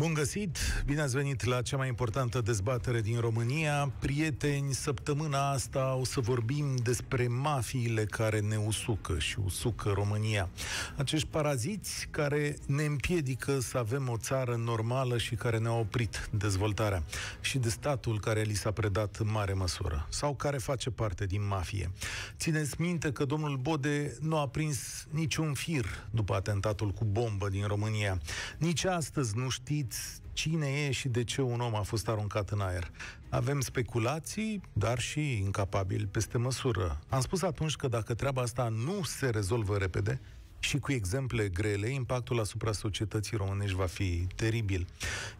Bun 0.00 0.14
găsit! 0.14 0.58
Bine 0.86 1.00
ați 1.00 1.16
venit 1.16 1.44
la 1.44 1.62
cea 1.62 1.76
mai 1.76 1.88
importantă 1.88 2.40
dezbatere 2.40 3.00
din 3.00 3.20
România. 3.20 3.92
Prieteni, 3.98 4.72
săptămâna 4.72 5.50
asta 5.50 5.94
o 5.94 6.04
să 6.04 6.20
vorbim 6.20 6.76
despre 6.82 7.26
mafiile 7.26 8.04
care 8.04 8.40
ne 8.40 8.56
usucă 8.56 9.18
și 9.18 9.38
usucă 9.44 9.90
România. 9.94 10.48
Acești 10.96 11.26
paraziți 11.28 12.08
care 12.10 12.56
ne 12.66 12.84
împiedică 12.84 13.58
să 13.58 13.78
avem 13.78 14.08
o 14.08 14.16
țară 14.16 14.56
normală 14.64 15.18
și 15.18 15.34
care 15.34 15.58
ne-au 15.58 15.78
oprit 15.78 16.28
dezvoltarea. 16.32 17.02
Și 17.40 17.58
de 17.58 17.68
statul 17.68 18.20
care 18.20 18.42
li 18.42 18.54
s-a 18.54 18.70
predat 18.70 19.16
în 19.16 19.30
mare 19.30 19.52
măsură. 19.52 20.06
Sau 20.08 20.34
care 20.34 20.58
face 20.58 20.90
parte 20.90 21.26
din 21.26 21.46
mafie. 21.46 21.90
Țineți 22.38 22.80
minte 22.80 23.12
că 23.12 23.24
domnul 23.24 23.56
Bode 23.56 24.16
nu 24.20 24.38
a 24.38 24.48
prins 24.48 25.06
niciun 25.10 25.54
fir 25.54 25.86
după 26.10 26.34
atentatul 26.34 26.90
cu 26.90 27.04
bombă 27.04 27.48
din 27.48 27.66
România. 27.66 28.20
Nici 28.58 28.84
astăzi 28.84 29.36
nu 29.36 29.48
știți 29.48 29.89
știți 29.90 30.20
cine 30.32 30.66
e 30.66 30.90
și 30.90 31.08
de 31.08 31.24
ce 31.24 31.40
un 31.40 31.60
om 31.60 31.74
a 31.74 31.82
fost 31.82 32.08
aruncat 32.08 32.50
în 32.50 32.60
aer. 32.60 32.90
Avem 33.28 33.60
speculații, 33.60 34.60
dar 34.72 34.98
și 34.98 35.36
incapabili 35.36 36.06
peste 36.06 36.38
măsură. 36.38 36.98
Am 37.08 37.20
spus 37.20 37.42
atunci 37.42 37.76
că 37.76 37.88
dacă 37.88 38.14
treaba 38.14 38.42
asta 38.42 38.68
nu 38.68 39.02
se 39.02 39.30
rezolvă 39.30 39.76
repede, 39.76 40.20
și 40.62 40.78
cu 40.78 40.92
exemple 40.92 41.48
grele, 41.48 41.88
impactul 41.88 42.40
asupra 42.40 42.72
societății 42.72 43.36
românești 43.36 43.76
va 43.76 43.86
fi 43.86 44.26
teribil. 44.34 44.86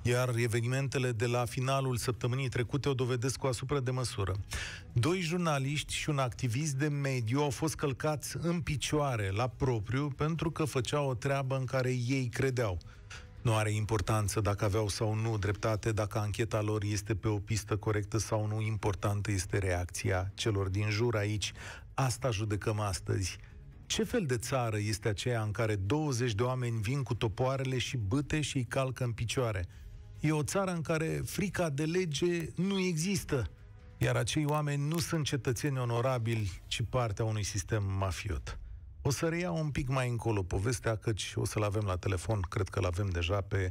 Iar 0.02 0.34
evenimentele 0.36 1.12
de 1.12 1.26
la 1.26 1.44
finalul 1.44 1.96
săptămânii 1.96 2.48
trecute 2.48 2.88
o 2.88 2.94
dovedesc 2.94 3.36
cu 3.36 3.46
asupra 3.46 3.80
de 3.80 3.90
măsură. 3.90 4.34
Doi 4.92 5.20
jurnaliști 5.20 5.94
și 5.94 6.10
un 6.10 6.18
activist 6.18 6.74
de 6.74 6.88
mediu 6.88 7.40
au 7.40 7.50
fost 7.50 7.74
călcați 7.74 8.36
în 8.40 8.60
picioare 8.60 9.30
la 9.30 9.48
propriu 9.48 10.08
pentru 10.08 10.50
că 10.50 10.64
făceau 10.64 11.08
o 11.08 11.14
treabă 11.14 11.56
în 11.56 11.64
care 11.64 11.90
ei 11.90 12.28
credeau. 12.32 12.78
Nu 13.42 13.54
are 13.54 13.72
importanță 13.72 14.40
dacă 14.40 14.64
aveau 14.64 14.88
sau 14.88 15.14
nu 15.14 15.38
dreptate, 15.38 15.92
dacă 15.92 16.18
ancheta 16.18 16.60
lor 16.60 16.82
este 16.82 17.14
pe 17.14 17.28
o 17.28 17.38
pistă 17.38 17.76
corectă 17.76 18.18
sau 18.18 18.46
nu. 18.46 18.60
Importantă 18.60 19.30
este 19.30 19.58
reacția 19.58 20.30
celor 20.34 20.68
din 20.68 20.90
jur 20.90 21.16
aici. 21.16 21.52
Asta 21.94 22.30
judecăm 22.30 22.80
astăzi. 22.80 23.38
Ce 23.86 24.04
fel 24.04 24.26
de 24.26 24.36
țară 24.36 24.78
este 24.78 25.08
aceea 25.08 25.42
în 25.42 25.50
care 25.50 25.76
20 25.76 26.34
de 26.34 26.42
oameni 26.42 26.80
vin 26.80 27.02
cu 27.02 27.14
topoarele 27.14 27.78
și 27.78 27.96
bâte 27.96 28.40
și 28.40 28.56
îi 28.56 28.64
calcă 28.64 29.04
în 29.04 29.12
picioare? 29.12 29.66
E 30.20 30.32
o 30.32 30.42
țară 30.42 30.70
în 30.70 30.80
care 30.80 31.20
frica 31.24 31.70
de 31.70 31.84
lege 31.84 32.48
nu 32.54 32.78
există, 32.78 33.50
iar 33.98 34.16
acei 34.16 34.44
oameni 34.44 34.88
nu 34.88 34.98
sunt 34.98 35.24
cetățeni 35.24 35.78
onorabili, 35.78 36.62
ci 36.66 36.82
partea 36.90 37.24
unui 37.24 37.44
sistem 37.44 37.84
mafiot. 37.98 38.58
O 39.02 39.10
să 39.10 39.28
reiau 39.28 39.56
un 39.56 39.70
pic 39.70 39.88
mai 39.88 40.08
încolo 40.08 40.42
povestea, 40.42 40.96
căci 40.96 41.32
o 41.34 41.44
să-l 41.44 41.62
avem 41.62 41.82
la 41.84 41.96
telefon, 41.96 42.40
cred 42.40 42.68
că 42.68 42.80
l-avem 42.80 43.08
deja 43.08 43.40
pe 43.40 43.66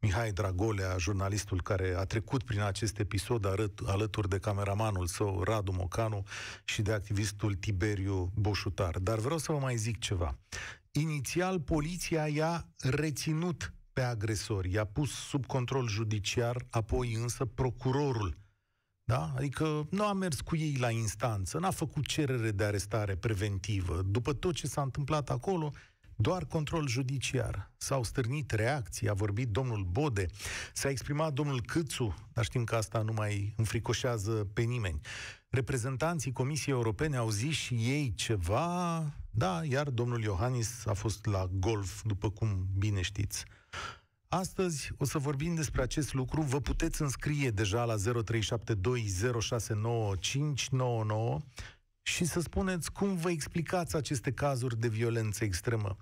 Mihai 0.00 0.32
Dragolea, 0.32 0.96
jurnalistul 0.98 1.62
care 1.62 1.94
a 1.96 2.04
trecut 2.04 2.42
prin 2.42 2.60
acest 2.60 2.98
episod 2.98 3.46
arăt, 3.46 3.80
alături 3.86 4.28
de 4.28 4.38
cameramanul 4.38 5.06
său, 5.06 5.42
Radu 5.42 5.72
Mocanu, 5.72 6.22
și 6.64 6.82
de 6.82 6.92
activistul 6.92 7.54
Tiberiu 7.54 8.32
Boșutar. 8.34 8.98
Dar 8.98 9.18
vreau 9.18 9.38
să 9.38 9.52
vă 9.52 9.58
mai 9.58 9.76
zic 9.76 9.98
ceva. 9.98 10.38
Inițial, 10.90 11.60
poliția 11.60 12.28
i-a 12.28 12.68
reținut 12.78 13.72
pe 13.92 14.00
agresori, 14.00 14.72
i-a 14.72 14.84
pus 14.84 15.10
sub 15.10 15.46
control 15.46 15.88
judiciar, 15.88 16.66
apoi 16.70 17.14
însă 17.14 17.44
procurorul 17.44 18.36
da? 19.06 19.32
Adică 19.36 19.86
nu 19.90 20.04
a 20.04 20.12
mers 20.12 20.40
cu 20.40 20.56
ei 20.56 20.76
la 20.78 20.90
instanță, 20.90 21.58
n-a 21.58 21.70
făcut 21.70 22.06
cerere 22.06 22.50
de 22.50 22.64
arestare 22.64 23.16
preventivă. 23.16 24.02
După 24.06 24.32
tot 24.32 24.54
ce 24.54 24.66
s-a 24.66 24.82
întâmplat 24.82 25.30
acolo, 25.30 25.72
doar 26.16 26.44
control 26.44 26.88
judiciar. 26.88 27.70
S-au 27.76 28.02
stârnit 28.02 28.50
reacții, 28.50 29.08
a 29.08 29.12
vorbit 29.12 29.48
domnul 29.48 29.84
Bode, 29.90 30.26
s-a 30.72 30.88
exprimat 30.88 31.32
domnul 31.32 31.62
Câțu, 31.62 32.14
dar 32.32 32.44
știm 32.44 32.64
că 32.64 32.74
asta 32.76 33.02
nu 33.02 33.12
mai 33.12 33.54
înfricoșează 33.56 34.32
pe 34.32 34.62
nimeni. 34.62 35.00
Reprezentanții 35.48 36.32
Comisiei 36.32 36.74
Europene 36.74 37.16
au 37.16 37.30
zis 37.30 37.54
și 37.54 37.74
ei 37.74 38.14
ceva, 38.14 39.02
da, 39.30 39.60
iar 39.64 39.90
domnul 39.90 40.22
Iohannis 40.22 40.86
a 40.86 40.92
fost 40.92 41.26
la 41.26 41.48
golf, 41.52 42.02
după 42.04 42.30
cum 42.30 42.66
bine 42.78 43.00
știți. 43.00 43.44
Astăzi 44.36 44.90
o 44.98 45.04
să 45.04 45.18
vorbim 45.18 45.54
despre 45.54 45.82
acest 45.82 46.14
lucru. 46.14 46.40
Vă 46.40 46.60
puteți 46.60 47.02
înscrie 47.02 47.50
deja 47.50 47.84
la 47.84 47.94
0372069599 47.96 48.00
și 52.02 52.24
să 52.24 52.40
spuneți 52.40 52.92
cum 52.92 53.16
vă 53.16 53.30
explicați 53.30 53.96
aceste 53.96 54.32
cazuri 54.32 54.80
de 54.80 54.88
violență 54.88 55.44
extremă. 55.44 55.96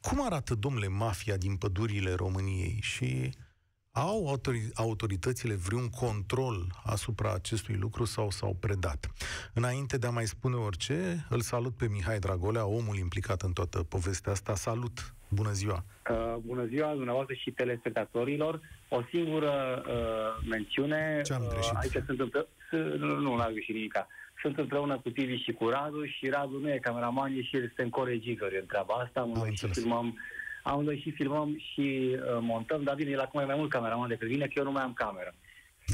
Cum 0.00 0.24
arată, 0.24 0.54
domnule, 0.54 0.88
mafia 0.88 1.36
din 1.36 1.56
pădurile 1.56 2.14
României 2.14 2.78
și 2.80 3.30
au 3.90 4.36
autori- 4.36 4.72
autoritățile 4.74 5.54
vreun 5.54 5.88
control 5.88 6.80
asupra 6.84 7.32
acestui 7.32 7.74
lucru 7.74 8.04
sau 8.04 8.30
s-au 8.30 8.54
predat? 8.54 9.10
Înainte 9.54 9.98
de 9.98 10.06
a 10.06 10.10
mai 10.10 10.26
spune 10.26 10.54
orice, 10.54 11.26
îl 11.28 11.40
salut 11.40 11.76
pe 11.76 11.88
Mihai 11.88 12.18
Dragolea, 12.18 12.66
omul 12.66 12.96
implicat 12.96 13.42
în 13.42 13.52
toată 13.52 13.82
povestea 13.82 14.32
asta. 14.32 14.54
Salut! 14.54 15.12
Bună 15.28 15.52
ziua! 15.52 15.84
Uh, 16.10 16.36
bună 16.40 16.64
ziua 16.64 16.92
dumneavoastră 16.94 17.34
și 17.34 17.50
telespectatorilor. 17.50 18.60
O 18.88 19.02
singură 19.10 19.82
uh, 19.86 20.46
mențiune. 20.48 21.20
Ce 21.24 21.32
am 21.32 21.42
uh, 21.42 21.48
greșit? 21.48 21.72
Uh, 21.72 21.78
aici 21.80 22.04
sunt 22.06 22.20
împreună... 22.20 22.48
Nu, 22.98 23.18
nu 23.20 23.32
am 23.34 23.52
greșit 23.52 23.74
nimic. 23.74 23.94
Sunt 24.42 24.58
împreună 24.58 24.98
cu 24.98 25.10
Tivi 25.10 25.36
și 25.36 25.52
cu 25.52 25.68
Radu 25.68 26.04
și 26.04 26.28
Radu 26.28 26.58
nu 26.58 26.70
e 26.70 26.78
cameraman, 26.78 27.32
e 27.32 27.42
și 27.42 27.56
este 27.56 27.82
în 27.82 27.90
coregizor 27.90 28.50
în 28.60 28.66
treaba 28.66 28.94
asta. 28.94 29.20
Am 29.20 29.52
și 29.54 29.66
filmăm, 29.68 30.18
amândoi 30.62 31.00
și 31.00 31.10
filmăm 31.10 31.58
și 31.72 32.16
uh, 32.16 32.38
montăm, 32.40 32.82
dar 32.82 32.94
bine, 32.94 33.10
el 33.10 33.20
acum 33.20 33.40
e 33.40 33.44
mai 33.44 33.56
mult 33.56 33.70
cameraman 33.70 34.08
decât 34.08 34.28
mine, 34.28 34.46
că 34.46 34.52
eu 34.56 34.64
nu 34.64 34.72
mai 34.72 34.82
am 34.82 34.92
cameră. 34.92 35.34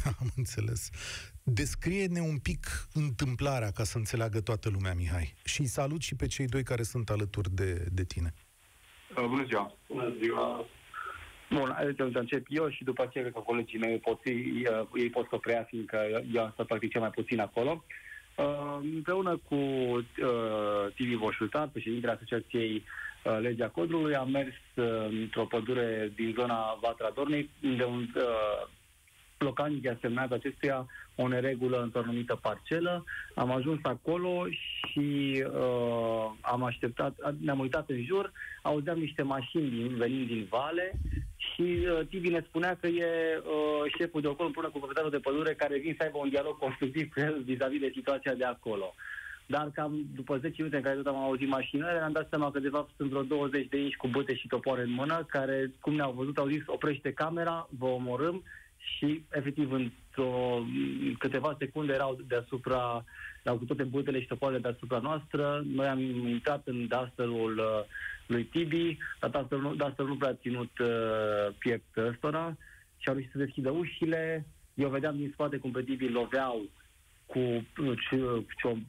Am 0.20 0.32
înțeles. 0.36 0.90
Descrie-ne 1.42 2.20
un 2.20 2.38
pic 2.38 2.88
întâmplarea 2.92 3.70
ca 3.70 3.84
să 3.84 3.98
înțeleagă 3.98 4.40
toată 4.40 4.68
lumea, 4.68 4.94
Mihai. 4.94 5.34
Și 5.44 5.64
salut 5.64 6.00
și 6.00 6.14
pe 6.14 6.26
cei 6.26 6.46
doi 6.46 6.62
care 6.62 6.82
sunt 6.82 7.10
alături 7.10 7.54
de, 7.54 7.86
de 7.92 8.04
tine. 8.04 8.34
Uh, 9.16 9.24
bună 9.28 9.44
ziua! 9.44 9.72
Bună 9.88 10.12
ziua! 10.20 10.64
Bun, 11.50 11.94
să 12.12 12.18
încep 12.18 12.46
eu 12.48 12.68
și 12.68 12.84
după 12.84 13.02
aceea 13.02 13.30
că 13.32 13.40
colegii 13.40 13.78
mei 13.78 13.98
pot, 13.98 14.20
ei, 14.24 14.66
uh, 14.70 14.86
ei 14.94 15.10
pot 15.10 15.26
să 15.30 15.36
preia, 15.36 15.62
fiindcă 15.62 16.22
eu 16.34 16.42
am 16.42 16.52
să 16.56 16.64
practic 16.64 16.90
cel 16.90 17.00
mai 17.00 17.10
puțin 17.10 17.40
acolo. 17.40 17.84
Uh, 18.36 18.78
împreună 18.94 19.40
cu 19.48 19.54
uh, 19.54 20.04
TV 20.94 21.18
Voșultar, 21.18 21.68
președintele 21.72 22.12
Asociației 22.12 22.84
uh, 23.24 23.38
Legea 23.40 23.68
Codrului, 23.68 24.14
am 24.14 24.30
mers 24.30 24.54
uh, 24.74 25.06
într-o 25.08 25.44
pădure 25.44 26.12
din 26.14 26.34
zona 26.38 26.78
Vatra 26.80 27.10
Dornei, 27.14 27.50
unde 27.62 27.84
un 27.84 28.08
uh, 28.14 28.68
localnic 29.44 29.88
a 29.88 29.96
semnat 30.00 30.32
acestuia 30.32 30.86
o 31.14 31.28
neregulă 31.28 31.82
într-o 31.82 32.00
anumită 32.00 32.38
parcelă. 32.42 33.04
Am 33.34 33.50
ajuns 33.50 33.78
acolo 33.82 34.46
și 34.90 35.42
uh, 35.46 36.30
am 36.40 36.62
așteptat, 36.62 37.14
ne-am 37.40 37.58
uitat 37.58 37.88
în 37.88 38.04
jur, 38.04 38.32
auzeam 38.62 38.98
niște 38.98 39.22
mașini 39.22 39.68
din, 39.68 39.96
venind 39.96 40.26
din 40.26 40.46
vale 40.50 40.92
și 41.36 41.62
uh, 41.62 42.06
Tibi 42.08 42.28
ne 42.28 42.44
spunea 42.48 42.76
că 42.80 42.86
e 42.86 43.06
uh, 43.38 43.92
șeful 43.98 44.20
de 44.20 44.28
acolo 44.28 44.46
împreună 44.46 44.70
cu 44.70 44.78
proprietarul 44.78 45.10
de 45.10 45.26
pădure 45.26 45.54
care 45.54 45.78
vin 45.78 45.94
să 45.98 46.02
aibă 46.02 46.18
un 46.18 46.28
dialog 46.28 46.58
constructiv 46.58 47.12
cu 47.12 47.20
el 47.20 47.42
vis-a-vis 47.44 47.80
de 47.80 47.92
situația 47.94 48.34
de 48.34 48.44
acolo. 48.44 48.94
Dar 49.46 49.70
cam 49.74 50.06
după 50.14 50.38
10 50.38 50.54
minute 50.56 50.76
în 50.76 50.82
care 50.82 50.96
tot 50.96 51.06
am 51.06 51.22
auzit 51.22 51.48
mașinile, 51.48 51.88
am 51.88 52.12
dat 52.12 52.26
seama 52.28 52.50
că 52.50 52.58
de 52.58 52.68
fapt 52.68 52.90
sunt 52.96 53.10
vreo 53.10 53.22
20 53.22 53.68
de 53.68 53.78
inși 53.78 53.96
cu 53.96 54.08
bute 54.08 54.34
și 54.34 54.46
topoare 54.46 54.82
în 54.82 54.90
mână, 54.90 55.24
care, 55.28 55.72
cum 55.80 55.94
ne-au 55.94 56.12
văzut, 56.12 56.38
au 56.38 56.48
zis 56.48 56.62
oprește 56.66 57.12
camera, 57.12 57.68
vă 57.78 57.86
omorâm 57.86 58.42
și 58.84 59.24
efectiv 59.30 59.72
într-o 59.72 60.64
câteva 61.18 61.56
secunde 61.58 61.92
erau 61.92 62.18
deasupra, 62.26 63.04
erau 63.42 63.58
cu 63.58 63.64
toate 63.64 63.82
butele 63.82 64.20
și 64.20 64.26
topoarele 64.26 64.60
deasupra 64.60 64.98
noastră. 64.98 65.62
Noi 65.74 65.86
am 65.86 66.00
intrat 66.28 66.66
în 66.66 66.86
duster-ul 66.86 67.58
uh, 67.58 67.84
lui 68.26 68.44
Tibi, 68.44 68.98
dar 69.20 69.30
duster 69.30 69.58
nu, 69.58 69.74
duster 69.74 70.06
nu 70.06 70.16
prea 70.16 70.30
a 70.30 70.34
ținut 70.34 70.78
uh, 70.78 71.54
piept 71.58 71.96
ăstora 71.96 72.56
și 72.98 73.08
au 73.08 73.14
reușit 73.14 73.32
să 73.32 73.38
deschidă 73.38 73.70
ușile. 73.70 74.46
Eu 74.74 74.88
vedeam 74.88 75.16
din 75.16 75.30
spate 75.32 75.56
cum 75.56 75.70
pe 75.70 75.82
Tibi 75.82 76.08
loveau 76.08 76.62
cu 77.26 77.66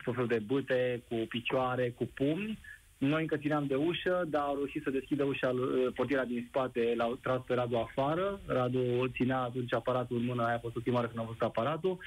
tot 0.04 0.14
felul 0.14 0.28
de 0.28 0.40
bâte, 0.46 1.04
cu 1.08 1.16
picioare, 1.30 1.90
cu 1.90 2.06
pumni 2.14 2.60
noi 2.98 3.22
încă 3.22 3.38
țineam 3.38 3.66
de 3.66 3.76
ușă, 3.76 4.26
dar 4.28 4.42
au 4.42 4.56
reușit 4.56 4.84
să 4.84 4.90
deschidă 4.90 5.24
ușa, 5.24 5.50
uh, 5.50 5.94
portiera 5.96 6.24
din 6.24 6.46
spate, 6.48 6.94
l-au 6.98 7.16
tras 7.16 7.42
pe 7.48 7.54
Radu 7.54 7.78
afară. 7.78 8.40
Radu 8.46 9.08
ținea 9.08 9.40
atunci 9.40 9.74
aparatul 9.74 10.18
în 10.18 10.26
mână, 10.26 10.44
aia 10.44 10.56
a 10.56 10.60
fost 10.60 10.76
ultima 10.76 10.96
oară 10.96 11.08
când 11.08 11.20
am 11.20 11.26
văzut 11.26 11.42
aparatul. 11.42 11.98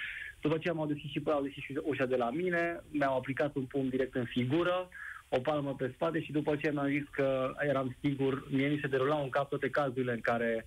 După 0.41 0.59
ce 0.59 0.69
am 0.69 0.85
deschis 0.89 1.11
și, 1.11 1.23
au 1.25 1.43
deschis 1.43 1.63
și 1.63 1.81
ușa 1.83 2.07
de 2.07 2.17
la 2.17 2.31
mine, 2.31 2.83
mi-au 2.91 3.17
aplicat 3.17 3.55
un 3.55 3.65
pumn 3.65 3.89
direct 3.89 4.15
în 4.15 4.25
figură, 4.25 4.89
o 5.29 5.39
palmă 5.39 5.75
pe 5.75 5.91
spate 5.95 6.23
și 6.23 6.33
după 6.33 6.57
ce 6.57 6.71
mi-am 6.71 6.89
zis 6.89 7.05
că 7.11 7.55
eram 7.59 7.97
sigur, 8.03 8.45
mie 8.51 8.69
mi 8.69 8.79
se 8.81 8.87
derulau 8.87 9.23
în 9.23 9.29
cap 9.29 9.49
toate 9.49 9.71
cazurile 9.71 10.13
în 10.13 10.21
care 10.21 10.67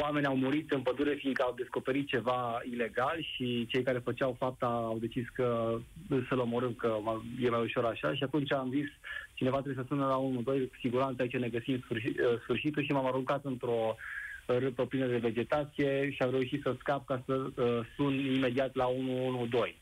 oameni 0.00 0.26
au 0.26 0.36
murit 0.36 0.70
în 0.70 0.80
pădure 0.80 1.14
fiindcă 1.14 1.42
au 1.42 1.54
descoperit 1.56 2.06
ceva 2.06 2.60
ilegal 2.70 3.26
și 3.34 3.66
cei 3.66 3.82
care 3.82 3.98
făceau 3.98 4.36
fapta 4.38 4.66
au 4.66 4.98
decis 5.00 5.28
că 5.28 5.78
să-l 6.28 6.38
omorâm, 6.38 6.74
că 6.74 6.96
e 7.40 7.48
mai 7.48 7.62
ușor 7.62 7.84
așa 7.84 8.14
și 8.14 8.22
atunci 8.22 8.52
am 8.52 8.70
zis 8.70 8.86
cineva 9.34 9.60
trebuie 9.60 9.84
să 9.84 9.88
sună 9.88 10.06
la 10.06 10.16
1, 10.16 10.42
2, 10.42 10.68
cu 10.68 10.74
siguranță 10.80 11.22
aici 11.22 11.36
ne 11.36 11.48
găsim 11.48 11.80
sfârșit, 11.80 12.18
uh, 12.18 12.40
sfârșitul 12.42 12.84
și 12.84 12.92
m-am 12.92 13.06
aruncat 13.06 13.44
într-o 13.44 13.96
râpă 14.46 14.86
plină 14.86 15.06
de 15.06 15.16
vegetație 15.16 16.10
și 16.10 16.22
am 16.22 16.30
reușit 16.30 16.62
să 16.62 16.76
scap 16.78 17.06
ca 17.06 17.22
să 17.26 17.34
uh, 17.34 17.80
sun 17.96 18.14
imediat 18.14 18.74
la 18.74 18.86
112. 18.86 19.76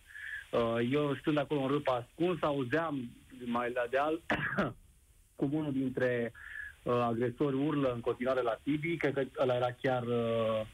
Uh, 0.51 0.89
eu 0.91 1.17
stând 1.21 1.39
acolo 1.39 1.61
în 1.61 1.69
râpă 1.69 1.91
ascuns, 1.91 2.43
auzeam 2.43 3.11
mai 3.45 3.73
la 3.75 3.85
deal 3.91 4.21
cum 5.37 5.53
unul 5.59 5.73
dintre 5.73 6.33
uh, 6.35 6.52
agresori 6.91 7.57
urlă 7.57 7.93
în 7.95 8.01
continuare 8.01 8.43
la 8.43 8.59
Tibi, 8.63 8.97
cred 8.97 9.15
că 9.15 9.23
ăla 9.39 9.55
era 9.55 9.73
chiar 9.83 10.03
uh, 10.03 10.67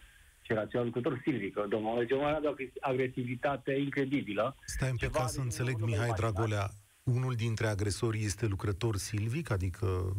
ce 0.43 0.53
era 0.53 0.67
cel 0.67 0.85
lucrător 0.85 1.21
Silvic, 1.23 1.55
domnul 1.69 1.99
Deci 1.99 2.13
avea 2.13 2.41
de 2.41 2.47
o 2.47 2.55
agresivitate 2.81 3.73
incredibilă. 3.73 4.57
Stai 4.65 4.91
un 4.91 4.97
pic 4.97 5.11
ca 5.11 5.27
să 5.27 5.41
înțeleg, 5.41 5.81
Mihai 5.81 6.13
Dragolea, 6.17 6.71
unul 7.03 7.35
dintre 7.35 7.67
agresori 7.67 8.25
este 8.25 8.47
lucrător 8.47 8.97
silvic, 8.97 9.51
adică 9.51 10.17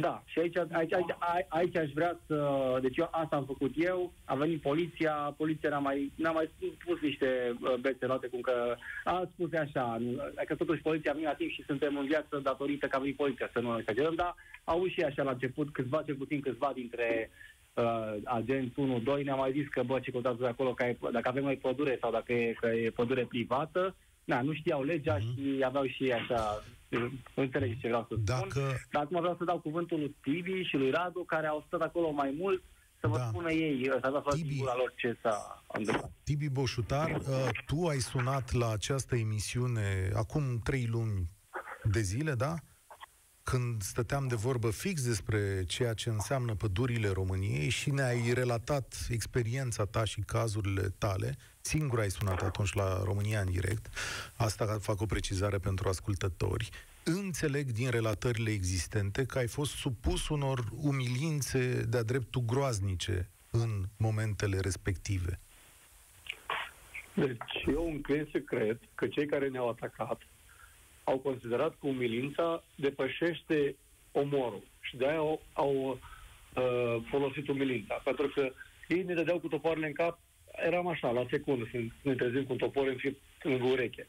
da, 0.00 0.22
și 0.26 0.38
aici, 0.38 0.56
aici, 0.56 0.92
aici, 0.92 1.14
aici 1.48 1.76
aș 1.76 1.90
vrea 1.90 2.18
să... 2.26 2.78
Deci 2.82 2.96
eu 2.96 3.08
asta 3.10 3.36
am 3.36 3.44
făcut 3.44 3.72
eu, 3.76 4.12
a 4.24 4.34
venit 4.34 4.60
poliția, 4.60 5.12
poliția 5.36 5.68
n-a 5.70 5.78
mai, 5.78 6.12
n-a 6.14 6.30
mai 6.30 6.50
pus 6.84 7.00
niște 7.00 7.56
uh, 7.60 7.74
bețe 7.80 8.06
roate, 8.06 8.26
cum 8.26 8.40
că 8.40 8.74
a 9.04 9.28
spus 9.32 9.52
așa, 9.52 10.00
că 10.46 10.54
totuși 10.54 10.82
poliția 10.82 11.10
a 11.10 11.14
venit 11.14 11.28
la 11.28 11.34
timp 11.34 11.50
și 11.50 11.64
suntem 11.66 11.96
în 11.96 12.06
viață 12.06 12.40
datorită 12.42 12.86
că 12.86 12.96
a 12.96 12.98
venit 12.98 13.16
poliția, 13.16 13.50
să 13.52 13.60
nu 13.60 13.78
exagerăm, 13.78 14.14
dar 14.14 14.34
au 14.64 14.86
și 14.86 15.02
așa 15.02 15.22
la 15.22 15.30
început, 15.30 15.72
câțiva, 15.72 16.02
cel 16.02 16.14
puțin 16.14 16.40
câțiva 16.40 16.72
dintre 16.74 17.30
uh, 17.74 18.14
agenți 18.24 18.74
1-2 19.18 19.22
ne-au 19.24 19.38
mai 19.38 19.52
zis 19.52 19.68
că, 19.68 19.82
bă, 19.82 20.00
ce 20.00 20.10
contați 20.10 20.44
acolo, 20.44 20.74
că 20.74 20.84
e, 20.84 20.96
dacă 21.12 21.28
avem 21.28 21.44
mai 21.44 21.56
pădure 21.56 21.98
sau 22.00 22.10
dacă 22.10 22.32
e, 22.32 22.52
că 22.60 22.66
e 22.66 22.90
pădure 22.90 23.24
privată, 23.24 23.94
na, 24.24 24.42
nu 24.42 24.52
știau 24.52 24.82
legea 24.82 25.18
mm-hmm. 25.18 25.34
și 25.34 25.62
aveau 25.64 25.86
și 25.86 26.12
așa 26.12 26.62
înțelegi 27.34 27.80
ce 27.80 27.86
vreau 27.86 28.06
să 28.08 28.14
Dacă... 28.14 28.48
spun. 28.48 28.88
Dar 28.90 29.02
acum 29.02 29.20
vreau 29.20 29.36
să 29.38 29.44
dau 29.44 29.60
cuvântul 29.60 29.98
lui 29.98 30.16
Tibi 30.22 30.62
și 30.62 30.76
lui 30.76 30.90
Radu, 30.90 31.24
care 31.24 31.46
au 31.46 31.64
stat 31.66 31.80
acolo 31.80 32.10
mai 32.10 32.34
mult, 32.38 32.62
să 33.00 33.08
vă 33.08 33.16
da. 33.16 33.24
spună 33.24 33.50
ei, 33.52 33.88
să 34.00 34.08
vă 34.10 34.16
aflat 34.16 34.34
Tibi... 34.34 34.58
lor 34.58 34.92
ce 34.96 35.18
s-a 35.22 35.62
întâmplat. 35.72 36.12
Tibi 36.24 36.48
Boșutar, 36.48 37.10
uh, 37.10 37.48
tu 37.66 37.86
ai 37.86 37.98
sunat 37.98 38.52
la 38.52 38.70
această 38.70 39.16
emisiune 39.16 40.10
acum 40.14 40.58
trei 40.64 40.86
luni 40.90 41.30
de 41.84 42.00
zile, 42.00 42.34
da? 42.34 42.54
Când 43.42 43.82
stăteam 43.82 44.28
de 44.28 44.34
vorbă 44.34 44.70
fix 44.70 45.02
despre 45.06 45.64
ceea 45.64 45.94
ce 45.94 46.08
înseamnă 46.08 46.54
pădurile 46.54 47.08
României 47.08 47.68
și 47.68 47.90
ne-ai 47.90 48.32
relatat 48.32 49.06
experiența 49.10 49.84
ta 49.84 50.04
și 50.04 50.20
cazurile 50.20 50.94
tale, 50.98 51.36
singur 51.60 52.00
ai 52.00 52.10
sunat 52.10 52.42
atunci 52.42 52.72
la 52.72 53.02
România 53.04 53.40
în 53.40 53.50
direct, 53.50 53.86
asta 54.36 54.78
fac 54.80 55.00
o 55.00 55.06
precizare 55.06 55.58
pentru 55.58 55.88
ascultători, 55.88 56.70
înțeleg 57.04 57.70
din 57.70 57.90
relatările 57.90 58.50
existente 58.50 59.24
că 59.24 59.38
ai 59.38 59.46
fost 59.46 59.72
supus 59.72 60.28
unor 60.28 60.64
umilințe 60.76 61.84
de-a 61.88 62.02
dreptul 62.02 62.42
groaznice 62.46 63.30
în 63.50 63.84
momentele 63.96 64.58
respective. 64.60 65.40
Deci 67.14 67.64
eu 67.66 67.90
înclin 67.90 68.28
să 68.32 68.38
cred 68.38 68.78
că 68.94 69.06
cei 69.06 69.26
care 69.26 69.48
ne-au 69.48 69.68
atacat 69.68 70.20
au 71.04 71.18
considerat 71.18 71.76
că 71.80 71.86
umilința 71.86 72.64
depășește 72.74 73.76
omorul 74.12 74.62
și 74.80 74.96
de-aia 74.96 75.18
au, 75.18 75.42
au 75.52 75.74
uh, 76.56 77.04
folosit 77.10 77.48
umilința. 77.48 77.94
Pentru 78.04 78.28
că 78.28 78.52
ei 78.88 79.02
ne 79.02 79.14
dădeau 79.14 79.38
cu 79.38 79.48
topoarele 79.48 79.86
în 79.86 79.92
cap, 79.92 80.18
eram 80.52 80.86
așa, 80.86 81.10
la 81.10 81.26
secundă, 81.30 81.68
să 81.70 81.78
ne 82.02 82.14
trezim 82.14 82.44
cu 82.44 82.52
un 82.52 82.58
topor 82.58 82.86
în, 82.86 82.96
fi, 82.96 83.16
în 83.42 83.60
ureche. 83.60 84.06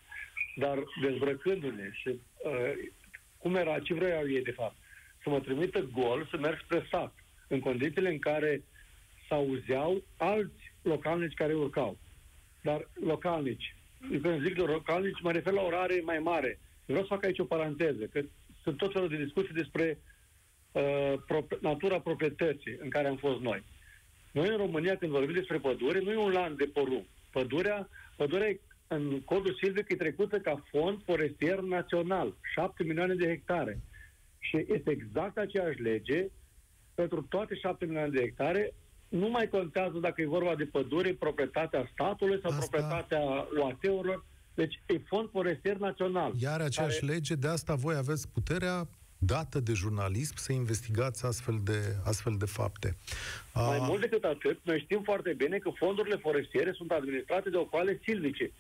Dar 0.56 0.78
dezbrăcându-ne 1.02 1.90
și 1.94 2.08
uh, 2.10 2.90
cum 3.38 3.56
era, 3.56 3.80
ce 3.80 3.94
vreau 3.94 4.30
ei 4.30 4.44
de 4.44 4.52
fapt? 4.52 4.76
Să 5.24 5.30
mă 5.30 5.40
trimită 5.40 5.82
gol, 5.82 6.28
să 6.32 6.38
merg 6.38 6.60
spre 6.64 6.88
sat, 6.92 7.14
în 7.48 7.60
condițiile 7.60 8.10
în 8.10 8.20
care 8.20 8.64
s-auzeau 9.28 10.04
alți 10.18 10.74
localnici 10.82 11.34
care 11.34 11.54
urcau. 11.54 11.98
Dar 12.62 12.88
localnici, 12.94 13.76
când 14.22 14.44
zic 14.44 14.56
de 14.56 14.62
localnici, 14.62 15.22
mă 15.22 15.32
refer 15.32 15.54
la 15.54 15.62
orare 15.62 16.02
mai 16.04 16.20
mare, 16.20 16.60
Vreau 16.86 17.02
să 17.02 17.08
fac 17.08 17.26
aici 17.26 17.40
o 17.40 17.46
paranteză, 17.46 18.06
că 18.06 18.22
sunt 18.64 18.78
tot 18.78 18.92
felul 18.92 19.10
de 19.10 19.24
discuții 19.24 19.54
despre 19.54 20.00
uh, 20.72 21.14
pro- 21.28 21.58
natura 21.62 22.00
proprietății 22.00 22.78
în 22.82 22.90
care 22.90 23.08
am 23.08 23.18
fost 23.18 23.40
noi. 23.40 23.64
Noi 24.32 24.48
în 24.48 24.58
România, 24.58 24.98
când 24.98 25.12
vorbim 25.12 25.34
despre 25.34 25.58
pădure, 25.58 26.00
nu 26.00 26.12
e 26.12 26.18
un 26.18 26.32
land 26.32 26.58
de 26.58 26.66
porumb. 26.74 27.06
Pădurea, 27.32 27.90
pădurea 28.16 28.58
în 28.88 29.22
codul 29.22 29.58
silvic 29.62 29.92
e 29.92 29.96
trecută 29.96 30.40
ca 30.40 30.64
fond 30.70 31.04
forestier 31.04 31.60
național, 31.60 32.36
7 32.54 32.84
milioane 32.84 33.14
de 33.14 33.28
hectare. 33.28 33.80
Și 34.40 34.58
este 34.58 34.92
exact 34.92 35.38
aceeași 35.38 35.82
lege 35.82 36.28
pentru 36.96 37.22
toate 37.22 37.56
7 37.56 37.86
milioane 37.86 38.10
de 38.10 38.20
hectare, 38.20 38.74
nu 39.08 39.30
mai 39.30 39.48
contează 39.48 39.98
dacă 39.98 40.22
e 40.22 40.26
vorba 40.26 40.56
de 40.56 40.66
pădure, 40.66 41.14
proprietatea 41.14 41.90
statului 41.92 42.40
sau 42.42 42.52
Asta... 42.52 42.66
proprietatea 42.66 43.48
UAT-urilor, 43.60 44.26
deci 44.54 44.82
e 44.86 44.98
fond 44.98 45.30
forestier 45.30 45.78
național. 45.78 46.34
Iar 46.38 46.62
aceeași 46.62 47.00
care... 47.00 47.12
lege, 47.12 47.36
de 47.36 47.48
asta 47.48 47.76
voi 47.76 47.96
aveți 47.96 48.30
puterea 48.30 48.88
dată 49.18 49.60
de 49.60 49.74
jurnalism 49.74 50.34
să 50.36 50.52
investigați 50.52 51.26
astfel 51.26 51.60
de, 51.64 51.96
astfel 52.04 52.36
de 52.38 52.46
fapte. 52.46 52.96
Mai 53.54 53.78
A... 53.78 53.84
mult 53.84 54.02
decât 54.02 54.24
atât, 54.24 54.60
noi 54.64 54.80
știm 54.80 55.02
foarte 55.04 55.34
bine 55.34 55.58
că 55.58 55.70
fondurile 55.70 56.16
forestiere 56.16 56.72
sunt 56.72 56.92
administrate 56.92 57.50
de 57.50 57.58
ocoale 57.58 58.00
silvice. 58.04 58.52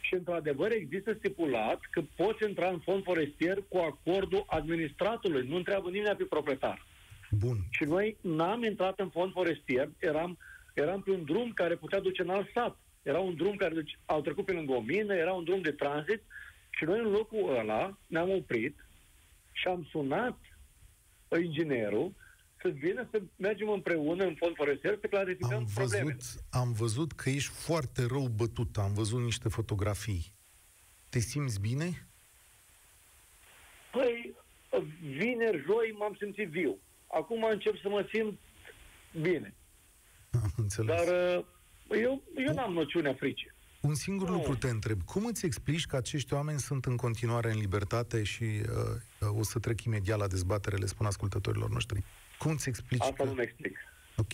Și, 0.00 0.14
într-adevăr, 0.14 0.70
există 0.70 1.14
stipulat 1.18 1.80
că 1.90 2.02
poți 2.16 2.48
intra 2.48 2.68
în 2.68 2.78
fond 2.78 3.02
forestier 3.02 3.58
cu 3.68 3.78
acordul 3.78 4.44
administratului. 4.46 5.48
Nu 5.48 5.56
întreabă 5.56 5.90
nimeni 5.90 6.16
pe 6.16 6.24
proprietar. 6.24 6.86
Bun. 7.30 7.56
Și 7.70 7.84
noi 7.84 8.16
n-am 8.20 8.62
intrat 8.62 8.98
în 9.00 9.08
fond 9.08 9.32
forestier, 9.32 9.88
eram, 9.98 10.38
eram 10.74 11.02
pe 11.02 11.10
un 11.10 11.24
drum 11.24 11.52
care 11.54 11.74
putea 11.74 12.00
duce 12.00 12.22
în 12.22 12.28
alt 12.28 12.50
sat. 12.54 12.76
Era 13.04 13.18
un 13.18 13.34
drum 13.34 13.56
care 13.56 13.74
deci, 13.74 13.98
au 14.04 14.20
trecut 14.20 14.44
pe 14.44 14.52
lângă 14.52 14.72
o 14.72 14.80
mină, 14.80 15.14
era 15.14 15.32
un 15.32 15.44
drum 15.44 15.60
de 15.60 15.72
tranzit 15.72 16.22
și 16.70 16.84
noi 16.84 16.98
în 16.98 17.10
locul 17.10 17.56
ăla 17.56 17.98
ne-am 18.06 18.30
oprit 18.30 18.86
și 19.52 19.68
am 19.68 19.86
sunat 19.90 20.38
inginerul 21.42 22.14
să 22.60 22.68
vină 22.68 23.08
să 23.10 23.22
mergem 23.36 23.68
împreună 23.68 24.24
în 24.24 24.34
fond 24.34 24.54
forestier 24.54 24.98
să 25.00 25.06
clarificăm 25.06 25.56
am 25.56 25.64
văzut, 25.64 25.90
problemele. 25.90 26.16
Am 26.50 26.72
văzut 26.72 27.12
că 27.12 27.30
ești 27.30 27.50
foarte 27.50 28.06
rău 28.06 28.26
bătut. 28.26 28.78
Am 28.78 28.92
văzut 28.94 29.20
niște 29.22 29.48
fotografii. 29.48 30.32
Te 31.08 31.18
simți 31.18 31.60
bine? 31.60 32.08
Păi, 33.92 34.34
vineri, 35.00 35.62
joi 35.66 35.94
m-am 35.98 36.16
simțit 36.18 36.48
viu. 36.48 36.78
Acum 37.06 37.44
încep 37.44 37.80
să 37.80 37.88
mă 37.88 38.06
simt 38.12 38.38
bine. 39.20 39.54
Am 40.42 40.52
înțeles. 40.56 40.96
Dar 40.96 41.36
uh, 41.36 41.44
eu, 41.88 42.22
eu 42.46 42.54
n-am 42.54 42.72
noțiunea 42.72 43.14
fricii. 43.14 43.52
Un 43.80 43.94
singur 43.94 44.28
nu. 44.28 44.34
lucru 44.34 44.56
te 44.56 44.68
întreb. 44.68 45.02
Cum 45.02 45.24
îți 45.24 45.46
explici 45.46 45.86
că 45.86 45.96
acești 45.96 46.34
oameni 46.34 46.58
sunt 46.58 46.84
în 46.84 46.96
continuare 46.96 47.50
în 47.50 47.58
libertate 47.58 48.22
și 48.22 48.42
uh, 48.42 49.28
uh 49.28 49.38
o 49.38 49.42
să 49.42 49.58
trec 49.58 49.82
imediat 49.82 50.18
la 50.18 50.26
dezbatere, 50.26 50.76
le 50.76 50.86
spun 50.86 51.06
ascultătorilor 51.06 51.70
noștri. 51.70 52.04
Cum 52.38 52.50
îți 52.50 52.68
explici 52.68 53.00
Asta 53.00 53.14
că... 53.14 53.24
nu-mi 53.24 53.42
explic. 53.42 53.78
Ok. 54.16 54.32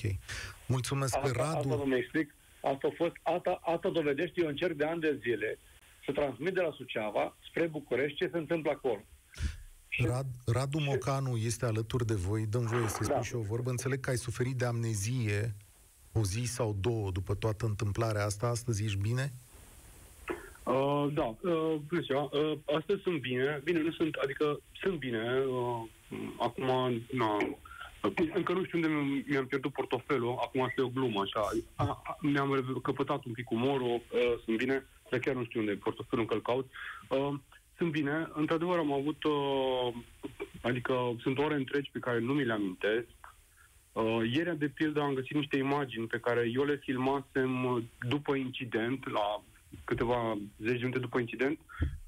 Mulțumesc 0.67 1.17
asta, 1.17 1.29
pe 1.29 1.39
Radu. 1.39 1.57
Asta 1.57 1.75
nu-mi 1.75 1.97
explic. 1.97 2.35
Asta, 2.61 2.89
a 2.89 2.93
fost, 2.97 3.13
asta, 3.23 3.61
asta 3.63 3.89
dovedește, 3.89 4.41
eu 4.41 4.49
încerc 4.49 4.77
de 4.77 4.85
ani 4.85 5.01
de 5.01 5.19
zile 5.23 5.59
să 6.05 6.13
transmit 6.13 6.55
de 6.55 6.61
la 6.61 6.71
Suceava 6.77 7.37
spre 7.49 7.67
București 7.67 8.17
ce 8.17 8.29
se 8.33 8.39
întâmplă 8.39 8.71
acolo. 8.71 9.05
Rad, 9.99 10.27
Radu 10.47 10.79
Mocanu 10.79 11.37
este 11.37 11.65
alături 11.65 12.07
de 12.07 12.15
voi, 12.15 12.47
dăm 12.47 12.67
voie 12.67 12.89
să-i 12.89 13.05
spun 13.05 13.17
da. 13.17 13.23
și 13.23 13.35
o 13.35 13.41
vorbă. 13.41 13.71
Înțeleg 13.71 14.01
că 14.01 14.11
ai 14.11 14.17
suferit 14.17 14.57
de 14.57 14.65
amnezie 14.65 15.55
o 16.13 16.25
zi 16.25 16.45
sau 16.45 16.77
două 16.81 17.11
după 17.11 17.35
toată 17.35 17.67
întâmplarea 17.67 18.25
asta, 18.25 18.47
astăzi 18.47 18.85
ești 18.85 18.99
bine? 18.99 19.33
Uh, 20.65 21.07
da, 21.13 21.35
uh, 21.41 21.75
bună 21.89 22.01
ziua. 22.01 22.31
Uh, 22.33 22.59
astăzi 22.77 23.03
sunt 23.03 23.21
bine. 23.21 23.61
Bine, 23.65 23.81
nu 23.81 23.93
sunt, 23.93 24.15
adică 24.15 24.61
sunt 24.83 24.99
bine. 24.99 25.43
Uh, 25.49 25.83
acum, 26.39 27.03
na, 27.13 27.37
încă 28.35 28.53
nu 28.53 28.65
știu 28.65 28.79
unde 28.79 28.89
mi-am 29.27 29.47
pierdut 29.47 29.73
portofelul, 29.73 30.37
acum 30.41 30.63
asta 30.63 30.81
e 30.81 30.85
o 30.85 30.89
glumă, 30.89 31.21
așa. 31.21 31.41
A, 31.75 31.85
a, 32.05 32.17
mi-am 32.21 32.81
căpătat 32.83 33.25
un 33.25 33.33
pic 33.33 33.51
umorul, 33.51 34.03
uh, 34.13 34.35
sunt 34.45 34.57
bine, 34.57 34.87
dar 35.11 35.21
chiar 35.21 35.35
nu 35.35 35.45
știu 35.45 35.61
unde 35.61 35.73
e 35.73 35.75
portofelul, 35.75 36.25
încă-l 36.25 36.43
caut. 36.43 36.71
Uh, 37.09 37.35
sunt 37.77 37.91
bine, 37.91 38.29
într-adevăr 38.33 38.79
am 38.79 38.93
avut, 38.93 39.25
uh, 39.25 39.95
adică 40.61 41.17
sunt 41.21 41.39
ore 41.39 41.55
întregi 41.55 41.91
pe 41.91 41.99
care 41.99 42.19
nu 42.19 42.33
mi 42.33 42.45
le 42.45 42.53
amintesc, 42.53 43.07
Uh, 43.93 44.31
ieri, 44.33 44.59
de 44.59 44.69
pildă, 44.69 45.01
am 45.01 45.15
găsit 45.15 45.35
niște 45.35 45.57
imagini 45.57 46.07
pe 46.07 46.19
care 46.19 46.51
eu 46.55 46.65
le 46.65 46.77
filmasem 46.77 47.65
uh, 47.65 47.83
după 48.09 48.35
incident, 48.35 49.11
la 49.11 49.43
câteva 49.85 50.39
zeci 50.59 50.73
de 50.73 50.79
minute 50.79 50.99
după 50.99 51.19
incident. 51.19 51.59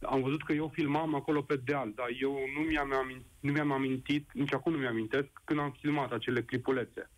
Am 0.03 0.23
văzut 0.23 0.43
că 0.45 0.53
eu 0.53 0.71
filmam 0.75 1.15
acolo 1.15 1.43
pe 1.43 1.57
deal, 1.65 1.93
dar 1.95 2.07
eu 2.21 2.39
nu 2.57 2.61
mi-am, 2.61 2.95
amintit, 2.95 3.27
nu 3.41 3.53
mi-am 3.53 3.73
amintit, 3.73 4.29
nici 4.33 4.55
acum 4.55 4.73
nu 4.73 4.79
mi-am 4.79 4.93
amintesc, 4.93 5.29
când 5.45 5.61
am 5.61 5.77
filmat 5.81 6.13
acele 6.13 6.43
clipulețe. 6.43 7.11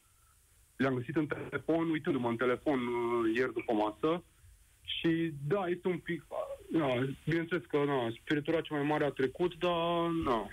le-am 0.77 0.95
găsit 0.95 1.17
în 1.17 1.27
telefon, 1.27 1.91
uitându-mă 1.91 2.29
în 2.29 2.37
telefon 2.37 2.79
uh, 2.79 3.35
ieri 3.37 3.53
după 3.53 3.73
masă. 3.73 4.23
Și 4.85 5.33
da, 5.47 5.67
este 5.67 5.89
un 5.89 5.99
pic... 5.99 6.25
Uh, 6.29 6.79
na, 6.79 6.87
bineînțeles 7.25 7.63
că 7.69 7.85
na, 7.87 8.13
spiritura 8.21 8.61
cea 8.61 8.75
mai 8.75 8.85
mare 8.85 9.05
a 9.05 9.11
trecut, 9.11 9.55
dar 9.55 10.11
na, 10.25 10.49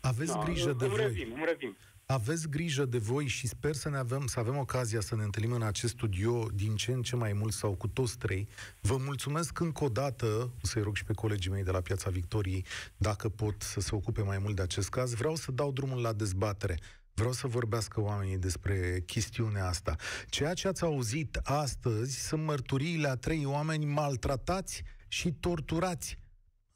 Aveți 0.00 0.32
da, 0.32 0.42
grijă 0.44 0.72
de 0.72 0.84
îmi 0.84 0.94
voi. 0.94 1.04
revin, 1.04 1.28
îmi 1.34 1.44
revin. 1.46 1.76
Aveți 2.08 2.48
grijă 2.48 2.84
de 2.84 2.98
voi 2.98 3.26
și 3.26 3.46
sper 3.46 3.74
să 3.74 3.88
ne 3.88 3.96
avem, 3.96 4.26
să 4.26 4.38
avem 4.40 4.56
ocazia 4.56 5.00
să 5.00 5.16
ne 5.16 5.22
întâlnim 5.22 5.52
în 5.52 5.62
acest 5.62 5.92
studio 5.92 6.48
din 6.54 6.76
ce 6.76 6.92
în 6.92 7.02
ce 7.02 7.16
mai 7.16 7.32
mult 7.32 7.52
sau 7.52 7.74
cu 7.74 7.88
toți 7.88 8.18
trei. 8.18 8.48
Vă 8.80 8.96
mulțumesc 8.96 9.60
încă 9.60 9.84
o 9.84 9.88
dată, 9.88 10.26
o 10.62 10.66
să-i 10.66 10.82
rog 10.82 10.96
și 10.96 11.04
pe 11.04 11.12
colegii 11.12 11.50
mei 11.50 11.62
de 11.62 11.70
la 11.70 11.80
Piața 11.80 12.10
Victoriei, 12.10 12.64
dacă 12.96 13.28
pot 13.28 13.62
să 13.62 13.80
se 13.80 13.94
ocupe 13.94 14.22
mai 14.22 14.38
mult 14.38 14.56
de 14.56 14.62
acest 14.62 14.88
caz. 14.88 15.14
Vreau 15.14 15.34
să 15.34 15.52
dau 15.52 15.72
drumul 15.72 16.00
la 16.00 16.12
dezbatere. 16.12 16.78
Vreau 17.14 17.32
să 17.32 17.46
vorbească 17.46 18.00
oamenii 18.00 18.38
despre 18.38 19.02
chestiunea 19.06 19.66
asta. 19.66 19.96
Ceea 20.28 20.54
ce 20.54 20.68
ați 20.68 20.82
auzit 20.82 21.36
astăzi 21.42 22.26
sunt 22.26 22.44
mărturiile 22.44 23.08
a 23.08 23.14
trei 23.16 23.44
oameni 23.44 23.84
maltratați 23.84 24.82
și 25.08 25.32
torturați 25.32 26.18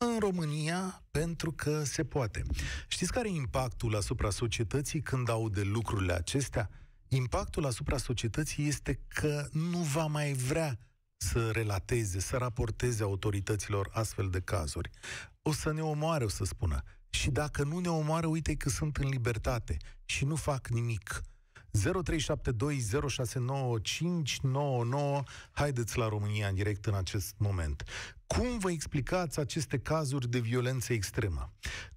în 0.07 0.19
România 0.19 1.03
pentru 1.11 1.53
că 1.53 1.85
se 1.85 2.05
poate. 2.05 2.43
Știți 2.89 3.13
care 3.13 3.29
e 3.29 3.35
impactul 3.35 3.97
asupra 3.97 4.31
societății 4.31 5.01
când 5.01 5.29
aude 5.29 5.63
lucrurile 5.63 6.13
acestea? 6.13 6.71
Impactul 7.09 7.67
asupra 7.67 7.97
societății 7.97 8.67
este 8.67 9.01
că 9.09 9.49
nu 9.53 9.79
va 9.79 10.07
mai 10.07 10.33
vrea 10.33 10.79
să 11.17 11.51
relateze, 11.51 12.21
să 12.21 12.37
raporteze 12.37 13.03
autorităților 13.03 13.91
astfel 13.93 14.31
de 14.31 14.41
cazuri. 14.41 14.91
O 15.43 15.53
să 15.53 15.73
ne 15.73 15.81
omoare, 15.81 16.25
o 16.25 16.29
să 16.29 16.45
spună. 16.45 16.83
Și 17.11 17.31
dacă 17.31 17.65
nu 17.65 17.79
ne 17.79 17.89
omoară, 17.89 18.27
uite 18.27 18.55
că 18.55 18.69
sunt 18.69 18.97
în 18.97 19.09
libertate 19.09 19.77
și 20.05 20.25
nu 20.25 20.35
fac 20.35 20.69
nimic. 20.69 21.21
0372069599 21.79 21.83
Haideți 25.51 25.99
la 25.99 26.09
România 26.09 26.49
în 26.49 26.55
direct 26.55 26.87
în 26.87 26.95
acest 26.95 27.35
moment. 27.39 27.85
Cum 28.37 28.59
vă 28.59 28.71
explicați 28.71 29.39
aceste 29.39 29.79
cazuri 29.79 30.29
de 30.29 30.39
violență 30.39 30.93
extremă? 30.93 31.53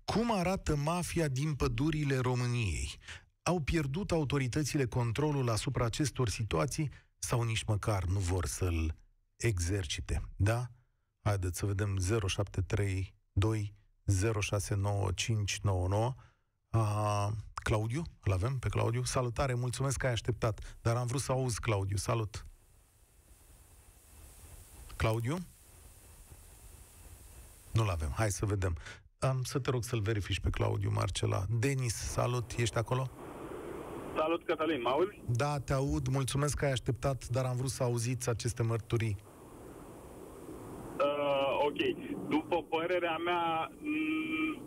Cum 0.05 0.31
arată 0.31 0.75
mafia 0.75 1.27
din 1.27 1.55
pădurile 1.55 2.17
României? 2.17 2.97
Au 3.43 3.59
pierdut 3.59 4.11
autoritățile 4.11 4.85
controlul 4.85 5.49
asupra 5.49 5.85
acestor 5.85 6.29
situații 6.29 6.91
sau 7.19 7.43
nici 7.43 7.63
măcar 7.63 8.03
nu 8.03 8.19
vor 8.19 8.45
să-l 8.45 8.95
exercite? 9.35 10.21
Da? 10.35 10.67
Haideți 11.21 11.57
să 11.57 11.65
vedem 11.65 11.97
0732 12.27 13.75
069599 14.41 16.15
Uh, 16.73 17.27
Claudiu, 17.53 18.03
îl 18.23 18.31
avem 18.31 18.59
pe 18.59 18.69
Claudiu. 18.69 19.03
Salutare, 19.03 19.53
mulțumesc 19.53 19.97
că 19.97 20.05
ai 20.05 20.11
așteptat, 20.11 20.77
dar 20.81 20.95
am 20.95 21.07
vrut 21.07 21.21
să 21.21 21.31
auzi 21.31 21.59
Claudiu. 21.59 21.97
Salut! 21.97 22.45
Claudiu? 24.95 25.37
Nu-l 27.73 27.89
avem, 27.89 28.11
hai 28.15 28.29
să 28.29 28.45
vedem. 28.45 28.75
Am 29.19 29.39
să 29.43 29.59
te 29.59 29.69
rog 29.69 29.83
să-l 29.83 29.99
verifici 30.01 30.39
pe 30.39 30.49
Claudiu 30.49 30.91
Marcela. 30.93 31.41
Denis, 31.59 31.93
salut, 31.95 32.51
ești 32.57 32.77
acolo? 32.77 33.09
Salut, 34.17 34.43
Cătălin, 34.45 34.81
mă 34.81 34.89
auzi? 34.89 35.21
Da, 35.29 35.59
te 35.59 35.73
aud, 35.73 36.07
mulțumesc 36.07 36.57
că 36.57 36.65
ai 36.65 36.71
așteptat, 36.71 37.27
dar 37.27 37.45
am 37.45 37.55
vrut 37.55 37.69
să 37.69 37.83
auziți 37.83 38.29
aceste 38.29 38.63
mărturii. 38.63 39.17
Uh, 40.99 41.57
ok. 41.67 41.79
După 42.29 42.63
părerea 42.69 43.17
mea, 43.17 43.71
m- 43.71 44.61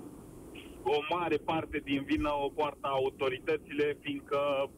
o 0.82 0.98
mare 1.16 1.36
parte 1.36 1.78
din 1.84 2.02
vină 2.04 2.30
o 2.44 2.48
poartă 2.48 2.86
autoritățile, 2.88 3.96
fiindcă 4.00 4.70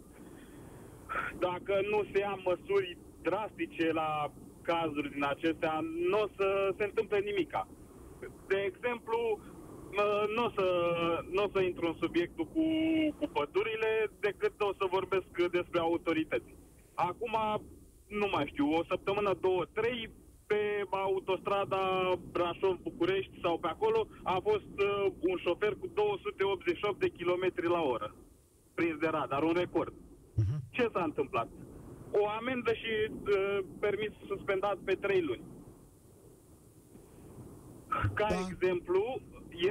dacă 1.38 1.74
nu 1.90 2.04
se 2.12 2.18
ia 2.18 2.38
măsuri 2.44 2.98
drastice 3.22 3.92
la 3.92 4.32
cazuri 4.62 5.10
din 5.10 5.24
acestea, 5.24 5.80
nu 6.10 6.18
o 6.18 6.28
să 6.36 6.74
se 6.78 6.84
întâmple 6.84 7.18
nimica. 7.18 7.68
De 8.46 8.58
exemplu, 8.70 9.18
mă, 9.96 10.06
nu 10.34 10.44
o 10.44 10.50
să, 10.56 10.66
n-o 11.30 11.48
să 11.52 11.60
intru 11.60 11.86
în 11.86 11.96
subiectul 12.00 12.46
cu, 12.54 12.64
cu 13.18 13.26
pădurile, 13.36 14.10
decât 14.20 14.60
o 14.60 14.72
să 14.78 14.84
vorbesc 14.90 15.50
despre 15.50 15.78
autorități. 15.80 16.54
Acum, 16.94 17.36
nu 18.06 18.28
mai 18.32 18.46
știu, 18.46 18.66
o 18.78 18.84
săptămână, 18.88 19.32
două, 19.40 19.64
trei, 19.72 20.10
pe 20.46 20.60
autostrada 20.90 21.82
Brașov-București 22.32 23.40
sau 23.42 23.58
pe 23.58 23.68
acolo 23.68 24.06
a 24.22 24.38
fost 24.42 24.72
uh, 24.78 25.12
un 25.20 25.36
șofer 25.44 25.72
cu 25.80 25.86
288 25.94 26.98
de 26.98 27.08
km 27.08 27.72
la 27.72 27.82
oră 27.82 28.14
prins 28.78 28.98
de 29.04 29.08
radar, 29.18 29.42
un 29.42 29.56
record. 29.64 29.92
Uh-huh. 29.92 30.58
Ce 30.76 30.84
s-a 30.92 31.02
întâmplat? 31.10 31.48
O 32.20 32.28
amendă 32.38 32.72
și 32.82 32.92
uh, 33.10 33.58
permis 33.80 34.12
suspendat 34.26 34.76
pe 34.84 34.94
trei 35.04 35.22
luni. 35.28 35.44
Ca 38.14 38.26
Da. 38.30 38.46
exemplu, 38.50 39.20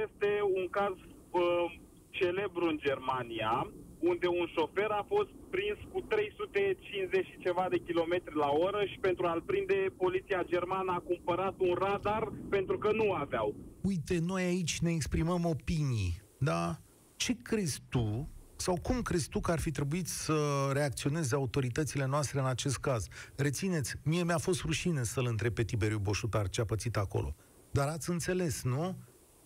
este 0.04 0.30
un 0.54 0.68
caz 0.70 0.92
uh, 1.30 1.78
celebru 2.10 2.64
în 2.66 2.78
Germania, 2.80 3.70
unde 3.98 4.26
un 4.26 4.46
șofer 4.56 4.90
a 4.90 5.04
fost 5.08 5.28
prins 5.50 5.78
cu 5.92 6.00
350 6.00 7.24
și 7.26 7.38
ceva 7.38 7.66
de 7.70 7.78
kilometri 7.78 8.34
la 8.36 8.48
oră 8.48 8.84
și 8.84 8.98
pentru 9.00 9.26
a-l 9.26 9.42
prinde, 9.46 9.92
poliția 9.96 10.42
germană 10.46 10.92
a 10.92 11.02
cumpărat 11.10 11.54
un 11.58 11.74
radar 11.74 12.32
pentru 12.48 12.78
că 12.78 12.92
nu 12.92 13.12
aveau. 13.12 13.54
Uite, 13.80 14.18
noi 14.26 14.42
aici 14.42 14.78
ne 14.80 14.90
exprimăm 14.92 15.44
opinii, 15.44 16.22
da? 16.38 16.76
Ce 17.16 17.36
crezi 17.42 17.80
tu 17.88 18.28
sau 18.56 18.78
cum 18.82 19.02
crezi 19.02 19.28
tu 19.28 19.40
că 19.40 19.50
ar 19.50 19.58
fi 19.58 19.70
trebuit 19.70 20.06
să 20.06 20.36
reacționeze 20.72 21.34
autoritățile 21.34 22.06
noastre 22.06 22.38
în 22.40 22.46
acest 22.46 22.76
caz? 22.78 23.06
Rețineți, 23.36 23.94
mie 24.04 24.22
mi-a 24.24 24.38
fost 24.38 24.62
rușine 24.62 25.02
să-l 25.02 25.26
întreb 25.26 25.52
pe 25.54 25.62
Tiberiu 25.64 25.98
Boșutar 25.98 26.48
ce 26.48 26.60
a 26.60 26.64
pățit 26.64 26.96
acolo. 26.96 27.34
Dar 27.70 27.88
ați 27.88 28.10
înțeles, 28.10 28.62
nu? 28.64 28.96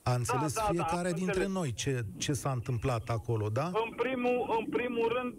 A 0.02 0.14
înțeles 0.14 0.55
da, 0.55 0.61
da, 0.61 0.69
fiecare 0.73 1.09
am 1.09 1.14
dintre 1.14 1.45
înțeles. 1.45 1.52
noi 1.52 1.73
ce, 1.73 2.05
ce 2.17 2.33
s-a 2.33 2.50
întâmplat 2.50 3.09
acolo, 3.09 3.49
da? 3.49 3.67
În 3.67 3.93
primul, 3.97 4.57
în 4.59 4.64
primul 4.71 5.09
rând, 5.17 5.35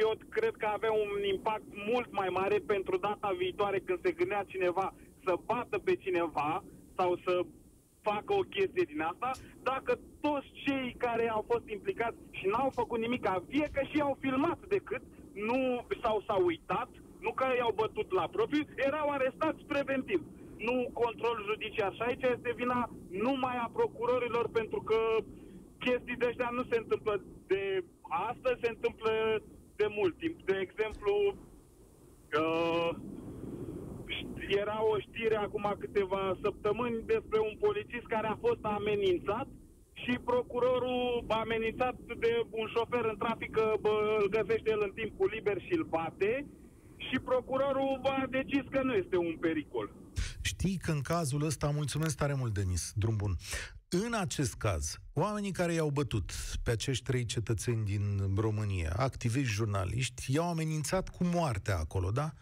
eu 0.00 0.10
cred 0.28 0.54
că 0.56 0.66
avea 0.66 0.92
un 0.92 1.24
impact 1.34 1.64
mult 1.92 2.12
mai 2.12 2.28
mare 2.28 2.58
pentru 2.66 2.96
data 2.96 3.34
viitoare 3.38 3.78
când 3.78 3.98
se 4.02 4.10
gândea 4.12 4.44
cineva 4.46 4.94
să 5.24 5.34
bată 5.44 5.78
pe 5.78 5.94
cineva 5.94 6.64
sau 6.96 7.18
să 7.24 7.34
facă 8.00 8.32
o 8.40 8.48
chestie 8.54 8.84
din 8.92 9.00
asta, 9.00 9.30
dacă 9.62 9.98
toți 10.20 10.50
cei 10.64 10.94
care 10.98 11.28
au 11.36 11.44
fost 11.50 11.66
implicați 11.76 12.16
și 12.30 12.46
n-au 12.46 12.70
făcut 12.80 12.98
nimic, 12.98 13.24
fie 13.48 13.68
că 13.72 13.82
și 13.90 13.98
au 14.00 14.16
filmat 14.20 14.58
decât, 14.68 15.02
nu 15.48 15.86
sau 16.02 16.24
s-au 16.26 16.44
uitat, 16.44 16.88
nu 17.24 17.30
că 17.32 17.46
i-au 17.58 17.72
bătut 17.82 18.08
la 18.12 18.26
propriu, 18.36 18.64
erau 18.76 19.08
arestați 19.10 19.60
preventiv. 19.72 20.20
Nu 20.58 20.90
control 20.92 21.44
judiciar. 21.48 21.92
Și 21.94 22.02
aici 22.02 22.22
este 22.22 22.52
vina 22.56 22.90
numai 23.10 23.56
a 23.56 23.70
procurorilor 23.72 24.48
pentru 24.48 24.80
că 24.82 24.98
chestii 25.78 26.16
de 26.16 26.26
ăștia 26.28 26.48
nu 26.52 26.62
se 26.70 26.76
întâmplă 26.78 27.24
de 27.46 27.84
astăzi, 28.30 28.60
se 28.62 28.68
întâmplă 28.68 29.42
de 29.76 29.86
mult 29.98 30.18
timp. 30.18 30.42
De 30.42 30.58
exemplu, 30.60 31.14
uh, 32.40 32.90
era 34.48 34.78
o 34.92 34.98
știre 34.98 35.36
acum 35.36 35.76
câteva 35.78 36.38
săptămâni 36.42 37.02
despre 37.06 37.38
un 37.38 37.54
polițist 37.60 38.06
care 38.06 38.26
a 38.26 38.38
fost 38.46 38.62
amenințat 38.62 39.46
și 39.92 40.18
procurorul 40.24 41.24
amenințat 41.28 41.96
de 42.18 42.32
un 42.50 42.66
șofer 42.74 43.04
în 43.04 43.16
trafic 43.16 43.50
că 43.50 43.72
bă, 43.80 44.16
îl 44.20 44.28
găsește 44.28 44.70
el 44.70 44.80
în 44.82 44.92
timpul 44.94 45.30
liber 45.34 45.60
și 45.60 45.72
îl 45.78 45.84
bate 45.84 46.46
și 46.96 47.16
procurorul 47.24 48.00
a 48.02 48.26
decis 48.30 48.64
că 48.70 48.82
nu 48.82 48.94
este 48.94 49.16
un 49.16 49.36
pericol. 49.40 49.90
Știi 50.40 50.76
că 50.76 50.90
în 50.92 51.00
cazul 51.00 51.44
ăsta, 51.44 51.70
mulțumesc 51.70 52.16
tare 52.16 52.34
mult, 52.34 52.54
Denis, 52.54 52.92
drum 52.94 53.16
bun. 53.16 53.36
În 53.88 54.14
acest 54.14 54.54
caz, 54.54 54.98
oamenii 55.12 55.52
care 55.52 55.72
i-au 55.72 55.90
bătut 55.90 56.32
pe 56.62 56.70
acești 56.70 57.04
trei 57.04 57.24
cetățeni 57.24 57.84
din 57.84 58.34
România, 58.36 58.92
activiști, 58.96 59.54
jurnaliști, 59.54 60.32
i-au 60.32 60.48
amenințat 60.48 61.08
cu 61.08 61.24
moartea 61.24 61.78
acolo, 61.78 62.10
da? 62.10 62.32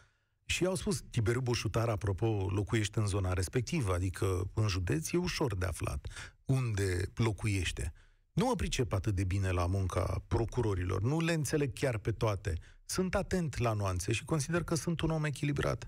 Și 0.46 0.62
i-au 0.62 0.74
spus, 0.74 1.02
Tiberiu 1.10 1.40
Boșutar, 1.40 1.88
apropo, 1.88 2.48
locuiește 2.50 2.98
în 2.98 3.06
zona 3.06 3.32
respectivă, 3.32 3.94
adică 3.94 4.50
în 4.54 4.68
județ 4.68 5.12
e 5.12 5.16
ușor 5.16 5.56
de 5.56 5.66
aflat 5.66 6.06
unde 6.44 7.10
locuiește. 7.14 7.92
Nu 8.32 8.46
mă 8.46 8.54
pricep 8.54 8.92
atât 8.92 9.14
de 9.14 9.24
bine 9.24 9.50
la 9.50 9.66
munca 9.66 10.24
procurorilor, 10.26 11.02
nu 11.02 11.20
le 11.20 11.32
înțeleg 11.32 11.72
chiar 11.72 11.98
pe 11.98 12.10
toate. 12.10 12.58
Sunt 12.84 13.14
atent 13.14 13.58
la 13.58 13.72
nuanțe 13.72 14.12
și 14.12 14.24
consider 14.24 14.62
că 14.62 14.74
sunt 14.74 15.00
un 15.00 15.10
om 15.10 15.24
echilibrat. 15.24 15.84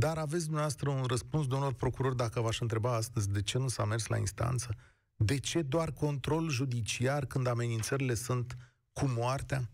Dar 0.00 0.18
aveți 0.18 0.42
dumneavoastră 0.42 0.90
un 0.90 1.04
răspuns, 1.04 1.46
domnilor 1.46 1.74
procuror, 1.74 2.14
dacă 2.14 2.40
v-aș 2.40 2.60
întreba 2.60 2.94
astăzi 2.94 3.30
de 3.30 3.42
ce 3.42 3.58
nu 3.58 3.68
s-a 3.68 3.84
mers 3.84 4.06
la 4.06 4.16
instanță? 4.16 4.74
De 5.16 5.38
ce 5.38 5.62
doar 5.62 5.92
control 5.92 6.48
judiciar 6.48 7.26
când 7.26 7.46
amenințările 7.46 8.14
sunt 8.14 8.56
cu 8.92 9.06
moartea? 9.06 9.70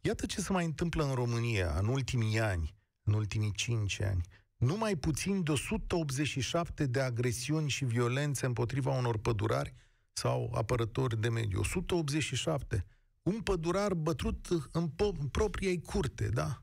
Iată 0.00 0.26
ce 0.26 0.40
se 0.40 0.52
mai 0.52 0.64
întâmplă 0.64 1.04
în 1.04 1.14
România 1.14 1.78
în 1.78 1.88
ultimii 1.88 2.40
ani, 2.40 2.74
în 3.02 3.12
ultimii 3.12 3.52
cinci 3.52 4.00
ani. 4.00 4.20
Numai 4.56 4.96
puțin 4.96 5.42
de 5.42 5.50
187 5.50 6.86
de 6.86 7.00
agresiuni 7.00 7.68
și 7.68 7.84
violențe 7.84 8.46
împotriva 8.46 8.90
unor 8.90 9.18
pădurari 9.18 9.74
sau 10.12 10.52
apărători 10.54 11.20
de 11.20 11.28
mediu. 11.28 11.60
187. 11.60 12.86
un 13.22 13.40
pădurar 13.40 13.94
bătrut 13.94 14.46
în, 14.72 14.88
po- 14.88 15.18
în 15.20 15.28
propria 15.28 15.72
curte, 15.84 16.28
da? 16.28 16.62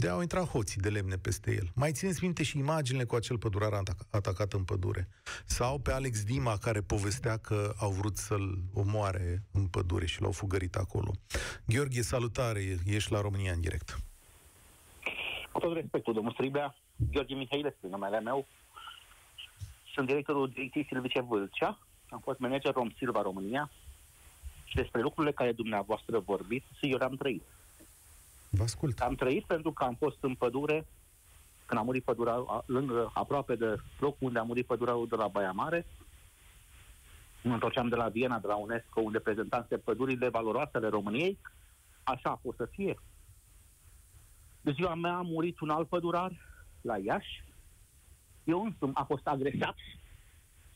De 0.00 0.08
au 0.08 0.20
intrat 0.20 0.48
hoții 0.48 0.80
de 0.80 0.88
lemne 0.88 1.16
peste 1.16 1.50
el. 1.54 1.66
Mai 1.74 1.92
țineți 1.92 2.24
minte 2.24 2.42
și 2.42 2.58
imaginile 2.58 3.04
cu 3.04 3.14
acel 3.14 3.38
pădurar 3.38 3.72
atac- 3.72 4.10
atacat 4.10 4.52
în 4.52 4.64
pădure. 4.64 5.08
Sau 5.44 5.78
pe 5.78 5.92
Alex 5.92 6.24
Dima, 6.24 6.56
care 6.56 6.80
povestea 6.80 7.36
că 7.36 7.72
au 7.78 7.90
vrut 7.90 8.16
să-l 8.16 8.58
omoare 8.74 9.42
în 9.52 9.66
pădure 9.66 10.06
și 10.06 10.20
l-au 10.22 10.30
fugărit 10.32 10.74
acolo. 10.74 11.10
Gheorghe, 11.66 12.00
salutare, 12.00 12.60
ești 12.86 13.12
la 13.12 13.20
România 13.20 13.52
în 13.52 13.60
direct. 13.60 13.98
Cu 15.52 15.58
tot 15.60 15.74
respectul, 15.74 16.14
domnul 16.14 16.32
Striblea, 16.32 16.74
Gheorghe 17.12 17.34
Mihailescu, 17.34 17.86
numele 17.90 18.20
meu. 18.20 18.46
Sunt 19.94 20.06
directorul 20.06 20.48
direcției 20.48 20.86
Silvice 20.88 21.20
Vâlcea. 21.20 21.78
Am 22.08 22.20
fost 22.24 22.38
manager 22.38 22.72
Rom 22.72 22.90
Silva 22.96 23.22
România. 23.22 23.70
Și 24.64 24.74
despre 24.74 25.00
lucrurile 25.00 25.32
care 25.32 25.52
dumneavoastră 25.52 26.18
vorbiți, 26.18 26.66
eu 26.80 26.98
le-am 26.98 27.14
trăit. 27.16 27.42
Vă 28.50 28.62
ascult. 28.62 29.00
Am 29.00 29.14
trăit 29.14 29.44
pentru 29.44 29.72
că 29.72 29.84
am 29.84 29.94
fost 29.94 30.16
în 30.20 30.34
pădure, 30.34 30.86
când 31.66 31.80
a 31.80 31.82
murit 31.82 32.04
pădura, 32.04 32.32
a- 32.32 32.62
lângă, 32.66 33.10
aproape 33.14 33.54
de 33.56 33.76
locul 33.98 34.26
unde 34.26 34.38
a 34.38 34.42
murit 34.42 34.66
pădurarul 34.66 35.08
de 35.08 35.16
la 35.16 35.28
Baia 35.28 35.52
Mare. 35.52 35.86
Mă 37.42 37.52
întorceam 37.52 37.88
de 37.88 37.96
la 37.96 38.08
Viena, 38.08 38.38
de 38.38 38.46
la 38.46 38.56
UNESCO, 38.56 39.00
unde 39.00 39.18
prezentam 39.18 39.66
pădurile 39.84 40.28
valoroase 40.28 40.70
ale 40.76 40.88
României. 40.88 41.38
Așa 42.02 42.30
a 42.30 42.38
fost 42.42 42.56
să 42.56 42.66
fie. 42.70 42.98
De 44.60 44.70
ziua 44.72 44.94
mea 44.94 45.16
a 45.16 45.22
murit 45.22 45.60
un 45.60 45.70
alt 45.70 45.88
pădurar 45.88 46.32
la 46.80 46.98
Iași. 46.98 47.44
Eu 48.44 48.64
însumi 48.64 48.94
a 48.94 49.04
fost 49.04 49.26
agresat. 49.26 49.76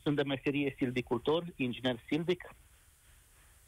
Sunt 0.03 0.17
de 0.17 0.23
meserie 0.23 0.75
silvicultor, 0.79 1.45
inginer 1.57 1.99
silvic, 2.09 2.55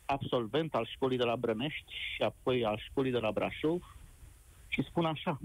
absolvent 0.04 0.74
al 0.74 0.86
școlii 0.94 1.18
de 1.18 1.24
la 1.24 1.36
Brănești 1.36 1.92
și 2.14 2.22
apoi 2.22 2.64
al 2.64 2.78
școlii 2.90 3.12
de 3.12 3.18
la 3.18 3.32
Brașov 3.32 3.96
și 4.68 4.82
spun 4.82 5.04
așa, 5.04 5.38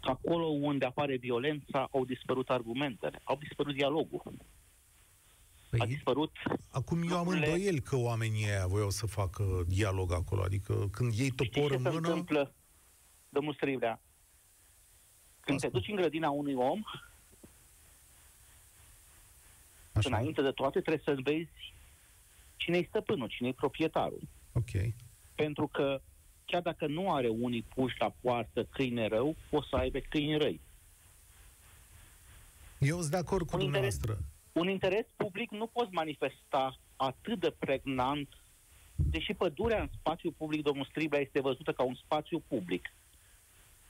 că 0.00 0.10
acolo 0.10 0.44
unde 0.46 0.84
apare 0.84 1.16
violența 1.16 1.88
au 1.92 2.04
dispărut 2.04 2.50
argumentele, 2.50 3.20
au 3.24 3.36
dispărut 3.36 3.74
dialogul, 3.74 4.22
a 5.70 5.76
Păi, 5.76 5.86
dispărut 5.86 6.32
acum 6.70 7.02
eu 7.02 7.16
am 7.16 7.22
lucrurile- 7.24 7.46
îndoiel 7.46 7.80
că 7.80 7.96
oamenii 7.96 8.44
ăia 8.46 8.66
voiau 8.66 8.90
să 8.90 9.06
facă 9.06 9.64
dialog 9.66 10.12
acolo. 10.12 10.42
Adică 10.42 10.88
când 10.92 11.12
iei 11.12 11.30
Știi 11.30 11.48
topor 11.50 11.70
ce 11.70 11.76
în 11.76 11.82
se 11.82 11.88
mână... 11.90 12.08
întâmplă, 12.08 12.52
domnul 13.28 13.54
Strivrea? 13.54 14.00
Când 15.40 15.58
te 15.60 15.66
Ascult. 15.66 15.82
duci 15.82 15.90
în 15.92 16.00
grădina 16.00 16.30
unui 16.30 16.54
om, 16.54 16.82
Așa, 19.92 20.08
înainte 20.08 20.42
de 20.42 20.50
toate 20.50 20.80
trebuie 20.80 21.02
să 21.04 21.20
vezi 21.22 21.74
cine-i 22.58 22.86
stăpânul, 22.88 23.28
cine-i 23.28 23.52
proprietarul. 23.52 24.20
ok. 24.52 24.92
Pentru 25.34 25.66
că 25.66 26.00
chiar 26.44 26.62
dacă 26.62 26.86
nu 26.86 27.12
are 27.12 27.28
unii 27.28 27.62
puși 27.74 27.96
la 27.98 28.14
poartă 28.20 28.64
câine 28.64 29.06
rău, 29.06 29.36
o 29.50 29.62
să 29.62 29.76
aibă 29.76 29.98
câini 29.98 30.38
răi. 30.38 30.60
Eu 32.78 32.98
sunt 32.98 33.10
de 33.10 33.16
acord 33.16 33.46
cu 33.46 33.56
Un 33.56 33.62
interes- 33.62 33.96
dumneavoastră. 33.98 34.32
Un 34.52 34.68
interes 34.68 35.06
public 35.16 35.50
nu 35.50 35.66
poți 35.66 35.92
manifesta 35.92 36.78
atât 36.96 37.40
de 37.40 37.54
pregnant, 37.58 38.28
deși 38.96 39.34
pădurea 39.34 39.80
în 39.80 39.88
spațiu 39.98 40.30
public, 40.30 40.62
domnul 40.62 40.84
Striblea, 40.90 41.20
este 41.20 41.40
văzută 41.40 41.72
ca 41.72 41.82
un 41.82 41.94
spațiu 41.94 42.40
public. 42.48 42.92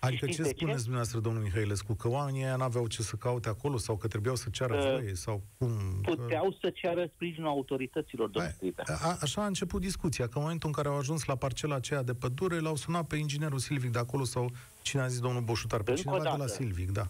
Adică 0.01 0.25
știți 0.25 0.37
ce 0.37 0.43
de 0.43 0.49
ce? 0.49 0.55
spuneți 0.57 0.79
dumneavoastră, 0.83 1.21
domnul 1.21 1.43
Mihailescu? 1.43 1.95
Că 1.95 2.09
oamenii 2.09 2.43
ăia 2.43 2.57
n-aveau 2.57 2.87
ce 2.87 3.03
să 3.03 3.17
caute 3.17 3.49
acolo 3.49 3.77
sau 3.77 3.97
că 3.97 4.09
trebuiau 4.09 4.37
să 4.37 4.49
ceară 4.53 4.75
Uh, 4.77 4.83
voie 5.01 5.15
sau 5.15 5.43
cum? 5.59 5.69
Că- 6.05 6.15
Puteau 6.15 6.57
să 6.61 6.71
ceară 6.71 7.11
sprijinul 7.15 7.49
autorităților, 7.49 8.29
domnul 8.29 8.51
Hai, 8.51 8.71
Striblea. 8.73 8.85
a, 9.03 9.17
așa 9.21 9.43
a 9.43 9.47
început 9.47 9.81
discuția, 9.81 10.25
că 10.27 10.33
în 10.35 10.41
momentul 10.43 10.69
în 10.69 10.75
care 10.75 10.89
au 10.89 10.97
ajuns 10.99 11.25
la 11.25 11.35
parcela 11.37 11.75
aceea 11.75 12.03
de 12.03 12.15
pădure, 12.15 12.59
l-au 12.59 12.77
sunat 12.77 13.07
pe 13.07 13.17
inginerul 13.17 13.59
Silvic 13.59 13.91
de 13.91 13.99
acolo 13.99 14.25
sau 14.25 14.51
cine 14.83 15.03
a 15.03 15.07
zis 15.07 15.21
domnul 15.21 15.43
Boșutar, 15.43 15.83
pe 15.83 15.91
Încă 15.91 16.01
cineva 16.03 16.19
o 16.19 16.23
de 16.23 16.29
la 16.29 16.37
dată. 16.37 16.53
Silvic, 16.53 16.91
da. 16.91 17.07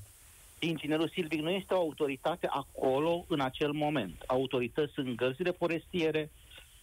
Inginerul 0.59 1.09
Silvic 1.09 1.41
nu 1.41 1.51
este 1.51 1.75
o 1.75 1.79
autoritate 1.79 2.47
acolo 2.51 3.25
în 3.29 3.41
acel 3.41 3.73
moment. 3.73 4.23
Autorități 4.27 4.93
sunt 4.93 5.17
gărzile 5.17 5.51
forestiere, 5.51 6.31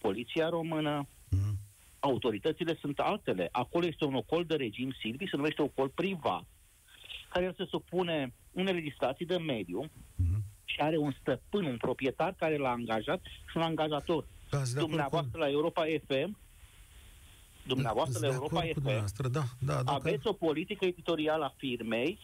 Poliția 0.00 0.48
Română, 0.48 0.96
Mhm. 0.98 1.08
Autoritățile 2.06 2.76
sunt 2.80 2.98
altele. 2.98 3.48
Acolo 3.52 3.86
este 3.86 4.04
un 4.04 4.14
ocol 4.14 4.44
de 4.44 4.54
regim 4.54 4.90
silvic, 5.00 5.28
se 5.28 5.36
numește 5.36 5.62
ocol 5.62 5.88
privat, 5.88 6.44
care 7.28 7.44
el 7.44 7.54
se 7.56 7.64
supune 7.70 8.32
unei 8.52 8.72
legislații 8.74 9.26
de 9.26 9.36
mediu 9.36 9.80
Mhm. 10.16 10.42
și 10.64 10.80
are 10.80 10.96
un 10.96 11.12
stăpân, 11.20 11.64
un 11.64 11.76
proprietar 11.76 12.34
care 12.38 12.56
l-a 12.56 12.70
angajat 12.70 13.20
și 13.50 13.56
un 13.56 13.62
angajator. 13.62 14.24
Da, 14.50 14.56
sunt 14.56 14.68
de 14.68 14.78
acord 14.78 14.88
Dumneavoastră 14.88 15.38
la 15.38 15.48
Europa 15.48 15.84
FM, 16.06 16.36
dumneavoastră 17.66 18.18
Sunt 18.18 18.24
la 18.24 18.28
de 18.30 18.34
Europa 18.34 18.56
acord 18.58 18.72
cu 18.72 18.78
FM, 18.78 18.82
dumneavoastră, 18.82 19.28
da, 19.28 19.44
da, 19.58 19.72
dacă... 19.82 19.90
aveți 19.90 20.26
o 20.26 20.32
politică 20.32 20.84
editorială 20.84 21.44
a 21.44 21.54
firmei 21.56 22.18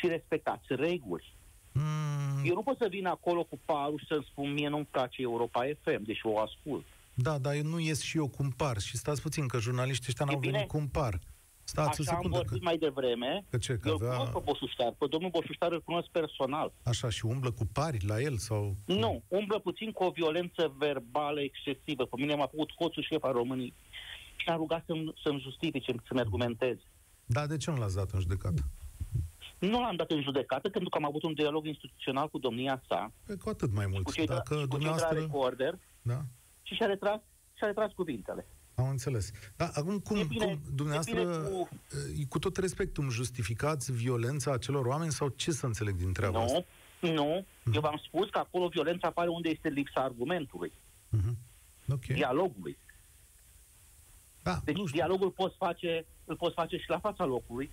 și 0.00 0.06
respectați 0.06 0.66
reguli. 0.68 1.32
Mm, 1.72 2.44
Eu 2.44 2.54
nu 2.54 2.62
pot 2.62 2.76
să 2.78 2.86
vin 2.90 3.06
acolo 3.06 3.42
cu 3.44 3.58
parul 3.64 3.98
și 3.98 4.06
să-mi 4.06 4.26
spun 4.30 4.52
mie 4.52 4.68
nu-mi 4.68 4.88
place 4.90 5.22
Europa 5.22 5.64
FM, 5.82 6.02
deși 6.04 6.26
o 6.26 6.38
ascult. 6.38 6.84
Da, 7.22 7.38
dar 7.38 7.54
eu 7.54 7.62
nu 7.62 7.78
ies 7.78 8.00
și 8.00 8.16
eu 8.16 8.28
cum 8.28 8.50
par. 8.50 8.78
Și 8.78 8.96
stați 8.96 9.22
puțin, 9.22 9.46
că 9.46 9.58
jurnaliștii 9.58 10.06
ăștia 10.08 10.24
E 10.28 10.30
n-au 10.30 10.40
bine. 10.40 10.52
venit 10.52 10.68
cum 10.68 10.88
par. 10.88 11.18
Stați 11.64 12.00
o 12.00 12.02
Așa 12.02 12.12
am 12.12 12.16
secundă, 12.16 12.36
că, 12.38 12.44
vorbit 12.44 12.62
mai 12.64 12.78
devreme. 12.78 13.44
că 13.50 13.58
ce, 13.58 13.76
că 13.76 13.88
Eu 13.88 13.96
îl 14.00 14.04
avea... 14.06 14.16
cunosc 14.16 14.32
pe 14.32 14.42
Boșuștar, 14.44 14.92
pe 14.98 15.06
domnul 15.10 15.30
Boșuștar 15.30 15.72
îl 15.72 15.82
cunosc 15.82 16.08
personal. 16.08 16.72
Așa, 16.82 17.08
și 17.10 17.24
umblă 17.26 17.50
cu 17.50 17.64
pari 17.72 18.04
la 18.06 18.20
el 18.20 18.36
sau... 18.36 18.76
Nu, 18.84 19.22
umblă 19.28 19.58
puțin 19.58 19.90
cu 19.92 20.04
o 20.04 20.10
violență 20.10 20.74
verbală 20.78 21.40
excesivă. 21.40 22.04
Pe 22.06 22.16
mine 22.20 22.34
m-a 22.34 22.46
făcut 22.46 22.72
hoțul 22.74 23.02
șef 23.02 23.22
al 23.22 23.32
României 23.32 23.74
și 24.36 24.48
a 24.48 24.54
rugat 24.54 24.84
să-mi, 24.86 25.12
să-mi 25.22 25.40
justifice, 25.40 25.94
să-mi 26.08 26.20
argumentez. 26.20 26.76
Da, 27.26 27.46
de 27.46 27.56
ce 27.56 27.70
nu 27.70 27.76
l-ați 27.76 27.94
dat 27.96 28.10
în 28.10 28.20
judecată? 28.20 28.62
Nu 29.58 29.80
l-am 29.80 29.96
dat 29.96 30.10
în 30.10 30.22
judecată 30.22 30.68
pentru 30.68 30.88
că 30.88 30.96
am 30.98 31.04
avut 31.04 31.22
un 31.22 31.34
dialog 31.34 31.66
instituțional 31.66 32.28
cu 32.28 32.38
domnia 32.38 32.82
sa, 32.88 33.12
Pe 33.26 33.34
cu 33.34 33.48
atât 33.48 33.72
mai 33.74 33.84
cu 33.84 33.90
mult. 33.90 34.12
cei, 34.12 34.26
Dacă 34.26 34.54
de, 34.54 34.54
cu 34.54 34.58
cei 34.60 34.66
de 34.66 34.70
la 34.70 34.76
dumneavoastră... 34.76 35.18
recorder 35.18 35.78
Da, 36.02 36.24
și 36.68 36.74
și-a 36.74 36.86
retras, 36.86 37.20
și-a 37.56 37.66
retras 37.66 37.92
cuvintele. 37.92 38.46
am 38.74 38.88
înțeles. 38.88 39.30
Da, 39.56 39.70
acum 39.74 39.98
cum, 39.98 40.16
E 40.16 40.24
bine- 40.24 40.44
cum 40.44 40.60
dumneavoastră, 40.74 41.18
e 41.20 41.24
bine 41.24 41.36
cu- 41.36 41.48
cu... 41.50 41.68
cu 42.28 42.38
tot 42.38 42.56
respectul, 42.56 43.02
îmi 43.02 43.12
justificați 43.12 43.92
violența 43.92 44.52
acelor 44.52 44.86
oameni 44.86 45.12
sau 45.12 45.28
ce 45.28 45.50
să 45.50 45.66
înțeleg 45.66 45.94
din 45.94 46.12
treaba 46.12 46.40
asta? 46.42 46.64
Nu, 47.00 47.12
nu. 47.12 47.44
Eu 47.74 47.80
v-am 47.80 48.00
spus 48.06 48.28
că 48.30 48.38
acolo 48.38 48.68
violența 48.68 49.06
apare 49.08 49.28
unde 49.28 49.48
este 49.48 49.68
lipsa 49.68 50.00
argumentului, 50.00 50.72
Mhm. 51.08 51.36
Ok. 51.92 52.04
dialogului. 52.06 52.76
Da, 54.42 54.60
Deci 54.64 54.76
nu 54.76 54.86
știu. 54.86 54.98
dialogul 54.98 55.30
poți 55.30 55.56
face, 55.56 56.04
îl 56.24 56.36
poți 56.36 56.54
face 56.54 56.76
și 56.76 56.88
la 56.90 56.98
fața 56.98 57.24
locului, 57.24 57.70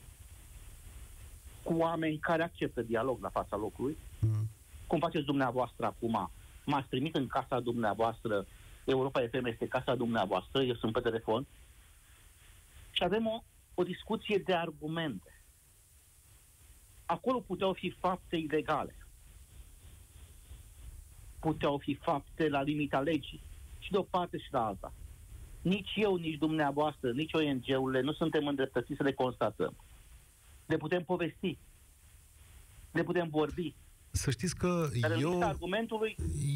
cu 1.63 1.73
oameni 1.73 2.17
care 2.17 2.43
acceptă 2.43 2.81
dialog 2.81 3.21
la 3.21 3.29
fața 3.29 3.55
locului, 3.55 3.97
Mhm. 4.19 4.47
cum 4.87 4.99
faceți 4.99 5.25
dumneavoastră 5.25 5.85
acum. 5.85 6.31
M-ați 6.65 6.87
trimit 6.87 7.15
în 7.15 7.27
casa 7.27 7.59
dumneavoastră, 7.59 8.45
Europa 8.85 9.27
FM 9.27 9.45
este 9.45 9.67
casa 9.67 9.95
dumneavoastră, 9.95 10.63
eu 10.63 10.75
sunt 10.75 10.91
pe 10.91 10.99
telefon, 10.99 11.45
și 12.91 13.03
avem 13.03 13.27
o, 13.27 13.43
o 13.73 13.83
discuție 13.83 14.37
de 14.37 14.53
argumente. 14.53 15.43
Acolo 17.05 17.39
puteau 17.39 17.73
fi 17.73 17.89
fapte 17.89 18.35
ilegale. 18.35 18.95
Puteau 21.39 21.77
fi 21.77 21.93
fapte 21.93 22.49
la 22.49 22.61
limita 22.61 22.99
legii. 22.99 23.41
Și 23.79 23.91
de 23.91 23.97
o 23.97 24.03
parte 24.03 24.37
și 24.37 24.47
la 24.51 24.65
alta. 24.65 24.93
Nici 25.61 25.91
eu, 25.95 26.15
nici 26.15 26.37
dumneavoastră, 26.37 27.11
nici 27.11 27.33
ONG-urile 27.33 28.01
nu 28.01 28.13
suntem 28.13 28.47
îndreptățiți 28.47 28.97
să 28.97 29.03
le 29.03 29.13
constatăm. 29.13 29.75
Le 30.65 30.77
putem 30.77 31.03
povesti. 31.03 31.57
Le 32.91 33.03
putem 33.03 33.29
vorbi. 33.29 33.75
Să 34.15 34.31
știți 34.31 34.55
că 34.55 34.89
Dar 34.99 35.11
în 35.11 35.19
eu... 35.21 35.29
lipsa 35.31 35.45
argumentului, 35.47 36.15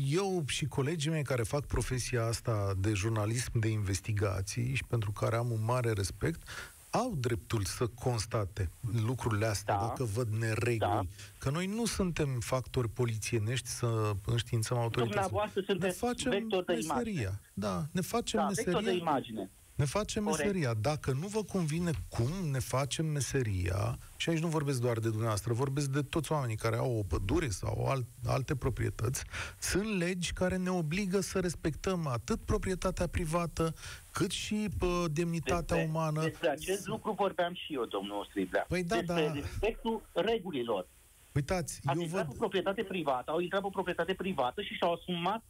Eu 0.10 0.44
și 0.48 0.66
colegii 0.66 1.12
mei 1.12 1.24
care 1.24 1.44
fac 1.44 1.66
profesia 1.66 2.26
asta 2.26 2.74
de 2.78 2.94
jurnalism 2.94 3.60
de 3.60 3.68
investigații 3.68 4.76
și 4.76 4.84
pentru 4.88 5.12
care 5.12 5.36
am 5.36 5.52
un 5.52 5.64
mare 5.66 5.92
respect, 5.92 6.42
au 6.90 7.16
dreptul 7.18 7.64
să 7.66 7.88
constate 7.88 8.70
lucrurile 9.06 9.46
astea 9.46 9.76
Da. 9.76 9.86
dacă 9.88 10.04
văd 10.04 10.28
nereguli. 10.34 10.78
Da. 10.78 11.02
Că 11.38 11.50
noi 11.50 11.66
nu 11.66 11.86
suntem 11.86 12.40
factori 12.40 12.90
polițienești 12.90 13.68
să 13.68 14.12
înștiințăm 14.26 14.78
autoritățile. 14.78 15.22
Dumneavoastră 15.22 15.60
Ne 15.60 15.66
sunteți 15.66 15.98
facem 15.98 16.32
vector 16.32 16.64
de 16.64 16.74
meseria. 16.74 16.94
imagine. 16.96 17.40
Da, 17.54 17.86
ne 17.92 18.02
facem 18.02 18.40
da, 18.40 18.46
vector 18.48 18.74
meseria. 18.74 18.92
de 18.92 18.98
imagine. 19.00 19.50
Ne 19.80 19.86
facem 19.86 20.24
Corect. 20.24 20.44
meseria. 20.44 20.74
Dacă 20.74 21.12
nu 21.12 21.28
vă 21.28 21.44
convine 21.44 21.92
cum 22.10 22.50
ne 22.52 22.60
facem 22.60 23.06
meseria, 23.06 23.98
și 24.18 24.30
aici 24.30 24.40
nu 24.40 24.48
vorbesc 24.48 24.82
doar 24.82 25.00
de 25.00 25.08
dumneavoastră, 25.08 25.54
vorbesc 25.54 25.90
de 25.90 26.02
toți 26.02 26.32
oamenii 26.32 26.56
care 26.56 26.76
au 26.76 26.98
o 26.98 27.04
pădure 27.04 27.48
sau 27.48 27.86
alt, 27.88 28.06
alte 28.26 28.56
proprietăți, 28.56 29.24
sunt 29.60 29.98
legi 29.98 30.34
care 30.34 30.58
ne 30.58 30.70
obligă 30.70 31.20
să 31.20 31.40
respectăm 31.40 32.08
atât 32.08 32.40
proprietatea 32.42 33.08
privată, 33.08 33.74
cât 34.12 34.32
și 34.32 34.68
pă, 34.78 35.06
demnitatea 35.12 35.78
Despre, 35.78 35.92
umană. 35.94 36.22
despre 36.22 36.50
acest 36.50 36.88
lucru 36.88 37.12
vorbeam 37.12 37.54
și 37.54 37.74
eu, 37.74 37.86
domnul 37.86 38.26
Striblea. 38.30 38.66
Păi 38.68 38.84
da, 38.84 38.96
despre 38.96 39.26
da. 39.28 39.34
respectul 39.34 40.02
regulilor. 40.14 40.88
Uitați, 41.34 41.80
Ați 41.86 41.98
eu 41.98 42.04
intrat 42.04 42.22
văd... 42.22 42.32
pe 42.32 42.38
proprietate 42.38 42.84
privată, 42.84 43.32
au 43.32 43.40
intrat 43.40 43.62
pe 43.62 43.70
proprietate 43.72 44.14
privată 44.14 44.62
și 44.62 44.74
și-au 44.74 44.94
asumat 44.94 45.44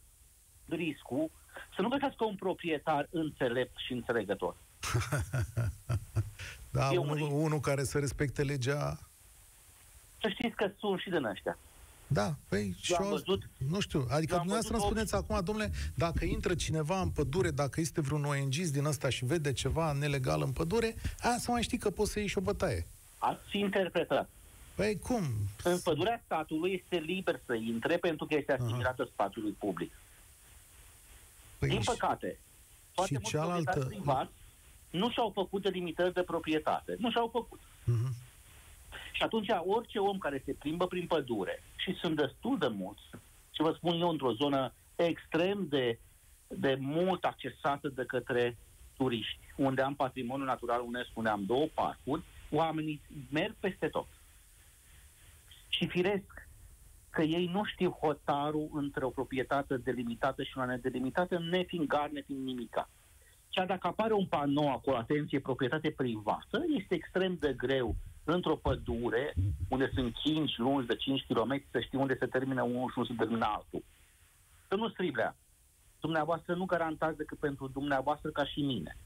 riscul 0.66 1.30
să 1.74 1.82
nu 1.82 1.88
găsească 1.88 2.24
un 2.24 2.34
proprietar 2.34 3.08
înțelept 3.10 3.76
și 3.86 3.92
înțelegător. 3.92 4.54
da, 6.76 6.90
unul, 6.90 7.28
unul 7.32 7.60
care 7.60 7.84
să 7.84 7.98
respecte 7.98 8.42
legea... 8.42 8.98
Să 10.20 10.28
știți 10.28 10.56
că 10.56 10.70
sunt 10.78 11.00
și 11.00 11.10
din 11.10 11.24
ăștia. 11.24 11.58
Da, 12.12 12.34
păi 12.48 12.76
și 12.80 12.92
am 12.92 13.08
văzut, 13.08 13.48
nu 13.68 13.80
știu, 13.80 14.06
adică 14.10 14.34
dumneavoastră 14.34 14.74
îmi 14.74 14.84
spuneți 14.84 15.14
acum, 15.14 15.40
domnule, 15.44 15.70
dacă 15.94 16.24
intră 16.24 16.54
cineva 16.54 17.00
în 17.00 17.08
pădure, 17.08 17.50
dacă 17.50 17.80
este 17.80 18.00
vreun 18.00 18.24
ONG 18.24 18.54
din 18.54 18.84
ăsta 18.84 19.08
și 19.08 19.24
vede 19.24 19.52
ceva 19.52 19.92
nelegal 19.92 20.42
în 20.42 20.52
pădure, 20.52 20.94
aia 21.20 21.36
să 21.38 21.50
mai 21.50 21.62
știi 21.62 21.78
că 21.78 21.90
poți 21.90 22.12
să 22.12 22.18
iei 22.18 22.28
și 22.28 22.38
o 22.38 22.40
bătaie. 22.40 22.86
Ați 23.18 23.58
interpretat. 23.58 24.28
Păi 24.74 24.98
cum? 24.98 25.22
În 25.62 25.78
pădurea 25.78 26.22
statului 26.24 26.82
este 26.82 27.04
liber 27.04 27.40
să 27.46 27.54
intre 27.54 27.96
pentru 27.96 28.26
că 28.26 28.34
este 28.34 28.52
asimilată 28.52 29.06
uh-huh. 29.06 29.12
spațiului 29.12 29.56
public. 29.58 29.92
Păi 31.60 31.68
Din 31.68 31.80
păcate, 31.84 32.38
foarte 32.92 33.14
mulți 33.14 33.30
cealaltă... 33.30 33.84
privați 33.86 34.32
nu 34.90 35.10
și-au 35.10 35.30
făcut 35.34 35.62
delimitări 35.62 36.12
de 36.12 36.22
proprietate. 36.22 36.96
Nu 36.98 37.10
și-au 37.10 37.28
făcut. 37.32 37.60
Uh-huh. 37.60 38.28
Și 39.12 39.22
atunci 39.22 39.48
orice 39.66 39.98
om 39.98 40.18
care 40.18 40.42
se 40.44 40.52
plimbă 40.52 40.86
prin 40.86 41.06
pădure, 41.06 41.62
și 41.76 41.94
sunt 42.00 42.16
destul 42.16 42.58
de 42.58 42.66
mulți, 42.68 43.02
și 43.50 43.62
vă 43.62 43.72
spun 43.76 44.00
eu, 44.00 44.08
într-o 44.08 44.32
zonă 44.32 44.72
extrem 44.96 45.66
de, 45.68 45.98
de 46.46 46.76
mult 46.80 47.24
accesată 47.24 47.88
de 47.88 48.04
către 48.04 48.56
turiști, 48.96 49.38
unde 49.56 49.82
am 49.82 49.94
patrimoniul 49.94 50.46
natural 50.46 50.80
UNESCO, 50.80 51.12
unde 51.14 51.30
am 51.30 51.44
două 51.44 51.66
parcuri, 51.74 52.22
oamenii 52.50 53.00
merg 53.30 53.54
peste 53.60 53.88
tot. 53.88 54.06
Și 55.68 55.86
firesc 55.86 56.39
că 57.10 57.22
ei 57.22 57.46
nu 57.52 57.64
știu 57.64 57.90
hotarul 57.90 58.70
între 58.72 59.04
o 59.04 59.10
proprietate 59.10 59.76
delimitată 59.76 60.42
și 60.42 60.52
una 60.56 60.66
nedelimitată, 60.66 61.38
nefiind 61.38 61.86
gar, 61.86 62.08
nefiind 62.08 62.44
nimica. 62.44 62.90
Chiar 63.50 63.66
dacă 63.66 63.86
apare 63.86 64.12
un 64.12 64.26
panou 64.26 64.72
acolo, 64.72 64.96
atenție, 64.96 65.40
proprietate 65.40 65.90
privată, 65.90 66.64
este 66.78 66.94
extrem 66.94 67.36
de 67.40 67.52
greu 67.56 67.96
într-o 68.24 68.56
pădure, 68.56 69.34
unde 69.68 69.90
sunt 69.94 70.14
5 70.16 70.56
lungi 70.56 70.86
de 70.86 70.96
5 70.96 71.24
km, 71.28 71.62
să 71.70 71.80
știi 71.80 71.98
unde 71.98 72.16
se 72.18 72.26
termină 72.26 72.62
unul 72.62 72.90
și 72.90 72.98
unde 72.98 73.10
se 73.10 73.18
termină 73.18 73.44
altul. 73.44 73.82
Să 74.68 74.74
nu 74.74 74.88
striblea. 74.88 75.36
Dumneavoastră 76.00 76.54
nu 76.54 76.64
garantați 76.64 77.16
decât 77.16 77.38
pentru 77.38 77.68
dumneavoastră 77.68 78.30
ca 78.30 78.44
și 78.44 78.60
mine. 78.60 78.96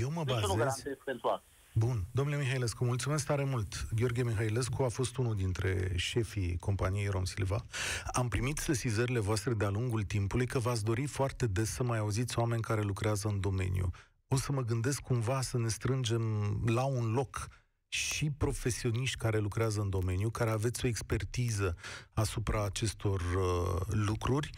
Eu 0.00 0.10
mă 0.10 0.22
bazez... 0.24 0.40
Deci 0.40 0.50
nu 0.50 0.54
garantez 0.54 0.96
pentru 1.04 1.28
asta. 1.28 1.53
Bun. 1.76 2.06
Domnule 2.12 2.38
Mihailescu, 2.38 2.84
mulțumesc 2.84 3.26
tare 3.26 3.44
mult. 3.44 3.88
Gheorghe 3.94 4.22
Mihailescu 4.22 4.82
a 4.82 4.88
fost 4.88 5.16
unul 5.16 5.34
dintre 5.34 5.92
șefii 5.96 6.56
companiei 6.56 7.06
Rom 7.06 7.24
Silva. 7.24 7.64
Am 8.12 8.28
primit 8.28 8.58
sesizările 8.58 9.18
voastre 9.18 9.54
de-a 9.54 9.68
lungul 9.68 10.02
timpului 10.02 10.46
că 10.46 10.58
v-ați 10.58 10.84
dori 10.84 11.06
foarte 11.06 11.46
des 11.46 11.70
să 11.70 11.82
mai 11.82 11.98
auziți 11.98 12.38
oameni 12.38 12.62
care 12.62 12.82
lucrează 12.82 13.28
în 13.28 13.40
domeniu 13.40 13.90
o 14.28 14.36
să 14.36 14.52
mă 14.52 14.62
gândesc 14.62 15.00
cumva 15.00 15.40
să 15.40 15.58
ne 15.58 15.68
strângem 15.68 16.22
la 16.66 16.84
un 16.84 17.12
loc 17.12 17.48
și 17.88 18.30
profesioniști 18.30 19.16
care 19.16 19.38
lucrează 19.38 19.80
în 19.80 19.90
domeniu, 19.90 20.30
care 20.30 20.50
aveți 20.50 20.84
o 20.84 20.88
expertiză 20.88 21.76
asupra 22.12 22.64
acestor 22.64 23.20
uh, 23.20 23.80
lucruri, 23.86 24.50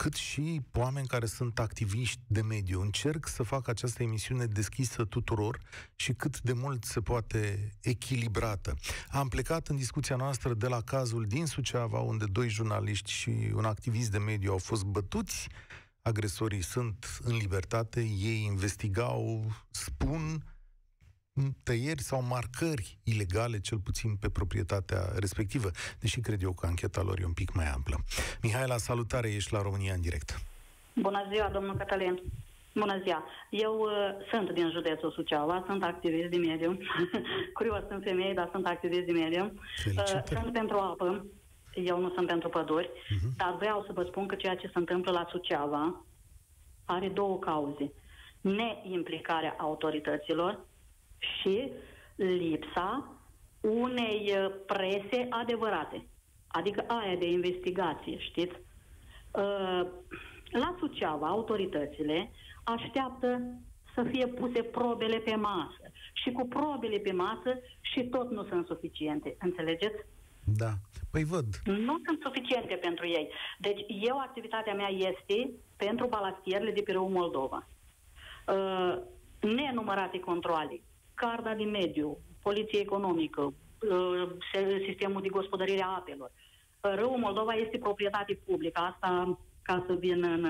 cât 0.00 0.14
și 0.14 0.60
oameni 0.72 1.06
care 1.06 1.26
sunt 1.26 1.58
activiști 1.58 2.20
de 2.26 2.42
mediu. 2.42 2.80
Încerc 2.80 3.26
să 3.26 3.42
fac 3.42 3.68
această 3.68 4.02
emisiune 4.02 4.46
deschisă 4.46 5.04
tuturor 5.04 5.60
și 5.96 6.12
cât 6.12 6.40
de 6.40 6.52
mult 6.52 6.84
se 6.84 7.00
poate 7.00 7.70
echilibrată. 7.80 8.74
Am 9.08 9.28
plecat 9.28 9.68
în 9.68 9.76
discuția 9.76 10.16
noastră 10.16 10.54
de 10.54 10.66
la 10.66 10.80
cazul 10.80 11.24
din 11.24 11.46
Suceava, 11.46 11.98
unde 11.98 12.24
doi 12.24 12.48
jurnaliști 12.48 13.10
și 13.10 13.50
un 13.54 13.64
activist 13.64 14.10
de 14.10 14.18
mediu 14.18 14.50
au 14.50 14.58
fost 14.58 14.84
bătuți 14.84 15.48
agresorii 16.02 16.62
sunt 16.62 17.18
în 17.22 17.36
libertate, 17.36 18.00
ei 18.00 18.42
investigau, 18.44 19.44
spun 19.70 20.49
tăieri 21.62 22.02
sau 22.02 22.22
marcări 22.22 22.98
ilegale, 23.04 23.60
cel 23.60 23.78
puțin 23.78 24.16
pe 24.16 24.28
proprietatea 24.28 25.00
respectivă, 25.18 25.70
deși 26.00 26.20
cred 26.20 26.42
eu 26.42 26.52
că 26.52 26.66
ancheta 26.66 27.02
lor 27.02 27.18
e 27.20 27.24
un 27.24 27.32
pic 27.32 27.54
mai 27.54 27.68
amplă. 27.70 27.96
Mihaela, 28.42 28.76
salutare, 28.76 29.28
ești 29.34 29.52
la 29.52 29.62
România 29.62 29.94
în 29.94 30.00
direct. 30.00 30.40
Bună 30.92 31.26
ziua, 31.32 31.48
domnul 31.48 31.76
Cătălin. 31.76 32.22
Bună 32.74 33.00
ziua! 33.02 33.24
Eu 33.50 33.78
uh, 33.78 33.90
sunt 34.30 34.50
din 34.50 34.70
județul 34.70 35.10
Suceava, 35.10 35.64
sunt 35.66 35.82
activist 35.82 36.30
de 36.30 36.36
mediu. 36.36 36.78
Curios, 37.58 37.82
sunt 37.88 38.02
femeie, 38.02 38.34
dar 38.34 38.48
sunt 38.52 38.66
activist 38.66 39.06
de 39.06 39.12
mediu. 39.12 39.52
Uh, 39.86 40.22
sunt 40.24 40.52
pentru 40.52 40.76
apă, 40.76 41.26
eu 41.74 42.00
nu 42.00 42.10
sunt 42.14 42.26
pentru 42.26 42.48
păduri, 42.48 42.88
uh-huh. 42.88 43.36
dar 43.36 43.56
vreau 43.58 43.84
să 43.86 43.92
vă 43.92 44.02
spun 44.02 44.26
că 44.26 44.34
ceea 44.34 44.56
ce 44.56 44.66
se 44.66 44.78
întâmplă 44.78 45.12
la 45.12 45.26
Suceava 45.30 46.04
are 46.84 47.08
două 47.08 47.38
cauze. 47.38 47.92
Neimplicarea 48.40 49.56
autorităților 49.58 50.58
și 51.20 51.72
lipsa 52.14 53.14
unei 53.60 54.32
uh, 54.36 54.54
prese 54.66 55.26
adevărate. 55.30 56.06
Adică 56.46 56.84
aia 56.86 57.16
de 57.16 57.30
investigație, 57.30 58.18
știți? 58.18 58.54
Uh, 59.30 59.86
la 60.50 60.76
Suceava, 60.78 61.28
autoritățile 61.28 62.30
așteaptă 62.64 63.42
să 63.94 64.02
fie 64.02 64.26
puse 64.26 64.62
probele 64.62 65.16
pe 65.18 65.34
masă. 65.34 65.92
Și 66.12 66.32
cu 66.32 66.46
probele 66.46 66.98
pe 66.98 67.12
masă 67.12 67.60
și 67.80 68.04
tot 68.04 68.30
nu 68.30 68.44
sunt 68.44 68.66
suficiente. 68.66 69.36
Înțelegeți? 69.40 70.04
Da. 70.44 70.70
Păi 71.10 71.24
văd. 71.24 71.44
Nu 71.64 72.00
sunt 72.04 72.20
suficiente 72.22 72.74
pentru 72.74 73.06
ei. 73.06 73.28
Deci 73.58 73.80
eu, 73.88 74.18
activitatea 74.18 74.74
mea 74.74 74.88
este 74.88 75.50
pentru 75.76 76.06
balastierele 76.06 76.70
de 76.70 76.82
pe 76.82 76.92
râul 76.92 77.08
Moldova. 77.08 77.66
Uh, 78.46 78.98
nenumărate 79.40 80.20
controle, 80.20 80.80
carda 81.24 81.54
de 81.54 81.64
mediu, 81.64 82.18
poliție 82.42 82.80
economică, 82.80 83.42
uh, 83.42 84.28
sistemul 84.86 85.22
de 85.22 85.28
gospodărire 85.28 85.82
a 85.82 85.96
apelor. 86.00 86.30
Uh, 86.32 86.92
râul 86.94 87.16
Moldova 87.16 87.52
este 87.52 87.78
proprietate 87.78 88.40
publică. 88.46 88.80
Asta 88.80 89.38
ca 89.62 89.84
să 89.86 89.94
vin 89.94 90.22
în, 90.24 90.44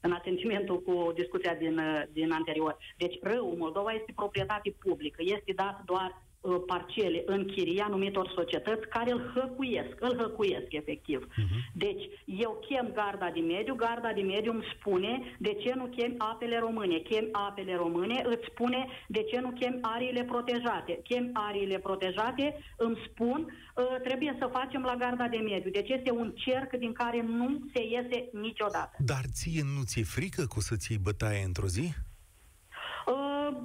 în 0.00 0.12
asentimentul 0.12 0.82
cu 0.82 1.12
discuția 1.14 1.54
din, 1.54 1.80
din 2.12 2.32
anterior. 2.32 2.76
Deci 2.96 3.18
râul 3.22 3.56
Moldova 3.56 3.92
este 3.92 4.12
proprietate 4.16 4.76
publică. 4.78 5.22
Este 5.22 5.52
dat 5.52 5.82
doar 5.84 6.10
Uh, 6.10 6.27
parcele 6.66 7.22
în 7.26 7.44
chiria 7.44 7.84
anumitor 7.84 8.32
societăți 8.34 8.88
care 8.88 9.10
îl 9.12 9.32
hăcuiesc, 9.34 9.94
îl 10.00 10.16
hăcuiesc 10.16 10.72
efectiv. 10.72 11.26
Uh-huh. 11.26 11.72
Deci, 11.72 12.02
eu 12.24 12.64
chem 12.68 12.90
garda 12.94 13.30
de 13.30 13.40
mediu, 13.40 13.74
garda 13.74 14.12
de 14.12 14.20
mediu 14.20 14.52
îmi 14.52 14.64
spune 14.78 15.36
de 15.38 15.52
ce 15.62 15.72
nu 15.76 15.86
chem 15.86 16.14
apele 16.18 16.58
române. 16.58 16.98
Chem 16.98 17.28
apele 17.32 17.76
române, 17.76 18.22
îți 18.24 18.48
spune 18.50 18.86
de 19.06 19.22
ce 19.22 19.40
nu 19.40 19.50
chem 19.50 19.78
ariile 19.82 20.24
protejate. 20.24 21.00
Chem 21.02 21.30
ariile 21.32 21.78
protejate, 21.78 22.46
îmi 22.76 22.98
spun, 23.10 23.40
uh, 23.74 23.84
trebuie 24.02 24.36
să 24.38 24.50
facem 24.52 24.82
la 24.82 24.96
garda 24.96 25.28
de 25.28 25.36
mediu. 25.36 25.70
Deci 25.70 25.88
este 25.88 26.10
un 26.10 26.32
cerc 26.36 26.70
din 26.76 26.92
care 26.92 27.22
nu 27.22 27.60
se 27.74 27.82
iese 27.82 28.28
niciodată. 28.32 28.96
Dar 28.98 29.24
ție 29.32 29.62
nu 29.76 29.82
ți-e 29.84 30.02
frică 30.02 30.46
cu 30.46 30.60
să-ți 30.60 30.90
iei 30.90 31.00
bătaie 31.00 31.44
într-o 31.44 31.66
zi? 31.66 31.92
Uh, 33.06 33.56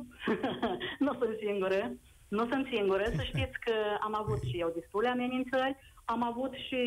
nu 1.05 1.13
sunt 1.19 1.37
singură. 1.45 1.91
Nu 2.37 2.43
sunt 2.51 2.65
singură, 2.73 3.05
să 3.17 3.23
știți 3.31 3.57
că 3.65 3.75
am 4.07 4.15
avut 4.21 4.41
și 4.49 4.55
eu 4.63 4.69
destule 4.77 5.09
amenințări, 5.09 5.75
am 6.05 6.21
avut 6.31 6.53
și, 6.67 6.79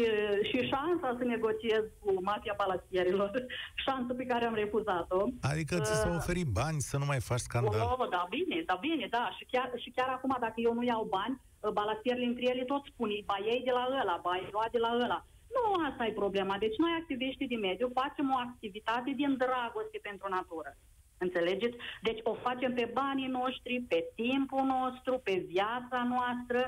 și 0.48 0.59
șansa 0.70 1.09
să 1.18 1.24
negociez 1.24 1.85
cu 2.00 2.09
mafia 2.30 2.54
palastierilor, 2.62 3.30
șansă 3.87 4.14
pe 4.14 4.24
care 4.30 4.44
am 4.44 4.54
refuzat-o. 4.54 5.20
Adică 5.52 5.74
ți 5.80 6.00
s-au 6.00 6.11
uh, 6.11 6.20
oferit 6.20 6.48
bani 6.61 6.80
să 6.90 6.96
nu 6.98 7.04
mai 7.04 7.20
faci 7.20 7.46
scandal? 7.48 7.80
Oh, 7.80 8.09
da, 8.14 8.26
bine, 8.37 8.62
da, 8.66 8.76
bine, 8.80 9.06
da. 9.11 9.24
Și 9.37 9.44
chiar, 9.52 9.68
și 9.82 9.90
chiar 9.96 10.09
acum, 10.09 10.37
dacă 10.40 10.59
eu 10.66 10.72
nu 10.74 10.82
iau 10.82 11.04
bani, 11.16 11.40
uh, 11.40 11.70
balastierile 11.78 12.26
între 12.26 12.44
ele 12.52 12.64
tot 12.72 12.82
spun, 12.85 13.11
ba 13.30 13.37
ei 13.52 13.62
de 13.64 13.72
la 13.78 13.85
ăla, 14.00 14.16
ba 14.22 14.32
ei 14.42 14.48
lua 14.52 14.66
de 14.74 14.78
la 14.78 14.90
ăla. 15.04 15.20
Nu, 15.54 15.62
asta 15.88 16.06
e 16.06 16.22
problema. 16.22 16.54
Deci 16.64 16.76
noi, 16.82 16.92
activiștii 17.00 17.52
de 17.52 17.59
mediu, 17.68 17.88
facem 18.00 18.26
o 18.35 18.38
activitate 18.48 19.11
din 19.20 19.32
dragoste 19.42 19.98
pentru 20.09 20.26
natură. 20.37 20.70
Înțelegeți? 21.18 21.76
Deci 22.02 22.20
o 22.22 22.35
facem 22.35 22.74
pe 22.74 22.90
banii 22.92 23.26
noștri, 23.40 23.85
pe 23.88 24.05
timpul 24.14 24.64
nostru, 24.76 25.20
pe 25.26 25.44
viața 25.46 25.98
noastră. 26.14 26.61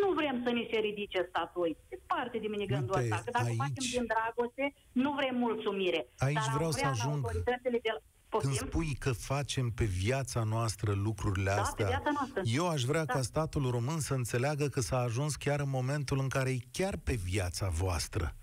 Nu 0.00 0.08
vrem 0.18 0.40
să 0.44 0.50
ni 0.50 0.68
se 0.70 0.78
ridice 0.78 1.26
statui. 1.28 1.76
E 1.88 1.96
parte 2.06 2.38
din 2.38 2.50
mine 2.50 2.66
gândul 2.66 2.98
ăsta. 2.98 3.22
Că 3.24 3.30
dacă 3.30 3.46
aici, 3.46 3.56
facem 3.56 3.84
din 3.90 4.04
dragoste, 4.12 4.74
nu 4.92 5.10
vrem 5.12 5.36
mulțumire. 5.36 6.06
Aici 6.18 6.34
Dar 6.34 6.54
vreau 6.54 6.70
să 6.70 6.86
ajung. 6.86 7.20
De... 7.44 8.00
Când 8.28 8.54
spui 8.54 8.96
că 8.98 9.12
facem 9.12 9.70
pe 9.70 9.84
viața 9.84 10.42
noastră 10.42 10.92
lucrurile 10.92 11.52
da, 11.54 11.60
astea, 11.60 11.86
pe 11.86 11.90
viața 11.90 12.10
noastră. 12.14 12.40
eu 12.44 12.68
aș 12.68 12.82
vrea 12.82 13.04
da. 13.04 13.12
ca 13.12 13.22
statul 13.22 13.70
român 13.70 14.00
să 14.00 14.14
înțeleagă 14.14 14.66
că 14.66 14.80
s-a 14.80 14.98
ajuns 14.98 15.36
chiar 15.36 15.60
în 15.60 15.70
momentul 15.70 16.18
în 16.18 16.28
care 16.28 16.50
e 16.50 16.58
chiar 16.72 16.96
pe 17.04 17.12
viața 17.12 17.68
voastră. 17.68 18.36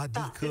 Adică 0.00 0.46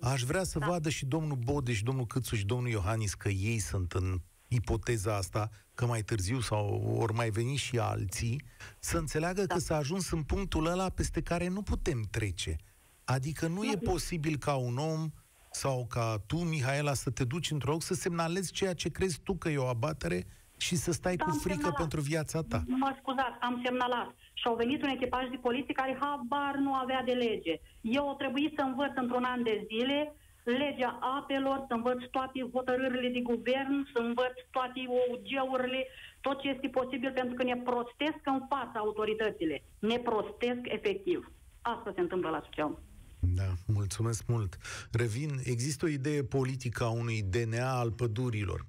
da, 0.00 0.10
aș 0.10 0.22
vrea 0.22 0.42
să 0.44 0.58
da. 0.58 0.66
vadă 0.66 0.88
și 0.88 1.06
domnul 1.06 1.36
Bode 1.36 1.72
și 1.72 1.84
domnul 1.84 2.06
Câțu 2.06 2.34
și 2.36 2.44
domnul 2.44 2.70
Iohannis 2.70 3.14
că 3.14 3.28
ei 3.28 3.58
sunt 3.58 3.92
în 3.92 4.20
ipoteza 4.48 5.16
asta, 5.16 5.50
că 5.74 5.86
mai 5.86 6.02
târziu 6.02 6.40
sau 6.40 6.96
ori 6.98 7.12
mai 7.14 7.30
veni 7.30 7.56
și 7.56 7.78
alții, 7.78 8.44
să 8.78 8.98
înțeleagă 8.98 9.44
da. 9.44 9.54
că 9.54 9.60
s-a 9.60 9.76
ajuns 9.76 10.10
în 10.10 10.22
punctul 10.22 10.66
ăla 10.66 10.88
peste 10.88 11.22
care 11.22 11.48
nu 11.48 11.62
putem 11.62 12.02
trece. 12.10 12.56
Adică 13.04 13.46
nu 13.46 13.64
e 13.64 13.76
posibil 13.76 14.36
ca 14.36 14.54
un 14.54 14.76
om 14.78 15.10
sau 15.50 15.86
ca 15.86 16.22
tu, 16.26 16.36
Mihaela, 16.36 16.94
să 16.94 17.10
te 17.10 17.24
duci 17.24 17.50
într-o 17.50 17.70
loc 17.70 17.82
să 17.82 17.94
semnalezi 17.94 18.52
ceea 18.52 18.74
ce 18.74 18.88
crezi 18.88 19.20
tu 19.20 19.34
că 19.36 19.48
e 19.48 19.56
o 19.56 19.66
abatere 19.66 20.26
și 20.56 20.76
să 20.76 20.92
stai 20.92 21.16
Da, 21.16 21.24
cu 21.24 21.30
am 21.30 21.36
frică 21.38 21.54
semnalat. 21.54 21.78
pentru 21.78 22.00
viața 22.00 22.42
ta. 22.42 22.62
Mă 22.66 22.96
scuzați, 23.00 23.36
am 23.40 23.60
semnalat. 23.64 24.14
Și 24.32 24.46
au 24.46 24.54
venit 24.54 24.82
un 24.82 24.88
echipaj 24.88 25.28
de 25.28 25.44
poliție 25.46 25.74
care 25.74 25.98
habar 26.00 26.54
nu 26.56 26.74
avea 26.74 27.02
de 27.02 27.12
lege. 27.12 27.60
Eu 27.80 28.08
au 28.08 28.14
trebuit 28.14 28.52
să 28.56 28.62
învăț 28.64 28.92
într-un 28.94 29.24
an 29.24 29.42
de 29.42 29.66
zile 29.68 30.14
legea 30.44 30.98
apelor, 31.18 31.64
să 31.68 31.74
învăț 31.74 32.00
toate 32.10 32.48
hotărârile 32.52 33.08
de 33.08 33.20
guvern, 33.20 33.88
să 33.92 33.98
învăț 33.98 34.34
toate 34.50 34.80
OUG-urile, 34.86 35.86
tot 36.20 36.40
ce 36.40 36.48
este 36.48 36.68
posibil, 36.68 37.12
pentru 37.12 37.34
că 37.34 37.42
ne 37.42 37.56
prostesc 37.56 38.22
în 38.24 38.40
fața 38.48 38.78
autoritățile. 38.78 39.62
Ne 39.78 39.98
prostesc 39.98 40.62
efectiv. 40.62 41.30
Asta 41.62 41.92
se 41.94 42.00
întâmplă 42.00 42.28
la 42.30 42.42
Suceava. 42.44 42.78
Da, 43.20 43.52
mulțumesc 43.66 44.26
mult. 44.26 44.56
Revin, 44.92 45.30
există 45.44 45.84
o 45.84 45.88
idee 45.88 46.22
politică 46.22 46.84
a 46.84 46.90
unui 46.90 47.22
DNA 47.22 47.78
al 47.78 47.92
pădurilor. 47.92 48.66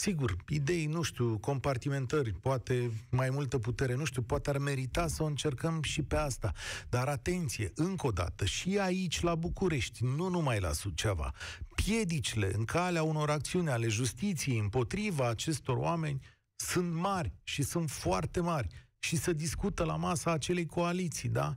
Sigur, 0.00 0.36
idei, 0.48 0.86
nu 0.86 1.02
știu, 1.02 1.38
compartimentări, 1.38 2.32
poate 2.32 2.90
mai 3.10 3.30
multă 3.30 3.58
putere, 3.58 3.94
nu 3.94 4.04
știu, 4.04 4.22
poate 4.22 4.50
ar 4.50 4.58
merita 4.58 5.06
să 5.06 5.22
o 5.22 5.26
încercăm 5.26 5.82
și 5.82 6.02
pe 6.02 6.16
asta. 6.16 6.52
Dar 6.88 7.08
atenție, 7.08 7.72
încă 7.74 8.06
o 8.06 8.10
dată, 8.10 8.44
și 8.44 8.78
aici 8.78 9.20
la 9.20 9.34
București, 9.34 10.04
nu 10.04 10.28
numai 10.28 10.60
la 10.60 10.72
Suceava, 10.72 11.34
piedicile 11.74 12.54
în 12.54 12.64
calea 12.64 13.02
unor 13.02 13.30
acțiuni 13.30 13.68
ale 13.68 13.88
justiției 13.88 14.58
împotriva 14.58 15.28
acestor 15.28 15.76
oameni 15.76 16.20
sunt 16.56 16.92
mari 16.92 17.32
și 17.42 17.62
sunt 17.62 17.90
foarte 17.90 18.40
mari 18.40 18.68
și 18.98 19.16
se 19.16 19.32
discută 19.32 19.84
la 19.84 19.96
masa 19.96 20.30
acelei 20.30 20.66
coaliții, 20.66 21.28
da? 21.28 21.56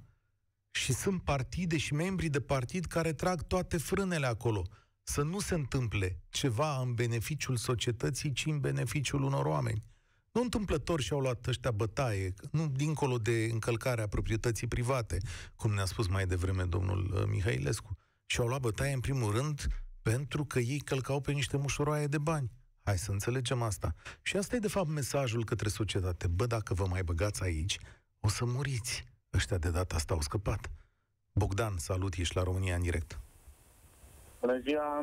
Și 0.72 0.94
sunt 0.94 1.22
partide 1.22 1.78
și 1.78 1.94
membri 1.94 2.30
de 2.30 2.40
partid 2.40 2.86
care 2.86 3.14
trag 3.14 3.42
toate 3.42 3.78
frânele 3.78 4.26
acolo. 4.26 4.66
Să 5.12 5.22
nu 5.22 5.40
se 5.40 5.54
întâmple 5.54 6.20
ceva 6.30 6.82
în 6.82 6.94
beneficiul 6.94 7.56
societății, 7.56 8.32
ci 8.32 8.46
în 8.46 8.60
beneficiul 8.60 9.24
unor 9.24 9.46
oameni. 9.46 9.84
Nu 10.32 10.42
întâmplător 10.42 11.02
și-au 11.02 11.20
luat 11.20 11.48
ăștia 11.48 11.72
bătaie, 11.72 12.34
nu 12.52 12.68
dincolo 12.68 13.18
de 13.18 13.50
încălcarea 13.52 14.08
proprietății 14.08 14.68
private, 14.68 15.18
cum 15.56 15.74
ne-a 15.74 15.86
spus 15.86 16.08
mai 16.08 16.26
devreme 16.26 16.64
domnul 16.64 17.12
uh, 17.14 17.24
Mihailescu. 17.28 17.98
Și-au 18.26 18.48
luat 18.48 18.60
bătaie, 18.62 18.94
în 18.94 19.00
primul 19.00 19.32
rând, 19.32 19.68
pentru 20.02 20.46
că 20.46 20.60
ei 20.60 20.80
călcau 20.80 21.22
pe 21.22 21.32
niște 21.32 21.58
mușuroaie 21.58 22.08
de 22.08 22.18
bani. 22.18 22.52
Hai 22.84 22.98
să 22.98 23.12
înțelegem 23.12 23.62
asta. 23.62 23.96
Și 24.22 24.38
asta 24.38 24.56
e, 24.56 24.60
de 24.60 24.68
fapt, 24.68 24.90
mesajul 24.90 25.46
către 25.46 25.70
societate. 25.70 26.28
Bă, 26.28 26.46
dacă 26.46 26.74
vă 26.74 26.86
mai 26.86 27.04
băgați 27.04 27.44
aici, 27.44 27.80
o 28.20 28.28
să 28.28 28.46
muriți. 28.46 29.06
Ăștia 29.34 29.58
de 29.58 29.70
data 29.70 29.96
asta 29.96 30.14
au 30.14 30.22
scăpat. 30.22 30.72
Bogdan, 31.32 31.78
salut, 31.78 32.14
ești 32.14 32.36
la 32.36 32.44
România 32.44 32.76
în 32.76 32.82
direct. 32.82 33.20
Bună 34.42 34.58
ziua! 34.68 35.00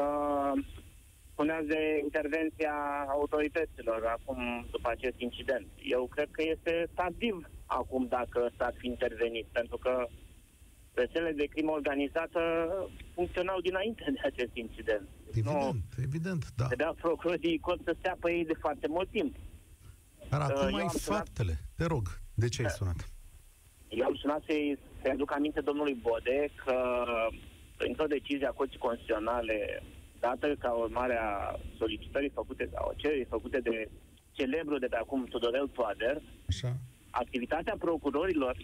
Uh, 0.00 0.64
spuneați 1.32 1.66
de 1.66 2.00
intervenția 2.02 2.74
autorităților 3.08 4.04
acum 4.16 4.66
după 4.70 4.88
acest 4.90 5.14
incident. 5.20 5.66
Eu 5.82 6.06
cred 6.14 6.28
că 6.30 6.42
este 6.54 6.88
tardiv 6.94 7.36
acum 7.66 8.06
dacă 8.08 8.50
s-ar 8.58 8.74
fi 8.78 8.86
intervenit, 8.86 9.46
pentru 9.52 9.76
că 9.76 10.06
rețelele 10.94 11.32
de 11.32 11.44
crimă 11.44 11.70
organizată 11.70 12.40
funcționau 13.14 13.60
dinainte 13.60 14.04
de 14.14 14.20
acest 14.24 14.50
incident. 14.54 15.08
Deci 15.24 15.36
Evident, 15.36 15.82
Nu 15.96 16.02
evident, 16.02 16.44
da. 16.56 16.66
trebuia 16.66 16.94
procurorii 17.00 17.58
cot 17.58 17.80
să 17.84 17.94
stea 17.98 18.16
pe 18.20 18.32
ei 18.32 18.44
de 18.44 18.52
foarte 18.60 18.86
mult 18.88 19.10
timp. 19.10 19.36
Dar 20.28 20.40
Uh, 20.40 20.46
acum 20.50 20.68
eu 20.68 20.74
ai 20.74 20.82
am 20.82 20.88
sunat- 20.88 21.18
faptele. 21.18 21.54
Te 21.76 21.84
rog, 21.86 22.06
de 22.34 22.48
ce 22.48 22.62
ai 22.62 22.70
sunat? 22.70 23.08
Eu 23.88 24.04
am 24.06 24.14
sunat 24.14 24.42
să-i, 24.46 24.78
să 25.02 25.10
aduc 25.10 25.32
aminte 25.32 25.60
domnului 25.60 25.94
Bode 26.02 26.48
că 26.64 26.74
printr-o 27.76 28.06
decizie 28.06 28.46
a 28.46 28.50
Curții 28.50 28.78
Constituționale 28.78 29.82
dată 30.20 30.54
ca 30.56 30.72
urmare 30.72 31.16
a 31.20 31.56
solicitării 31.78 32.28
făcute 32.30 32.68
sau 32.72 32.92
cererii 32.96 33.24
făcute 33.24 33.60
de 33.60 33.90
celebru 34.32 34.78
de 34.78 34.86
pe 34.86 34.96
acum 34.96 35.24
Tudorel 35.24 35.68
Toader, 35.68 36.22
Așa? 36.48 36.76
activitatea 37.10 37.76
procurorilor 37.78 38.56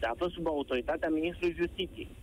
se 0.00 0.06
află 0.06 0.28
sub 0.28 0.46
autoritatea 0.46 1.08
Ministrului 1.08 1.54
Justiției. 1.58 2.16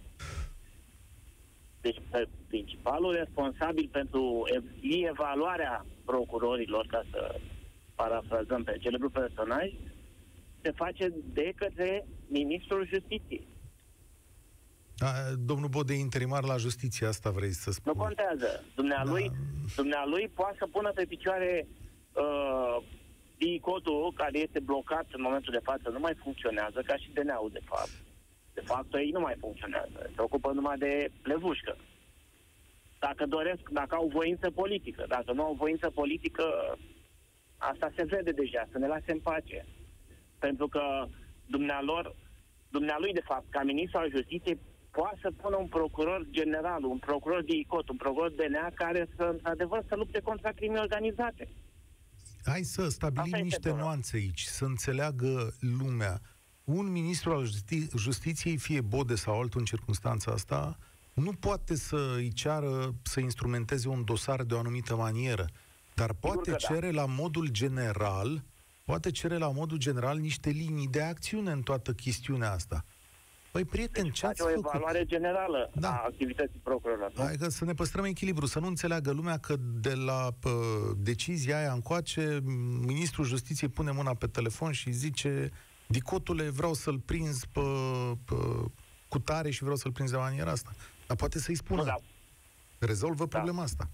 Deci 1.82 1.97
pe- 2.10 2.28
principalul 2.47 3.13
responsabil 3.13 3.89
pentru 3.91 4.43
ev- 4.56 4.71
evaluarea 5.10 5.86
procurorilor, 6.06 6.86
ca 6.86 7.04
să 7.12 7.39
parafrazăm 7.95 8.63
pe 8.63 8.78
celebru 8.80 9.10
personaj, 9.10 9.73
se 10.62 10.71
face 10.71 11.13
de 11.34 11.54
către 11.56 12.06
Ministrul 12.28 12.88
Justiției. 12.88 13.47
A, 15.00 15.12
domnul 15.46 15.70
Bode 15.70 15.94
e 15.94 15.98
interimar 16.00 16.44
la 16.44 16.58
justiție, 16.58 17.08
asta 17.08 17.30
vrei 17.30 17.52
să 17.52 17.64
Nu 17.68 17.74
spui. 17.74 17.94
contează. 18.06 18.64
Dumnealui, 18.76 19.28
Da. 19.28 19.36
dumnealui 19.76 20.30
poate 20.34 20.56
să 20.60 20.68
pună 20.72 20.92
pe 20.96 21.06
picioare 21.06 21.68
uh, 22.14 22.78
DICOT-ul, 23.38 24.14
care 24.16 24.38
este 24.40 24.60
blocat 24.60 25.06
în 25.12 25.22
momentul 25.22 25.54
de 25.54 25.60
față, 25.64 25.90
nu 25.90 26.00
mai 26.00 26.14
funcționează, 26.24 26.82
ca 26.86 26.96
și 26.98 27.12
DNA-ul, 27.14 27.50
de 27.54 27.62
fapt. 27.66 27.90
De 28.54 28.62
fapt, 28.62 28.94
ei 28.94 29.10
nu 29.14 29.20
mai 29.20 29.36
funcționează. 29.40 30.10
Se 30.16 30.22
ocupă 30.22 30.52
numai 30.52 30.78
de 30.78 31.12
levușcă. 31.24 31.78
Dacă 33.00 33.26
doresc, 33.26 33.70
dacă 33.72 33.96
au 33.96 34.08
voință 34.14 34.50
politică. 34.52 35.06
Dacă 35.08 35.32
nu 35.34 35.44
au 35.44 35.54
voință 35.54 35.90
politică, 35.90 36.78
asta 37.58 37.92
se 37.96 38.04
vede 38.04 38.32
deja, 38.32 38.68
să 38.72 38.78
ne 38.78 38.88
lase 38.88 39.12
în 39.12 39.20
pace. 39.20 39.66
Pentru 40.40 40.68
că 40.68 41.08
dumnealor, 41.46 42.16
dumnealui, 42.70 43.14
de 43.14 43.22
fapt, 43.26 43.46
ca 43.50 43.64
ministru 43.64 43.98
al 44.00 44.10
justiției, 44.10 44.60
poate 45.00 45.18
să 45.22 45.32
pună 45.42 45.56
un 45.56 45.68
procuror 45.68 46.26
general, 46.32 46.84
un 46.84 46.98
procuror 46.98 47.44
de 47.44 47.54
ICOT, 47.56 47.90
un 47.90 47.98
procuror 47.98 48.32
DNA 48.32 48.70
care 48.74 49.10
să, 49.16 49.24
într-adevăr, 49.24 49.84
să 49.88 49.96
lupte 49.96 50.20
contra 50.20 50.52
crimei 50.52 50.80
organizate. 50.82 51.50
Hai 52.46 52.64
să 52.64 52.90
stabilim 52.90 53.24
Asta 53.24 53.38
este 53.38 53.44
niște 53.44 53.60
problema. 53.60 53.88
nuanțe 53.88 54.16
aici, 54.18 54.42
să 54.42 54.66
înțeleagă 54.66 55.54
lumea. 55.60 56.22
Un 56.64 56.92
ministru 56.92 57.32
al 57.32 57.46
justi- 57.46 57.96
justiției, 57.98 58.58
fie 58.58 58.82
Bode 58.82 59.16
sau 59.16 59.40
altul 59.42 59.60
în 59.60 59.66
circunstanța 59.66 60.32
asta, 60.32 60.78
nu 61.14 61.32
poate 61.32 61.76
să 61.76 62.14
îi 62.16 62.32
ceară 62.34 62.94
să 63.02 63.20
instrumenteze 63.20 63.88
un 63.88 64.04
dosar 64.04 64.44
de 64.44 64.54
o 64.54 64.60
anumită 64.60 64.96
manieră, 64.96 65.46
dar 65.96 66.14
poate 66.14 66.52
că 66.52 66.52
da. 66.52 66.74
cere 66.74 66.92
la 66.92 67.06
modul 67.06 67.48
general, 67.48 68.44
poate 68.86 69.12
cere 69.12 69.38
la 69.38 69.52
modul 69.52 69.78
general 69.78 70.18
niște 70.18 70.50
linii 70.50 70.88
de 70.88 71.02
acțiune 71.02 71.52
în 71.52 71.62
toată 71.62 71.94
chestiunea 71.94 72.52
asta. 72.52 72.86
Păi, 73.58 73.65
prieten, 73.65 74.04
ce 74.12 74.26
ați 74.26 74.41
Face 74.41 74.41
o 74.43 74.56
făcut? 74.56 74.65
evaluare 74.74 75.06
generală 75.06 75.70
Da. 75.74 75.89
a 75.89 76.04
activității 76.06 76.60
procurorilor. 76.63 77.12
nu? 77.15 77.24
Adică 77.24 77.50
să 77.50 77.65
ne 77.65 77.74
păstrăm 77.74 78.04
echilibru, 78.04 78.46
să 78.46 78.60
nu 78.60 78.67
înțeleagă 78.67 79.12
lumea 79.12 79.38
că 79.38 79.56
de 79.82 79.93
la 79.93 80.30
pă, 80.39 80.50
decizia 80.98 81.58
aia 81.58 81.72
încoace, 81.72 82.39
ministrul 82.86 83.26
justiției 83.26 83.70
pune 83.70 83.91
mâna 83.91 84.13
pe 84.13 84.28
telefon 84.28 84.72
și 84.72 84.91
zice 84.91 85.50
Dicotule, 85.88 86.50
vreau 86.50 86.74
să-l 86.74 87.00
prinzi 87.00 87.48
pe, 87.52 87.62
pe, 88.26 88.36
cu 89.08 89.20
tare 89.20 89.50
și 89.50 89.62
vreau 89.62 89.76
să-l 89.76 89.91
prinzi 89.91 90.12
de 90.12 90.17
maniera 90.17 90.52
asta. 90.52 90.72
Dar 91.08 91.17
poate 91.17 91.39
să-i 91.39 91.56
spună, 91.56 91.82
Nu, 91.82 91.88
da. 91.88 91.96
rezolvă 92.80 93.28
problema 93.28 93.62
asta. 93.62 93.89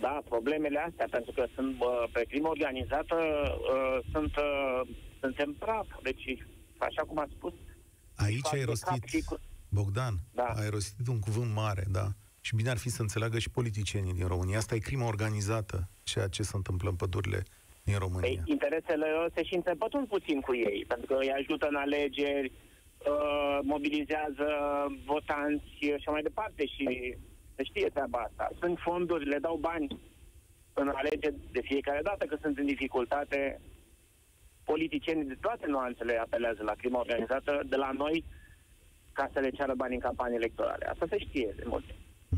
Da, 0.00 0.20
problemele 0.28 0.78
astea, 0.88 1.06
pentru 1.10 1.32
că 1.32 1.44
sunt 1.54 1.76
bă, 1.76 2.06
pe 2.12 2.24
crimă 2.28 2.48
organizată, 2.48 3.14
uh, 3.74 3.98
sunt, 4.12 4.36
uh, 4.36 4.80
suntem 5.20 5.52
praf. 5.58 5.86
Deci, 6.02 6.46
așa 6.78 7.02
cum 7.02 7.18
ați 7.18 7.32
spus, 7.36 7.52
Aici 8.16 8.40
fac 8.42 8.52
ai 8.52 8.58
de 8.58 8.64
rostit, 8.64 8.88
cap 8.88 9.04
și 9.06 9.22
cu- 9.24 9.38
Bogdan, 9.68 10.14
Da. 10.32 10.44
ai 10.44 10.68
rostit 10.68 11.06
un 11.08 11.18
cuvânt 11.18 11.54
mare, 11.54 11.84
da. 11.90 12.06
Și 12.40 12.54
bine 12.54 12.70
ar 12.70 12.76
fi 12.78 12.88
să 12.88 13.02
înțeleagă 13.02 13.38
și 13.38 13.50
politicienii 13.50 14.12
din 14.12 14.26
România. 14.26 14.56
Asta 14.58 14.74
e 14.74 14.78
crimă 14.78 15.04
organizată, 15.04 15.88
ceea 16.02 16.26
ce 16.28 16.42
se 16.42 16.56
întâmplă 16.56 16.88
în 16.90 16.96
pădurile 16.96 17.42
din 17.84 17.98
România. 17.98 18.28
Păi, 18.28 18.42
interesele 18.44 19.06
lor 19.06 19.30
se 19.34 19.42
și 19.44 19.54
înțepătun 19.54 20.06
puțin 20.06 20.40
cu 20.40 20.54
ei, 20.54 20.84
pentru 20.88 21.06
că 21.06 21.14
îi 21.20 21.32
ajută 21.32 21.66
în 21.70 21.74
alegeri, 21.74 22.52
uh, 22.98 23.58
mobilizează 23.62 24.46
votanți 25.04 25.64
și 25.78 25.92
așa 25.96 26.10
mai 26.10 26.22
departe 26.22 26.66
și 26.66 27.16
se 27.56 27.62
știe 27.64 27.88
treaba 27.88 28.18
asta. 28.18 28.50
Sunt 28.60 28.78
fonduri, 28.78 29.28
le 29.28 29.38
dau 29.38 29.56
bani 29.56 29.98
în 30.72 30.88
alegeri 30.94 31.34
de 31.52 31.60
fiecare 31.64 32.00
dată 32.02 32.24
că 32.24 32.36
sunt 32.40 32.58
în 32.58 32.66
dificultate. 32.66 33.60
Politicienii 34.64 35.24
de 35.24 35.36
toate 35.40 35.66
nuanțele 35.66 36.16
apelează 36.18 36.62
la 36.62 36.72
crimă 36.72 36.98
organizată 36.98 37.60
de 37.66 37.76
la 37.76 37.90
noi 37.96 38.24
ca 39.12 39.30
să 39.32 39.38
le 39.40 39.50
ceară 39.50 39.74
bani 39.76 39.94
în 39.94 40.00
campanii 40.00 40.36
electorale. 40.36 40.86
Asta 40.86 41.06
se 41.08 41.18
știe 41.18 41.52
de 41.56 41.62
multe. 41.66 41.94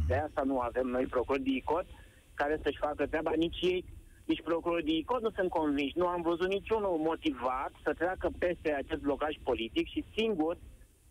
De 0.06 0.14
asta 0.14 0.42
nu 0.42 0.60
avem 0.60 0.86
noi 0.86 1.06
procurori 1.06 1.42
de 1.42 1.50
ICOT 1.50 1.86
care 2.34 2.60
să-și 2.62 2.78
facă 2.78 3.06
treaba. 3.06 3.30
Nici 3.36 3.60
ei, 3.60 3.84
nici 4.24 4.42
procurorii 4.42 4.84
de 4.84 4.92
ICOT 4.92 5.22
nu 5.22 5.30
sunt 5.30 5.48
convinși. 5.50 5.98
Nu 5.98 6.06
am 6.06 6.22
văzut 6.22 6.48
niciunul 6.48 6.96
motivat 6.98 7.72
să 7.82 7.92
treacă 7.92 8.30
peste 8.38 8.72
acest 8.72 9.00
blocaj 9.00 9.34
politic 9.42 9.86
și 9.88 10.04
singur 10.16 10.56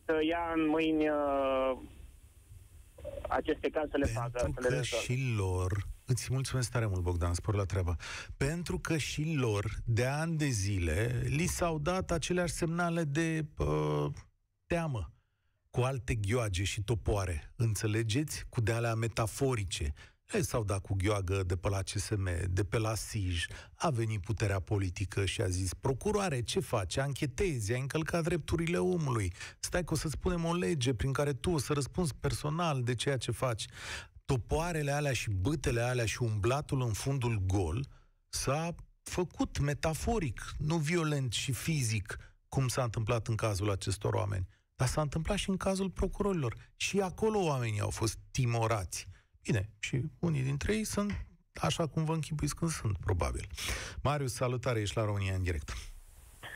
să 0.06 0.20
ia 0.28 0.52
în 0.56 0.68
mâini 0.68 1.10
uh, 1.10 1.72
aceste 3.28 3.70
cazuri 3.70 3.92
să 3.92 3.98
le 3.98 4.06
facă, 4.06 4.40
Pentru 4.44 4.62
să 4.62 4.70
le 4.70 4.76
că 4.76 4.82
rezolve. 4.82 5.06
și 5.06 5.34
lor, 5.38 5.72
îți 6.06 6.28
mulțumesc 6.32 6.72
tare 6.72 6.86
mult, 6.86 7.02
Bogdan, 7.02 7.34
spor 7.34 7.56
la 7.56 7.64
treabă, 7.66 7.96
pentru 8.38 8.80
că 8.80 8.98
și 8.98 9.34
lor, 9.36 9.82
de 9.86 10.06
ani 10.06 10.38
de 10.38 10.48
zile, 10.48 11.24
li 11.26 11.46
s-au 11.46 11.80
dat 11.80 12.12
aceleași 12.12 12.54
semnale 12.54 13.04
de 13.04 13.46
uh, 13.58 14.06
teamă. 14.66 15.08
cu 15.70 15.82
alte 15.82 16.16
ghioage 16.16 16.64
și 16.64 16.84
topoare, 16.84 17.54
înțelegeți? 17.56 18.46
Cu 18.50 18.62
de 18.62 18.72
alea 18.72 18.96
metaforice. 18.96 19.94
Ei 20.34 20.44
s-au 20.44 20.64
dat 20.64 20.82
cu 20.82 20.96
gheoagă 20.96 21.44
de 21.44 21.56
pe 21.56 21.70
la 21.70 21.82
CSM, 21.82 22.30
de 22.50 22.64
pe 22.64 22.78
la 22.78 22.96
SIJ, 22.96 23.46
a 23.74 23.90
venit 23.90 24.22
puterea 24.22 24.60
politică 24.60 25.26
și 25.26 25.42
a 25.42 25.48
zis, 25.48 25.74
procuroare, 25.74 26.42
ce 26.42 26.60
faci? 26.60 26.98
Anchetezi, 26.98 27.74
ai 27.74 27.80
încălcat 27.80 28.24
drepturile 28.24 28.78
omului. 28.78 29.34
Stai 29.60 29.84
că 29.84 29.94
o 29.94 29.98
să 29.98 30.08
spunem 30.08 30.46
o 30.46 30.56
lege 30.56 30.94
prin 30.94 31.12
care 31.12 31.34
tu 31.34 31.52
o 31.52 31.58
să 31.58 31.74
răspunzi 31.74 32.14
personal 32.20 32.84
de 32.84 32.96
ceea 32.96 33.18
ce 33.18 33.32
faci. 33.32 33.66
Topoarele 34.26 34.92
alea 34.92 35.14
și 35.14 35.30
bâtele 35.30 35.82
alea 35.82 36.06
și 36.06 36.22
umblatul 36.22 36.82
în 36.82 36.94
fundul 36.94 37.42
gol 37.46 37.88
s-a 38.30 38.76
făcut 39.04 39.60
metaforic, 39.60 40.56
nu 40.58 40.78
violent 40.78 41.34
și 41.34 41.52
fizic, 41.52 42.18
cum 42.48 42.68
s-a 42.68 42.84
întâmplat 42.84 43.28
în 43.28 43.36
cazul 43.36 43.72
acestor 43.72 44.14
oameni. 44.14 44.48
Dar 44.76 44.88
s-a 44.88 45.02
întâmplat 45.02 45.38
și 45.38 45.50
în 45.50 45.58
cazul 45.58 45.90
procurorilor. 45.90 46.72
Și 46.76 47.00
acolo 47.00 47.40
oamenii 47.40 47.80
au 47.80 47.90
fost 47.90 48.18
timorați. 48.32 49.08
Bine, 49.42 49.74
și 49.80 50.02
unii 50.20 50.42
dintre 50.42 50.76
ei 50.76 50.84
sunt 50.84 51.26
așa 51.54 51.88
cum 51.88 52.06
vă 52.06 52.14
închipuiți 52.14 52.56
când 52.56 52.72
sunt, 52.72 52.98
probabil. 52.98 53.48
Marius, 54.02 54.34
salutare, 54.34 54.80
ești 54.80 54.98
la 54.98 55.06
România 55.06 55.36
în 55.36 55.44
direct. 55.44 55.74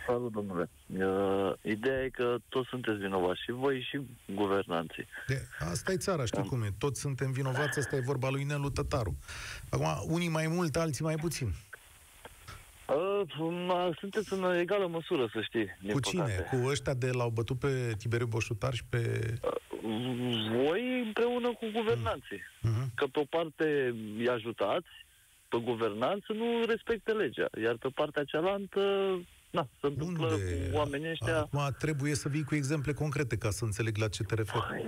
Salut, 0.08 0.32
domnule. 0.32 0.70
Uh, 0.88 1.54
ideea 1.62 2.04
e 2.04 2.10
că 2.10 2.36
toți 2.50 2.70
sunteți 2.70 2.98
vinovați, 2.98 3.42
și 3.44 3.52
voi, 3.52 3.88
și 3.90 4.00
guvernanții. 4.36 5.08
De, 5.28 5.42
asta 5.60 5.92
e 5.92 5.98
țara, 5.98 6.26
știi 6.26 6.42
da. 6.42 6.48
cum 6.48 6.62
e. 6.62 6.74
Toți 6.78 7.00
suntem 7.00 7.32
vinovați, 7.32 7.80
asta 7.80 7.96
e 7.96 8.00
vorba 8.00 8.30
lui 8.30 8.44
Nelu 8.44 8.70
Tătaru. 8.70 9.18
Acum, 9.70 10.14
unii 10.14 10.30
mai 10.30 10.48
mult, 10.48 10.76
alții 10.76 11.04
mai 11.04 11.16
puțin. 11.16 11.54
Uh, 12.88 13.96
sunteți 14.00 14.34
în 14.34 14.56
egală 14.56 14.88
măsură, 14.88 15.30
să 15.34 15.42
știi. 15.42 15.78
Cu 15.92 16.00
cine? 16.00 16.24
Păcate. 16.24 16.58
Cu 16.58 16.68
ăștia 16.68 16.94
de 16.94 17.12
l-au 17.12 17.30
bătut 17.30 17.60
pe 17.60 17.96
Tiberiu 17.98 18.26
Boșutar 18.26 18.74
și 18.74 18.84
pe... 18.90 19.34
Uh, 19.42 19.52
voi 20.52 21.02
împreună 21.06 21.48
cu 21.48 21.66
guvernanții. 21.74 22.42
Uh-huh. 22.42 22.86
Că 22.96 23.06
pe 23.06 23.20
o 23.20 23.24
parte 23.24 23.96
îi 24.18 24.30
ajutați, 24.30 24.88
pe 25.50 25.58
guvernanță 25.58 26.34
nu 26.34 26.66
respecte 26.68 27.12
legea, 27.12 27.48
iar 27.62 27.76
pe 27.76 27.90
partea 27.94 28.24
cealaltă 28.24 28.82
na, 29.50 29.68
se 29.80 29.88
întâmplă 29.88 30.26
Unde? 30.26 30.70
cu 30.70 30.76
oamenii 30.76 31.10
ăștia... 31.10 31.38
Acum 31.38 31.76
trebuie 31.78 32.16
să 32.16 32.30
vii 32.30 32.44
cu 32.44 32.56
exemple 32.56 32.94
concrete 32.94 33.38
ca 33.38 33.50
să 33.50 33.66
înțeleg 33.66 33.98
la 33.98 34.08
ce 34.08 34.24
te 34.24 34.36
referi. 34.36 34.84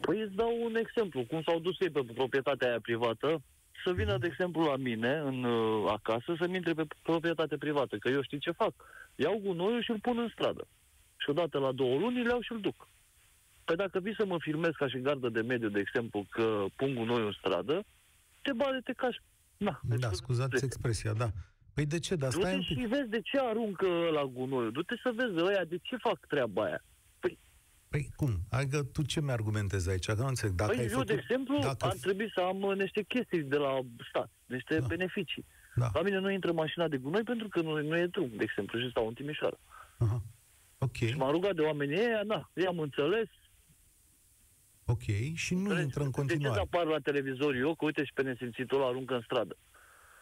Păi 0.00 0.20
îți 0.20 0.34
dau 0.34 0.62
un 0.64 0.74
exemplu. 0.76 1.24
Cum 1.24 1.42
s-au 1.42 1.58
dus 1.58 1.80
ei 1.80 1.90
pe 1.90 2.04
proprietatea 2.14 2.68
aia 2.68 2.80
privată, 2.80 3.42
să 3.84 3.92
vină, 3.92 4.18
de 4.18 4.26
exemplu, 4.26 4.62
la 4.62 4.76
mine, 4.76 5.18
în 5.24 5.44
uh, 5.44 5.90
acasă, 5.90 6.34
să-mi 6.38 6.56
intre 6.56 6.72
pe 6.72 6.86
proprietate 7.02 7.56
privată, 7.56 7.96
că 7.96 8.08
eu 8.08 8.22
știu 8.22 8.38
ce 8.38 8.50
fac. 8.50 8.72
Iau 9.14 9.40
gunoiul 9.44 9.82
și 9.82 9.90
îl 9.90 9.98
pun 10.00 10.18
în 10.18 10.28
stradă. 10.32 10.66
Și 11.16 11.30
odată 11.30 11.58
la 11.58 11.72
două 11.72 11.98
luni 11.98 12.22
le 12.22 12.28
iau 12.28 12.40
și 12.40 12.52
îl 12.52 12.60
duc. 12.60 12.88
Păi 13.64 13.76
dacă 13.76 14.00
vii 14.00 14.14
să 14.14 14.24
mă 14.26 14.36
filmez 14.40 14.70
ca 14.76 14.88
și 14.88 15.00
gardă 15.00 15.28
de 15.28 15.40
mediu, 15.40 15.68
de 15.68 15.78
exemplu, 15.78 16.26
că 16.30 16.64
pun 16.76 16.94
gunoiul 16.94 17.26
în 17.26 17.32
stradă, 17.32 17.84
te 18.42 18.52
bate, 18.52 18.80
te 18.84 18.92
cași. 18.92 19.20
Na, 19.56 19.80
deci 19.82 20.00
da, 20.00 20.12
scuzați 20.12 20.64
expresia, 20.64 21.12
da. 21.12 21.30
Păi 21.78 21.86
de 21.86 21.98
ce? 21.98 22.14
Dar 22.14 22.30
stai 22.30 22.54
Du-te 22.54 22.80
și 22.80 22.86
vezi 22.86 23.08
de 23.08 23.20
ce 23.20 23.38
aruncă 23.40 23.86
la 24.12 24.24
gunoiul. 24.24 24.72
Du-te 24.72 24.94
să 25.02 25.12
vezi 25.14 25.44
ăia 25.44 25.64
de 25.64 25.78
ce 25.82 25.96
fac 25.96 26.26
treaba 26.26 26.62
aia. 26.64 26.84
Păi 27.88 28.10
cum? 28.16 28.32
Adică 28.50 28.82
tu 28.82 29.02
ce 29.02 29.20
mi-argumentezi 29.20 29.90
aici? 29.90 30.06
Că 30.06 30.14
nu 30.14 30.26
înțeleg. 30.26 30.54
Dacă 30.54 30.70
păi 30.70 30.80
ai 30.80 30.84
eu, 30.84 30.90
făcut, 30.90 31.06
de 31.06 31.12
exemplu, 31.12 31.58
dacă... 31.58 31.86
ar 31.86 31.96
trebui 32.00 32.30
să 32.34 32.40
am 32.40 32.62
uh, 32.62 32.76
niște 32.76 33.02
chestii 33.02 33.42
de 33.42 33.56
la 33.56 33.80
stat, 34.08 34.30
niște 34.46 34.78
da. 34.78 34.86
beneficii. 34.86 35.44
Da. 35.74 35.90
La 35.94 36.02
mine 36.02 36.18
nu 36.18 36.30
intră 36.30 36.52
mașina 36.52 36.88
de 36.88 36.96
gunoi 36.96 37.22
pentru 37.22 37.48
că 37.48 37.60
nu, 37.60 37.82
nu 37.82 37.96
e 37.96 38.06
drum, 38.06 38.30
de 38.36 38.42
exemplu, 38.42 38.80
și 38.80 38.90
stau 38.90 39.06
în 39.06 39.14
Timișoara. 39.14 39.58
Aha. 39.98 40.22
Ok. 40.78 40.96
Și 40.96 41.16
m-am 41.16 41.30
rugat 41.30 41.54
de 41.54 41.62
oamenii 41.62 41.98
ăia, 41.98 42.22
na, 42.22 42.50
i-am 42.54 42.78
înțeles. 42.78 43.28
Ok, 44.84 45.06
și 45.34 45.54
nu 45.54 45.60
înțeles. 45.60 45.82
intră 45.82 46.02
în 46.02 46.10
continuare. 46.10 46.54
De 46.54 46.60
ce 46.60 46.68
apar 46.72 46.86
la 46.92 46.98
televizor 46.98 47.54
eu, 47.54 47.74
că 47.74 47.84
uite 47.84 48.04
și 48.04 48.12
pe 48.12 48.22
nesimțitul 48.22 48.84
aruncă 48.84 49.14
în 49.14 49.20
stradă? 49.20 49.56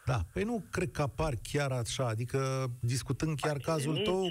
Da, 0.09 0.19
păi 0.33 0.43
nu 0.43 0.63
cred 0.71 0.91
că 0.91 1.01
apar 1.01 1.33
chiar 1.51 1.71
așa, 1.71 2.07
adică 2.07 2.39
discutând 2.79 3.39
chiar 3.39 3.57
cazul 3.57 3.97
tău, 3.97 4.29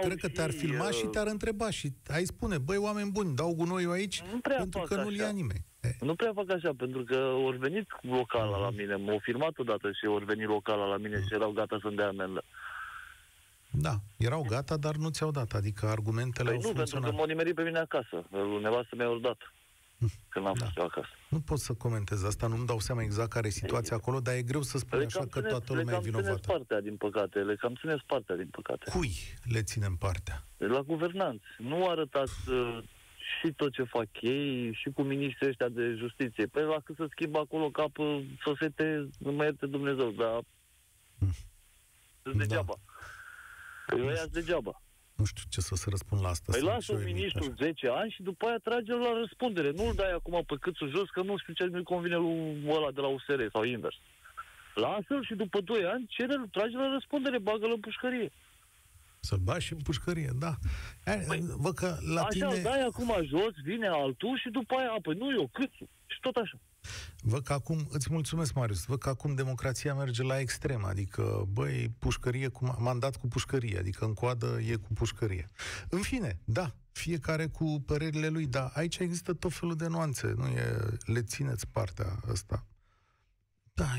cred 0.00 0.16
că 0.20 0.28
te-ar 0.28 0.50
filma 0.50 0.86
uh... 0.86 0.94
și 0.94 1.06
te-ar 1.06 1.26
întreba 1.26 1.70
și 1.70 1.92
ai 2.08 2.24
spune, 2.24 2.58
băi, 2.58 2.76
oameni 2.76 3.10
buni, 3.10 3.34
dau 3.34 3.54
gunoiul 3.54 3.92
aici 3.92 4.22
nu 4.32 4.38
prea 4.38 4.56
pentru 4.56 4.80
că 4.80 4.94
nu-l 4.94 5.14
ia 5.14 5.30
nimeni. 5.30 5.64
Nu 6.00 6.14
prea 6.14 6.32
fac 6.34 6.50
așa, 6.50 6.72
pentru 6.76 7.04
că 7.04 7.16
ori 7.16 7.58
venit 7.58 7.86
locala 8.00 8.58
la 8.58 8.70
mine, 8.70 8.94
m-au 8.96 9.18
filmat 9.22 9.58
odată 9.58 9.90
și 9.92 10.04
ori 10.06 10.24
venit 10.24 10.46
locala 10.46 10.86
la 10.86 10.96
mine 10.96 11.16
mm. 11.16 11.22
și 11.22 11.34
erau 11.34 11.50
gata 11.50 11.78
să-mi 11.82 11.96
dea 11.96 12.08
amendă. 12.08 12.44
Da, 13.70 13.94
erau 14.16 14.44
gata, 14.48 14.76
dar 14.76 14.94
nu 14.94 15.08
ți-au 15.08 15.30
dat, 15.30 15.52
adică 15.52 15.86
argumentele 15.86 16.48
păi 16.48 16.56
au 16.56 16.62
nu, 16.62 16.66
funcționat. 16.66 16.90
pentru 16.90 17.10
că 17.10 17.16
m-au 17.16 17.26
nimerit 17.26 17.54
pe 17.54 17.62
mine 17.62 17.78
acasă. 17.78 18.24
Nevastă 18.60 18.96
mi-a 18.96 19.18
dat 19.22 19.38
când 20.28 20.46
am 20.46 20.54
da. 20.58 20.64
fost 20.64 20.76
eu 20.76 20.84
acasă. 20.84 21.08
Nu 21.28 21.40
pot 21.40 21.58
să 21.58 21.72
comentez 21.72 22.24
asta, 22.24 22.46
nu-mi 22.46 22.66
dau 22.66 22.78
seama 22.78 23.02
exact 23.02 23.30
care 23.30 23.46
e 23.46 23.50
situația 23.50 23.96
acolo, 23.96 24.20
dar 24.20 24.34
e 24.34 24.42
greu 24.42 24.62
să 24.62 24.78
spui 24.78 25.04
așa 25.04 25.26
că 25.26 25.40
toată 25.40 25.72
lumea 25.74 25.96
e 25.96 26.00
vinovată. 26.02 26.30
Le 26.30 26.40
cam 26.40 26.56
partea, 26.56 26.80
din 26.80 26.96
păcate, 26.96 27.38
le 27.38 27.56
cam 27.56 27.74
țineți 27.74 28.04
partea, 28.06 28.36
din 28.36 28.48
păcate. 28.50 28.90
Cui 28.90 29.12
le 29.42 29.62
ținem 29.62 29.96
partea? 29.96 30.44
La 30.56 30.80
guvernanți. 30.80 31.44
Nu 31.58 31.88
arătați 31.88 32.50
uh, 32.50 32.78
și 33.40 33.52
tot 33.52 33.72
ce 33.72 33.82
fac 33.82 34.08
ei, 34.20 34.72
și 34.74 34.90
cu 34.90 35.02
miniștrii 35.02 35.48
ăștia 35.48 35.68
de 35.68 35.94
justiție. 35.98 36.46
Păi 36.46 36.62
la 36.62 36.80
cât 36.84 36.96
să 36.96 37.06
schimbă 37.10 37.38
acolo 37.38 37.70
cap 37.70 37.98
uh, 37.98 38.24
sosete, 38.44 39.08
nu 39.18 39.32
mai 39.32 39.46
ierte 39.46 39.66
Dumnezeu, 39.66 40.10
dar... 40.10 40.40
Mm. 41.18 41.34
Degeaba. 42.36 42.74
Da. 42.76 43.96
Păi 43.96 44.06
ăia 44.06 44.26
degeaba. 44.30 44.82
Nu 45.20 45.24
știu 45.24 45.44
ce 45.48 45.60
să 45.60 45.74
se 45.74 45.86
răspund 45.90 46.20
la 46.22 46.28
asta. 46.28 46.52
Păi 46.52 46.60
lasă 46.60 46.92
un 46.92 47.02
ministru 47.04 47.54
10 47.58 47.88
ani 47.88 48.10
și 48.10 48.22
după 48.22 48.46
aia 48.46 48.58
trage 48.68 48.92
la 48.92 49.12
răspundere. 49.20 49.70
Nu-l 49.70 49.94
dai 49.94 50.12
acum 50.12 50.44
pe 50.46 50.56
câțul 50.60 50.90
jos, 50.90 51.08
că 51.10 51.22
nu 51.22 51.38
știu 51.38 51.52
ce 51.52 51.64
nu 51.64 51.82
convine 51.82 52.16
lui 52.16 52.64
ăla 52.76 52.90
de 52.90 53.00
la 53.00 53.06
USR 53.06 53.40
sau 53.52 53.62
invers. 53.62 53.96
Lasă-l 54.74 55.24
și 55.24 55.34
după 55.34 55.60
2 55.60 55.84
ani 55.84 56.06
cere 56.08 56.34
trage 56.50 56.76
la 56.76 56.92
răspundere, 56.92 57.38
bagă-l 57.38 57.72
în 57.74 57.80
pușcărie. 57.80 58.30
Să-l 59.20 59.38
bagi 59.38 59.66
și 59.66 59.72
în 59.72 59.78
pușcărie, 59.78 60.30
da. 60.38 60.52
Păi, 61.28 61.40
Vă 61.56 61.72
că 61.72 61.96
la 62.14 62.20
așa, 62.20 62.48
tine... 62.48 62.62
dai 62.62 62.82
acum 62.82 63.14
jos, 63.24 63.54
vine 63.64 63.86
altul 63.86 64.38
și 64.38 64.48
după 64.50 64.74
aia, 64.74 64.92
apoi 64.98 65.14
nu 65.14 65.32
eu, 65.32 65.50
câțul. 65.52 65.88
Și 66.06 66.18
tot 66.20 66.36
așa. 66.36 66.58
Văd 67.22 67.42
că 67.44 67.52
acum, 67.52 67.86
îți 67.90 68.08
mulțumesc, 68.10 68.52
Marius, 68.52 68.84
văd 68.84 68.98
că 68.98 69.08
acum 69.08 69.34
democrația 69.34 69.94
merge 69.94 70.22
la 70.22 70.38
extrem, 70.38 70.84
adică, 70.84 71.44
băi, 71.48 71.94
pușcărie 71.98 72.48
cu 72.48 72.76
mandat 72.78 73.16
cu 73.16 73.28
pușcărie, 73.28 73.78
adică 73.78 74.04
în 74.04 74.14
coadă 74.14 74.60
e 74.60 74.76
cu 74.76 74.92
pușcărie. 74.92 75.50
În 75.88 76.00
fine, 76.00 76.38
da, 76.44 76.74
fiecare 76.92 77.46
cu 77.46 77.82
părerile 77.86 78.28
lui, 78.28 78.46
dar 78.46 78.70
aici 78.74 78.98
există 78.98 79.32
tot 79.32 79.52
felul 79.52 79.76
de 79.76 79.86
nuanțe, 79.86 80.32
nu 80.36 80.46
e, 80.46 80.76
le 81.04 81.22
țineți 81.22 81.66
partea 81.66 82.20
asta. 82.30 82.66
Da, 83.74 83.96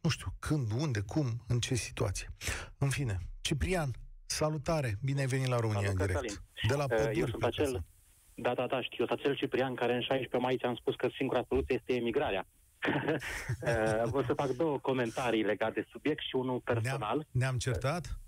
nu 0.00 0.08
știu, 0.08 0.34
când, 0.38 0.72
unde, 0.72 1.00
cum, 1.00 1.44
în 1.46 1.60
ce 1.60 1.74
situație. 1.74 2.34
În 2.78 2.88
fine, 2.88 3.18
Ciprian, 3.40 3.94
salutare, 4.26 4.98
bine 5.02 5.20
ai 5.20 5.26
venit 5.26 5.46
la 5.46 5.60
România 5.60 5.86
Salut, 5.86 6.00
în 6.00 6.06
direct. 6.06 6.20
Cătălin. 6.20 6.44
De 6.68 6.74
la 6.74 6.86
păduri. 6.86 7.18
Eu 7.18 7.26
sunt 7.26 7.44
acel, 7.44 7.84
da, 8.42 8.54
da, 8.54 8.66
da, 8.66 8.82
știu. 8.82 9.04
Acel 9.08 9.34
Ciprian 9.34 9.74
care 9.74 9.94
în 9.94 10.00
16 10.00 10.36
mai 10.36 10.56
ți-am 10.56 10.74
spus 10.74 10.94
că 10.94 11.08
singura 11.16 11.44
soluție 11.48 11.74
este 11.74 12.00
emigrarea. 12.00 12.46
Vă 14.14 14.22
să 14.26 14.34
fac 14.34 14.48
două 14.48 14.78
comentarii 14.78 15.42
legate 15.42 15.80
de 15.80 15.86
subiect 15.90 16.22
și 16.22 16.36
unul 16.36 16.60
personal. 16.64 17.16
Ne-am, 17.16 17.26
ne-am 17.30 17.56
certat? 17.56 18.18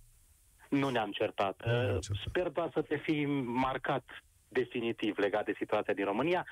Nu 0.68 0.88
ne-am 0.88 1.10
certat. 1.10 1.62
Nu 1.64 1.70
ne-am 1.70 2.00
certat. 2.00 2.28
Sper 2.28 2.48
doar 2.48 2.70
să 2.72 2.82
te 2.82 2.96
fi 2.96 3.24
marcat 3.44 4.04
definitiv 4.48 5.18
legat 5.18 5.44
de 5.44 5.54
situația 5.58 5.94
din 5.94 6.04
România. 6.04 6.46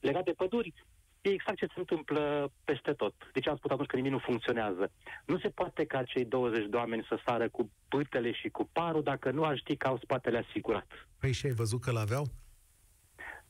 Legat 0.00 0.24
de 0.24 0.32
păduri, 0.32 0.74
e 1.20 1.28
exact 1.28 1.58
ce 1.58 1.66
se 1.66 1.78
întâmplă 1.78 2.52
peste 2.64 2.92
tot. 2.92 3.14
Deci 3.32 3.48
am 3.48 3.56
spus 3.56 3.70
atunci 3.70 3.88
că 3.88 3.96
nimic 3.96 4.12
nu 4.12 4.18
funcționează. 4.18 4.90
Nu 5.26 5.38
se 5.38 5.48
poate 5.48 5.84
ca 5.84 6.02
cei 6.02 6.24
20 6.24 6.66
de 6.68 6.76
oameni 6.76 7.06
să 7.08 7.18
sară 7.26 7.48
cu 7.48 7.70
bâtele 7.88 8.32
și 8.32 8.48
cu 8.48 8.68
parul 8.72 9.02
dacă 9.02 9.30
nu 9.30 9.44
ar 9.44 9.56
ști 9.56 9.76
că 9.76 9.86
au 9.86 9.98
spatele 10.02 10.44
asigurat. 10.48 10.86
Păi 11.18 11.32
și 11.32 11.46
ai 11.46 11.52
văzut 11.52 11.80
că 11.80 11.90
l-aveau? 11.90 12.24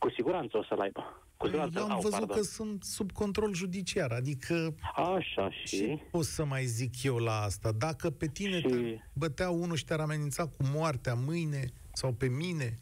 Cu 0.04 0.10
siguranță 0.10 0.56
o 0.56 0.62
să-l 0.62 0.80
aibă. 0.80 1.22
Cu 1.36 1.46
siguranță 1.46 1.78
Eu 1.78 1.84
am 1.84 1.90
au, 1.90 2.00
văzut 2.00 2.18
pardon. 2.18 2.36
că 2.36 2.42
sunt 2.42 2.82
sub 2.82 3.12
control 3.12 3.54
judiciar, 3.54 4.12
adică... 4.12 4.74
Așa 4.94 5.50
și... 5.50 5.76
Ce 5.76 5.98
pot 6.10 6.24
să 6.24 6.44
mai 6.44 6.64
zic 6.64 7.02
eu 7.02 7.16
la 7.16 7.40
asta? 7.40 7.72
Dacă 7.72 8.10
pe 8.10 8.26
tine 8.26 8.60
și... 8.60 9.00
bătea 9.12 9.50
unul 9.50 9.76
și 9.76 9.84
te-ar 9.84 10.00
amenința 10.00 10.42
cu 10.42 10.62
moartea 10.74 11.14
mâine 11.14 11.64
sau 11.92 12.12
pe 12.12 12.28
mine 12.28 12.78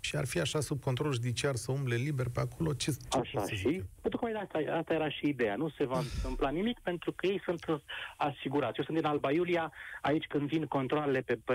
și 0.00 0.16
ar 0.16 0.26
fi 0.26 0.40
așa 0.40 0.60
sub 0.60 0.82
control 0.82 1.12
judiciar 1.12 1.54
să 1.54 1.72
umble 1.72 1.94
liber 1.94 2.28
pe 2.28 2.40
acolo, 2.40 2.72
ce, 2.72 2.90
ce 2.90 3.18
Așa 3.18 3.46
și? 3.46 3.82
Pentru 4.00 4.20
că 4.20 4.38
asta, 4.38 4.76
asta 4.76 4.94
era 4.94 5.08
și 5.08 5.28
ideea. 5.28 5.56
Nu 5.56 5.68
se 5.68 5.84
va 5.84 5.98
întâmpla 5.98 6.50
nimic 6.50 6.78
pentru 6.78 7.12
că 7.12 7.26
ei 7.26 7.40
sunt 7.44 7.82
asigurați. 8.16 8.78
Eu 8.78 8.84
sunt 8.84 8.96
din 8.96 9.06
Alba 9.06 9.32
Iulia, 9.32 9.72
aici 10.00 10.26
când 10.26 10.48
vin 10.48 10.66
controlele 10.66 11.20
pe, 11.20 11.38
pe 11.44 11.54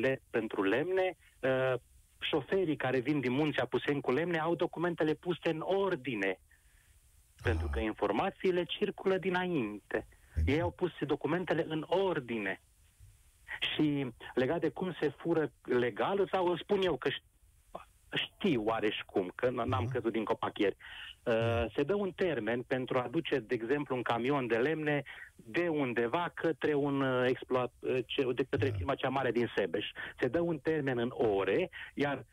le, 0.00 0.20
pentru 0.30 0.62
lemne, 0.62 1.16
uh, 1.40 1.74
șoferii 2.22 2.76
care 2.76 2.98
vin 2.98 3.20
din 3.20 3.32
munți 3.32 3.58
Apuseni 3.60 4.00
cu 4.00 4.10
lemne 4.10 4.38
au 4.38 4.54
documentele 4.54 5.14
puse 5.14 5.48
în 5.48 5.60
ordine. 5.60 6.38
Pentru 7.42 7.68
că 7.72 7.80
informațiile 7.80 8.64
circulă 8.64 9.18
dinainte. 9.18 10.06
Ei 10.46 10.60
au 10.60 10.70
pus 10.70 10.90
documentele 11.06 11.64
în 11.68 11.84
ordine. 11.88 12.60
Și 13.74 14.12
legat 14.34 14.60
de 14.60 14.68
cum 14.68 14.96
se 15.00 15.08
fură 15.08 15.52
legal, 15.62 16.28
sau 16.30 16.46
o 16.46 16.56
spun 16.56 16.82
eu 16.82 16.96
că 16.96 17.08
știu 18.14 18.62
oareși 18.64 19.02
cum, 19.06 19.32
că 19.34 19.48
n- 19.48 19.66
n-am 19.66 19.88
căzut 19.92 20.12
din 20.12 20.24
copac 20.24 20.58
ieri. 20.58 20.76
Uh, 21.22 21.64
se 21.76 21.82
dă 21.82 21.94
un 21.94 22.10
termen 22.10 22.62
pentru 22.62 22.98
a 22.98 23.08
duce, 23.10 23.38
de 23.38 23.54
exemplu, 23.54 23.96
un 23.96 24.02
camion 24.02 24.46
de 24.46 24.56
lemne 24.56 25.02
de 25.36 25.68
undeva 25.68 26.30
către 26.34 26.74
un 26.74 27.00
uh, 27.00 27.24
exploat, 27.28 27.72
uh, 27.78 27.98
ce, 28.06 28.32
de 28.34 28.46
către 28.50 28.68
Da. 28.70 28.76
firma 28.76 28.94
cea 28.94 29.08
mare 29.08 29.30
din 29.30 29.50
Sebeș. 29.56 29.86
Se 30.20 30.28
dă 30.28 30.40
un 30.40 30.58
termen 30.58 30.98
în 30.98 31.10
ore, 31.12 31.70
iar 31.94 32.24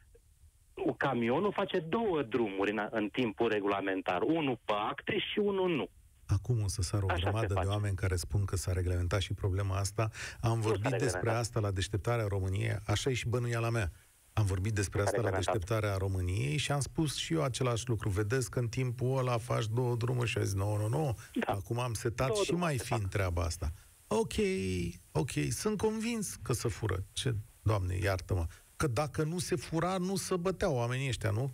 un 0.86 0.94
camionul 0.94 1.52
face 1.54 1.80
două 1.80 2.22
drumuri 2.24 2.72
în, 2.72 2.88
în 2.92 3.10
timpul 3.10 3.50
regulamentar. 3.50 4.22
Unul 4.22 4.60
pe 4.66 4.74
acte 4.90 5.18
și 5.20 5.40
unul 5.40 5.70
nu. 5.76 5.90
Acum 6.28 6.62
o 6.64 6.68
să 6.68 6.82
sară 6.82 7.04
o 7.06 7.08
Așa 7.08 7.16
se 7.18 7.22
grămadă 7.24 7.48
de 7.48 7.54
face. 7.54 7.68
oameni 7.68 7.96
care 7.96 8.16
spun 8.16 8.46
că 8.46 8.56
s-a 8.56 8.72
reglementat 8.74 9.22
și 9.22 9.34
problema 9.34 9.76
asta. 9.78 10.10
Am 10.42 10.60
vorbit 10.60 10.82
despre 10.82 11.06
reglementat. 11.06 11.42
asta 11.42 11.60
la 11.60 11.72
deșteptarea 11.72 12.26
României, 12.28 12.76
așa 12.88 13.10
e 13.10 13.14
și 13.14 13.28
bănuiala 13.30 13.70
mea. 13.70 13.92
Am 14.34 14.46
vorbit 14.46 14.74
despre 14.74 15.00
Nu 15.00 15.06
s-a 15.06 15.10
asta 15.12 15.22
la 15.22 15.30
reglementat. 15.30 15.54
deșteptarea 15.54 15.98
României 15.98 16.58
și 16.58 16.72
am 16.72 16.80
spus 16.80 17.16
și 17.16 17.34
eu 17.34 17.44
același 17.44 17.88
lucru. 17.88 18.10
Vedeți 18.10 18.50
că 18.50 18.60
în 18.60 18.68
timpul 18.68 19.18
ăla 19.18 19.38
faci 19.38 19.66
două 19.68 19.96
drumuri 19.96 20.30
și 20.30 20.38
a 20.38 20.44
zis, 20.44 20.54
nu, 20.54 20.78
nu, 20.78 20.88
nu. 20.88 21.18
Da. 21.46 21.54
Acum 21.54 21.80
am 21.80 21.94
setat 21.94 22.28
Două 22.28 22.40
și 22.40 22.46
drumuri 22.48 22.68
mai 22.68 22.78
se 22.78 22.84
fin 22.84 22.98
fac. 22.98 23.10
treaba 23.10 23.42
asta. 23.44 23.72
Ok, 24.08 24.34
ok, 25.12 25.32
sunt 25.50 25.78
convins 25.78 26.36
că 26.42 26.54
se 26.54 26.68
fură. 26.68 27.06
Ce, 27.12 27.36
doamne, 27.62 27.96
iartă-mă. 27.98 28.46
Că 28.76 28.88
dacă 28.88 29.24
nu 29.24 29.40
se 29.40 29.56
fura, 29.56 29.98
nu 29.98 30.16
se 30.16 30.36
băteau 30.36 30.76
oamenii 30.76 31.08
ăștia, 31.08 31.30
nu? 31.32 31.54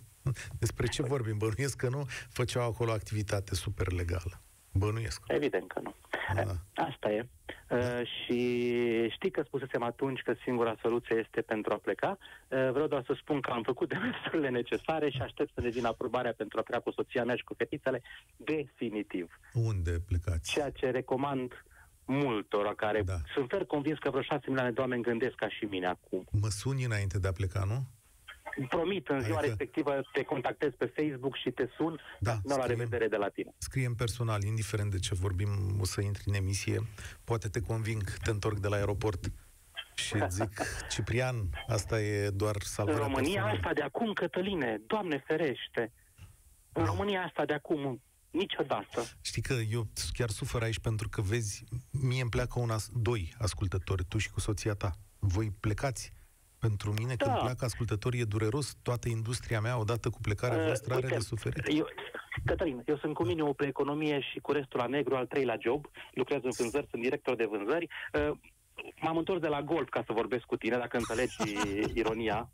Despre 0.58 0.86
ce 0.86 1.02
vorbim? 1.02 1.36
Bănuiesc 1.38 1.76
că 1.76 1.88
nu 1.88 2.06
făceau 2.28 2.62
acolo 2.68 2.92
activitate 2.92 3.54
super 3.54 3.92
legală. 3.92 4.40
Bănuiesc. 4.78 5.22
Evident 5.26 5.68
că 5.72 5.80
nu. 5.82 5.94
Da. 6.34 6.42
Asta 6.74 7.10
e. 7.10 7.28
Uh, 7.70 7.78
și 8.04 8.38
știi 9.10 9.30
că 9.30 9.42
spusesem 9.46 9.82
atunci 9.82 10.20
că 10.20 10.34
singura 10.42 10.76
soluție 10.80 11.16
este 11.24 11.40
pentru 11.40 11.72
a 11.72 11.76
pleca. 11.76 12.18
Uh, 12.48 12.70
vreau 12.72 12.86
doar 12.86 13.02
să 13.06 13.14
spun 13.20 13.40
că 13.40 13.50
am 13.50 13.62
făcut 13.62 13.88
demersurile 13.94 14.48
necesare 14.48 15.10
și 15.10 15.20
aștept 15.20 15.50
să 15.54 15.60
ne 15.60 15.68
vină 15.68 15.88
aprobarea 15.88 16.32
pentru 16.36 16.58
a 16.58 16.62
pleca 16.62 16.80
cu 16.80 16.90
soția 16.90 17.24
mea 17.24 17.36
și 17.36 17.44
cu 17.44 17.54
fetițele 17.54 18.02
definitiv. 18.36 19.40
Unde 19.52 19.90
plecați? 20.06 20.50
Ceea 20.52 20.70
ce 20.70 20.90
recomand 20.90 21.64
multora 22.04 22.74
care 22.74 23.02
Da. 23.02 23.16
sunt 23.34 23.46
fer 23.48 23.64
convins 23.64 23.98
că 23.98 24.10
vreo 24.10 24.22
șase 24.22 24.44
milioane 24.46 24.70
de 24.70 24.80
oameni 24.80 25.02
gândesc 25.02 25.34
ca 25.34 25.48
și 25.48 25.64
mine 25.64 25.86
acum. 25.86 26.26
Mă 26.40 26.48
suni 26.48 26.84
înainte 26.84 27.18
de 27.18 27.28
a 27.28 27.32
pleca, 27.32 27.64
nu? 27.68 27.82
Promit, 28.68 29.08
în 29.08 29.20
ziua 29.20 29.36
Adică- 29.38 29.46
respectivă 29.46 30.00
te 30.12 30.22
contactez 30.22 30.70
pe 30.78 30.92
Facebook 30.96 31.36
și 31.36 31.50
te 31.50 31.66
sun. 31.76 32.00
Da, 32.20 32.32
Nu 32.32 32.56
la 32.56 32.62
scriem. 32.62 32.78
revedere 32.78 33.08
de 33.08 33.16
la 33.16 33.28
tine. 33.28 33.54
Scrie 33.58 33.90
personal, 33.96 34.42
indiferent 34.42 34.90
de 34.90 34.98
ce 34.98 35.14
vorbim, 35.14 35.48
o 35.80 35.84
să 35.84 36.00
intri 36.00 36.22
în 36.26 36.34
emisie, 36.34 36.82
poate 37.24 37.48
te 37.48 37.60
conving, 37.60 38.02
te 38.24 38.30
întorc 38.30 38.58
de 38.58 38.68
la 38.68 38.76
aeroport 38.76 39.30
și 39.94 40.14
îți 40.16 40.36
zic, 40.40 40.60
Ciprian, 40.90 41.36
asta 41.66 42.00
e 42.00 42.30
doar 42.30 42.54
În 42.54 42.60
salvarea 42.60 43.00
România 43.00 43.22
personală. 43.22 43.56
asta 43.56 43.72
de 43.72 43.82
acum, 43.82 44.12
Cătăline, 44.12 44.80
Doamne 44.86 45.22
ferește, 45.26 45.92
în 46.72 46.84
Da. 46.84 46.90
România 46.90 47.22
asta 47.22 47.44
de 47.44 47.52
acum, 47.52 48.02
niciodată. 48.30 49.04
Știi 49.20 49.42
că 49.42 49.52
eu 49.70 49.86
chiar 50.12 50.28
sufăr 50.28 50.62
aici 50.62 50.78
pentru 50.78 51.08
că, 51.08 51.20
vezi, 51.20 51.64
mie 51.90 52.20
îmi 52.20 52.30
pleacă 52.30 52.58
una, 52.60 52.76
doi 52.92 53.34
ascultători, 53.38 54.04
tu 54.04 54.18
și 54.18 54.30
cu 54.30 54.40
soția 54.40 54.74
ta. 54.74 54.92
Voi 55.18 55.52
plecați. 55.60 56.12
Pentru 56.58 56.92
mine, 56.92 57.14
Da. 57.14 57.24
când 57.24 57.38
pleacă 57.38 57.64
ascultătorii, 57.64 58.20
e 58.20 58.24
dureros. 58.24 58.76
Toată 58.82 59.08
industria 59.08 59.60
mea, 59.60 59.78
odată 59.78 60.10
cu 60.10 60.18
plecarea 60.20 60.58
Uh, 60.58 60.64
voastră, 60.64 60.94
are 60.94 61.02
uite, 61.04 61.16
de 61.16 61.22
suferit. 61.22 61.66
Eu, 61.68 61.86
Cătălin, 62.44 62.82
eu 62.86 62.96
sunt 62.96 63.14
cu 63.14 63.24
mine 63.24 63.42
pe 63.56 63.66
economie 63.66 64.20
și 64.20 64.38
cu 64.38 64.52
restul 64.52 64.78
la 64.80 64.86
negru, 64.86 65.16
al 65.16 65.26
treilea 65.26 65.56
job. 65.60 65.86
Lucrez 66.12 66.40
în 66.42 66.50
vânzări, 66.58 66.86
sunt 66.90 67.02
director 67.02 67.36
de 67.36 67.44
vânzări. 67.44 67.88
Uh, 68.12 68.36
M-am 69.00 69.16
întors 69.16 69.40
de 69.40 69.48
la 69.48 69.62
golf 69.62 69.88
ca 69.88 70.02
să 70.06 70.12
vorbesc 70.12 70.44
cu 70.44 70.56
tine, 70.56 70.76
dacă 70.76 70.96
înțelegi 70.96 71.36
ironia. 72.00 72.50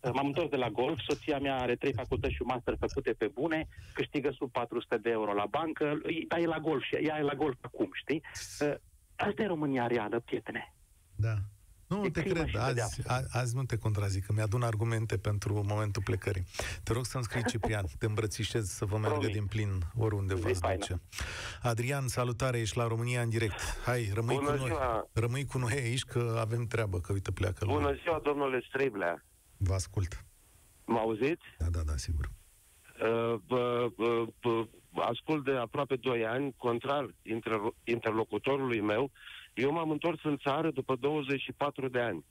Uh, 0.00 0.10
M-am 0.12 0.26
întors 0.26 0.48
de 0.48 0.56
la 0.56 0.68
golf, 0.70 0.98
soția 1.08 1.38
mea 1.38 1.56
are 1.60 1.76
trei 1.76 1.92
facultăți 1.92 2.32
și 2.34 2.42
un 2.42 2.48
master 2.52 2.76
făcute 2.78 3.12
pe 3.12 3.26
bune, 3.26 3.68
câștigă 3.92 4.30
sub 4.30 4.50
400 4.52 4.96
de 4.96 5.10
euro 5.10 5.32
la 5.32 5.46
bancă, 5.46 6.00
dar 6.28 6.38
e 6.38 6.44
la 6.46 6.58
golf 6.58 6.82
și 6.82 6.94
ea 6.94 7.18
e 7.18 7.22
la 7.22 7.34
golf 7.34 7.56
acum, 7.60 7.90
știi? 7.92 8.22
Uh, 8.60 8.74
Asta 9.16 9.42
e 9.42 9.46
România 9.46 9.86
reală, 9.86 10.20
prietene. 10.20 10.74
Da. 11.16 11.34
Nu, 11.90 12.04
E 12.04 12.10
te 12.10 12.20
crimă 12.20 12.34
cred. 12.34 12.48
și 12.48 12.56
Azi, 12.56 12.68
pedeapsă. 12.68 13.02
a, 13.06 13.20
azi 13.38 13.54
nu 13.56 13.64
te 13.64 13.76
contrazic, 13.76 14.24
că 14.26 14.32
mi-adun 14.32 14.62
argumente 14.62 15.16
pentru 15.18 15.64
momentul 15.66 16.02
plecării. 16.02 16.44
Te 16.82 16.92
rog 16.92 17.04
să-mi 17.04 17.24
scrii, 17.24 17.44
Ciprian, 17.44 17.84
te 17.98 18.06
îmbrățișez 18.06 18.68
să 18.68 18.84
vă 18.84 18.96
meargă 18.98 19.18
Promit. 19.18 19.34
din 19.36 19.46
plin 19.46 19.70
oriunde 19.96 20.34
Zi 20.34 20.40
vă 20.40 20.52
faină. 20.52 20.78
duce. 20.78 21.00
Adrian, 21.62 22.08
salutare, 22.08 22.58
ești 22.58 22.76
la 22.76 22.86
România 22.86 23.20
în 23.22 23.28
direct. 23.28 23.60
Hai, 23.84 24.10
rămâi 24.14 24.34
Bună 24.34 24.50
cu 24.50 24.56
noi. 24.56 24.66
ziua. 24.66 25.08
Rămâi 25.12 25.44
cu 25.44 25.58
noi 25.58 25.72
aici, 25.72 26.02
că 26.02 26.36
avem 26.40 26.66
treabă, 26.66 26.98
că 27.00 27.12
uite 27.12 27.30
pleacă 27.32 27.64
lumea. 27.64 27.80
Bună 27.80 27.98
ziua, 28.02 28.20
domnule 28.24 28.62
Striblea. 28.68 29.24
Vă 29.56 29.74
ascult. 29.74 30.24
Mă 30.86 30.98
auziți? 30.98 31.44
Da, 31.58 31.66
da, 31.70 31.80
da, 31.86 31.96
sigur. 31.96 32.30
Uh, 33.02 33.34
bă, 33.46 33.88
bă, 33.96 34.24
bă, 34.40 34.66
ascult 35.02 35.44
de 35.44 35.50
aproape 35.56 35.96
2 35.96 36.26
ani, 36.26 36.54
contrar 36.56 37.06
inter- 37.06 37.74
interlocutorului 37.84 38.80
meu. 38.80 39.10
Eu 39.54 39.72
m-am 39.72 39.90
întors 39.90 40.22
în 40.22 40.36
țară 40.36 40.70
după 40.70 40.96
24 40.96 41.88
de 41.88 42.00
ani. 42.00 42.24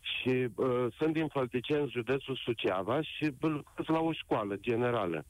Și 0.00 0.48
uh, 0.54 0.86
sunt 0.98 1.12
din 1.12 1.28
Fălticenți, 1.28 1.92
județul 1.92 2.36
Suceava 2.36 3.02
și 3.02 3.30
bă, 3.38 3.48
lucrez 3.48 3.86
la 3.86 3.98
o 4.00 4.12
școală 4.12 4.56
generală. 4.56 5.24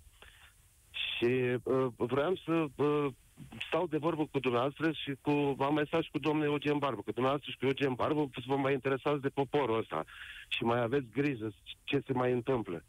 Și 0.91 1.59
uh, 1.63 1.87
vreau 1.97 2.37
să 2.45 2.67
uh, 2.77 3.07
stau 3.67 3.87
de 3.87 3.97
vorbă 3.97 4.27
cu 4.27 4.39
dumneavoastră 4.39 4.93
și 4.93 5.15
cu, 5.21 5.57
am 5.59 5.75
mai 5.75 5.87
stat 5.87 6.03
și 6.03 6.11
cu 6.11 6.19
domnul 6.19 6.45
Eugen 6.45 6.79
Barbu, 6.79 7.03
că 7.03 7.11
dumneavoastră 7.11 7.51
și 7.51 7.59
cu 7.59 7.65
Eugen 7.65 7.95
Barbu 7.95 8.31
vă 8.47 8.57
mai 8.57 8.73
interesați 8.73 9.21
de 9.21 9.29
poporul 9.29 9.79
ăsta 9.79 10.05
și 10.49 10.63
mai 10.63 10.81
aveți 10.81 11.07
grijă 11.13 11.51
ce 11.85 12.03
se 12.07 12.13
mai 12.13 12.33
întâmplă. 12.33 12.85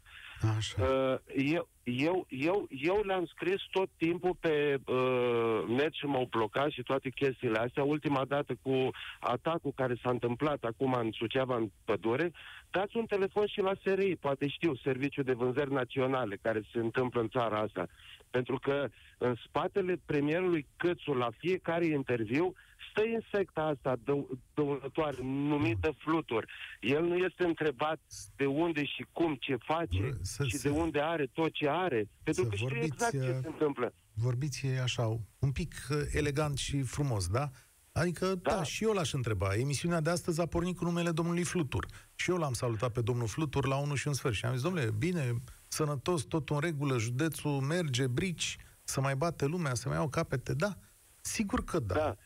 Așa. 0.56 0.82
Uh, 0.82 1.18
eu, 1.36 1.68
eu, 1.82 2.26
eu, 2.28 2.66
eu 2.68 3.02
le-am 3.04 3.26
scris 3.26 3.60
tot 3.70 3.88
timpul 3.96 4.36
pe 4.40 4.80
uh, 4.86 5.64
net 5.68 5.92
și 5.92 6.06
m-au 6.06 6.26
blocat 6.30 6.70
și 6.70 6.82
toate 6.82 7.10
chestiile 7.10 7.58
astea. 7.58 7.82
Ultima 7.84 8.24
dată 8.24 8.56
cu 8.62 8.90
atacul 9.20 9.72
care 9.74 9.94
s-a 10.02 10.10
întâmplat 10.10 10.64
acum 10.64 10.92
în 10.92 11.10
Suceava, 11.12 11.56
în 11.56 11.70
pădure, 11.84 12.32
dați 12.70 12.96
un 12.96 13.06
telefon 13.06 13.46
și 13.46 13.60
la 13.60 13.72
SRI, 13.84 14.16
poate 14.16 14.48
știu, 14.48 14.74
Serviciul 14.74 15.24
de 15.24 15.32
Vânzări 15.32 15.72
Naționale, 15.72 16.38
care 16.42 16.62
se 16.72 16.78
întâmplă 16.78 17.20
în 17.20 17.28
țara 17.28 17.58
asta. 17.58 17.86
Pentru 18.30 18.58
că 18.58 18.88
în 19.18 19.34
spatele 19.46 20.00
premierului 20.06 20.66
Câțu, 20.76 21.12
la 21.12 21.28
fiecare 21.38 21.84
interviu, 21.84 22.54
stă 22.90 23.02
insecta 23.04 23.60
asta 23.62 23.96
dău- 24.04 24.38
dăunătoare, 24.54 25.16
numită 25.22 25.94
flutur. 25.98 26.46
El 26.80 27.02
nu 27.04 27.16
este 27.16 27.44
întrebat 27.44 28.00
de 28.36 28.46
unde 28.46 28.84
și 28.84 29.06
cum, 29.12 29.34
ce 29.34 29.56
face 29.56 30.00
Bă, 30.00 30.16
să- 30.22 30.44
și 30.44 30.56
să- 30.56 30.68
de 30.68 30.74
unde 30.74 31.00
are 31.00 31.26
tot 31.26 31.52
ce 31.52 31.68
are. 31.68 32.08
Pentru 32.22 32.42
să 32.42 32.48
că 32.48 32.54
știu 32.56 32.68
vorbiți, 32.68 32.92
exact 32.92 33.10
ce 33.12 33.18
uh, 33.30 33.38
se 33.42 33.46
întâmplă. 33.46 33.92
Vorbiți 34.14 34.66
așa, 34.66 35.18
un 35.38 35.52
pic 35.52 35.74
uh, 35.90 35.96
elegant 36.12 36.56
și 36.58 36.82
frumos, 36.82 37.28
da? 37.28 37.50
Adică, 37.92 38.26
da. 38.26 38.34
Da. 38.50 38.56
da, 38.56 38.62
și 38.62 38.84
eu 38.84 38.92
l-aș 38.92 39.12
întreba. 39.12 39.54
Emisiunea 39.54 40.00
de 40.00 40.10
astăzi 40.10 40.40
a 40.40 40.46
pornit 40.46 40.76
cu 40.76 40.84
numele 40.84 41.10
domnului 41.10 41.44
Flutur. 41.44 41.86
Și 42.14 42.30
eu 42.30 42.36
l-am 42.36 42.52
salutat 42.52 42.92
pe 42.92 43.00
domnul 43.00 43.26
Flutur 43.26 43.66
la 43.66 43.76
1 43.76 43.94
și 43.94 44.08
un 44.08 44.14
sfert. 44.14 44.34
Și 44.34 44.44
am 44.44 44.52
zis, 44.52 44.62
domnule, 44.62 44.90
bine, 44.98 45.34
sănătos, 45.68 46.22
tot 46.24 46.48
în 46.50 46.58
regulă, 46.60 46.98
județul 46.98 47.50
merge, 47.50 48.06
brici, 48.06 48.56
să 48.84 49.00
mai 49.00 49.16
bate 49.16 49.46
lumea, 49.46 49.74
să 49.74 49.88
mai 49.88 49.96
iau 49.96 50.08
capete. 50.08 50.54
Da, 50.54 50.74
sigur 51.20 51.64
că 51.64 51.78
da. 51.78 51.94
Da. 51.94 52.16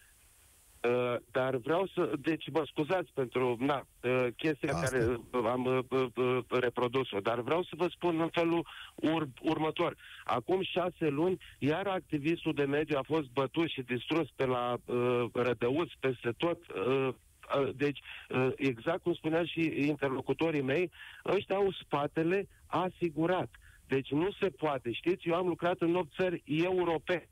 Uh, 0.89 1.17
dar 1.31 1.57
vreau 1.57 1.87
să... 1.95 2.13
Deci, 2.21 2.51
mă 2.53 2.63
scuzați 2.67 3.13
pentru 3.15 3.57
na, 3.61 3.87
uh, 4.03 4.27
chestia 4.37 4.73
Asta. 4.73 4.87
care 4.89 5.05
uh, 5.33 5.45
am 5.47 5.65
uh, 5.65 5.79
uh, 5.91 6.07
uh, 6.17 6.39
reprodus-o, 6.61 7.21
dar 7.21 7.41
vreau 7.41 7.63
să 7.63 7.71
vă 7.77 7.87
spun 7.91 8.21
în 8.21 8.29
felul 8.33 8.67
ur- 8.95 9.29
următor. 9.43 9.97
Acum 10.25 10.63
șase 10.63 11.09
luni, 11.09 11.37
iar 11.59 11.87
activistul 11.87 12.53
de 12.53 12.65
mediu 12.65 12.99
a 12.99 13.03
fost 13.03 13.29
bătut 13.33 13.69
și 13.69 13.83
distrus 13.83 14.29
pe 14.37 14.45
la 14.47 14.77
uh, 14.85 15.25
Rădăuț, 15.33 15.91
peste 16.01 16.33
tot. 16.37 16.59
Uh, 16.69 17.09
uh, 17.09 17.69
deci, 17.75 18.01
uh, 18.29 18.49
exact 18.57 19.03
cum 19.03 19.15
spunea 19.15 19.45
și 19.45 19.73
interlocutorii 19.87 20.63
mei, 20.63 20.91
ăștia 21.27 21.57
au 21.57 21.73
spatele 21.73 22.49
asigurat. 22.67 23.51
Deci 23.87 24.11
nu 24.11 24.29
se 24.41 24.49
poate. 24.51 24.93
Știți, 24.93 25.29
eu 25.29 25.35
am 25.35 25.47
lucrat 25.47 25.81
în 25.81 25.95
8 25.95 26.15
țări 26.15 26.43
europene. 26.47 27.29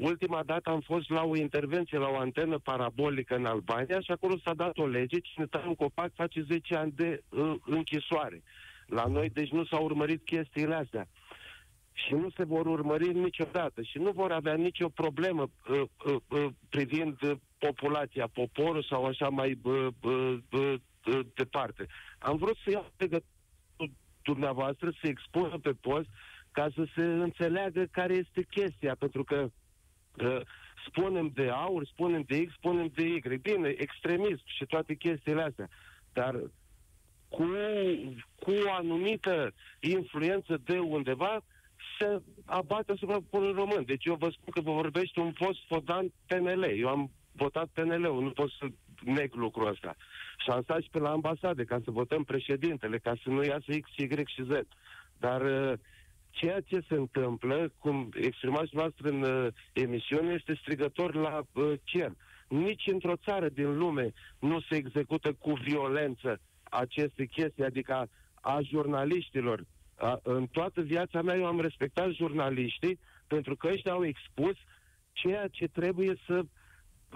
Ultima 0.00 0.42
dată 0.42 0.70
am 0.70 0.80
fost 0.80 1.10
la 1.10 1.22
o 1.24 1.36
intervenție 1.36 1.98
la 1.98 2.08
o 2.08 2.16
antenă 2.16 2.58
parabolică 2.58 3.34
în 3.34 3.44
Albania 3.44 4.00
și 4.00 4.10
acolo 4.10 4.38
s-a 4.44 4.54
dat 4.54 4.78
o 4.78 4.86
lege, 4.86 5.18
cine 5.18 5.44
stă 5.46 5.62
în 5.66 5.74
copac 5.74 6.14
face 6.14 6.42
10 6.42 6.74
ani 6.74 6.92
de 6.92 7.22
uh, 7.28 7.54
închisoare. 7.64 8.42
La 8.86 9.04
noi, 9.06 9.30
deci 9.30 9.50
nu 9.50 9.64
s-au 9.64 9.84
urmărit 9.84 10.24
chestiile 10.24 10.74
astea. 10.74 11.08
Și 11.92 12.14
nu 12.14 12.30
se 12.36 12.44
vor 12.44 12.66
urmări 12.66 13.12
niciodată 13.12 13.82
și 13.82 13.98
nu 13.98 14.10
vor 14.10 14.32
avea 14.32 14.54
nicio 14.54 14.88
problemă 14.88 15.50
uh, 15.68 15.82
uh, 16.04 16.16
uh, 16.28 16.46
privind 16.68 17.22
uh, 17.22 17.32
populația, 17.58 18.26
poporul 18.32 18.82
sau 18.82 19.04
așa 19.04 19.28
mai 19.28 19.58
uh, 19.62 19.86
uh, 20.02 20.38
uh, 20.50 20.74
uh, 21.06 21.20
departe. 21.34 21.86
Am 22.18 22.36
vrut 22.36 22.56
să 22.64 22.70
iau 22.70 22.92
legătură 22.96 23.30
cu 23.76 23.86
dumneavoastră, 24.22 24.90
să 25.00 25.06
expună 25.06 25.58
pe 25.58 25.72
post 25.80 26.08
ca 26.52 26.68
să 26.74 26.86
se 26.94 27.02
înțeleagă 27.02 27.84
care 27.90 28.14
este 28.14 28.42
chestia, 28.42 28.94
pentru 28.98 29.24
că 29.24 29.48
uh, 30.22 30.40
spunem 30.86 31.30
de 31.34 31.48
aur, 31.48 31.86
spunem 31.86 32.22
de 32.26 32.44
X, 32.44 32.52
spunem 32.52 32.90
de 32.94 33.02
Y. 33.02 33.38
Bine, 33.40 33.68
extremist 33.68 34.42
și 34.44 34.64
toate 34.66 34.94
chestiile 34.94 35.42
astea. 35.42 35.68
Dar 36.12 36.34
cu, 37.28 37.46
cu 38.38 38.50
o 38.66 38.72
anumită 38.72 39.52
influență 39.80 40.60
de 40.64 40.78
undeva 40.78 41.40
se 41.98 42.22
abate 42.44 42.92
asupra 42.92 43.14
poporului 43.14 43.54
român. 43.54 43.84
Deci 43.84 44.04
eu 44.04 44.14
vă 44.14 44.30
spun 44.30 44.52
că 44.52 44.60
vă 44.60 44.72
vorbește 44.72 45.20
un 45.20 45.32
fost 45.32 45.58
votant 45.68 46.12
PNL. 46.26 46.62
Eu 46.62 46.88
am 46.88 47.10
votat 47.32 47.68
PNL-ul, 47.72 48.22
nu 48.22 48.30
pot 48.30 48.50
să 48.50 48.66
neg 49.04 49.34
lucrul 49.34 49.68
ăsta. 49.68 49.96
Și 50.38 50.50
am 50.50 50.62
stat 50.62 50.82
și 50.82 50.88
pe 50.90 50.98
la 50.98 51.10
ambasade 51.10 51.64
ca 51.64 51.80
să 51.84 51.90
votăm 51.90 52.24
președintele, 52.24 52.98
ca 52.98 53.12
să 53.22 53.30
nu 53.30 53.44
iasă 53.44 53.72
X, 53.80 53.90
Y 53.96 54.08
și 54.26 54.42
Z. 54.42 54.50
Dar 55.18 55.40
uh, 55.40 55.78
ceea 56.30 56.60
ce 56.60 56.80
se 56.88 56.94
întâmplă, 56.94 57.72
cum 57.78 58.08
exprimați 58.14 58.74
noastră 58.74 59.08
în 59.08 59.22
uh, 59.22 59.46
emisiune, 59.72 60.32
este 60.32 60.54
strigător 60.60 61.14
la 61.14 61.42
uh, 61.52 61.72
cer. 61.84 62.12
Nici 62.48 62.86
într-o 62.86 63.16
țară 63.16 63.48
din 63.48 63.76
lume 63.76 64.12
nu 64.38 64.60
se 64.60 64.76
execută 64.76 65.32
cu 65.32 65.52
violență 65.52 66.40
aceste 66.62 67.24
chestii, 67.26 67.64
adică 67.64 67.94
a, 67.94 68.06
a 68.40 68.60
jurnaliștilor. 68.62 69.64
A, 69.96 70.20
în 70.22 70.46
toată 70.46 70.80
viața 70.80 71.22
mea 71.22 71.36
eu 71.36 71.46
am 71.46 71.60
respectat 71.60 72.10
jurnaliștii 72.10 72.98
pentru 73.26 73.56
că 73.56 73.68
ăștia 73.72 73.92
au 73.92 74.04
expus 74.04 74.56
ceea 75.12 75.48
ce 75.48 75.66
trebuie 75.66 76.14
să 76.26 76.42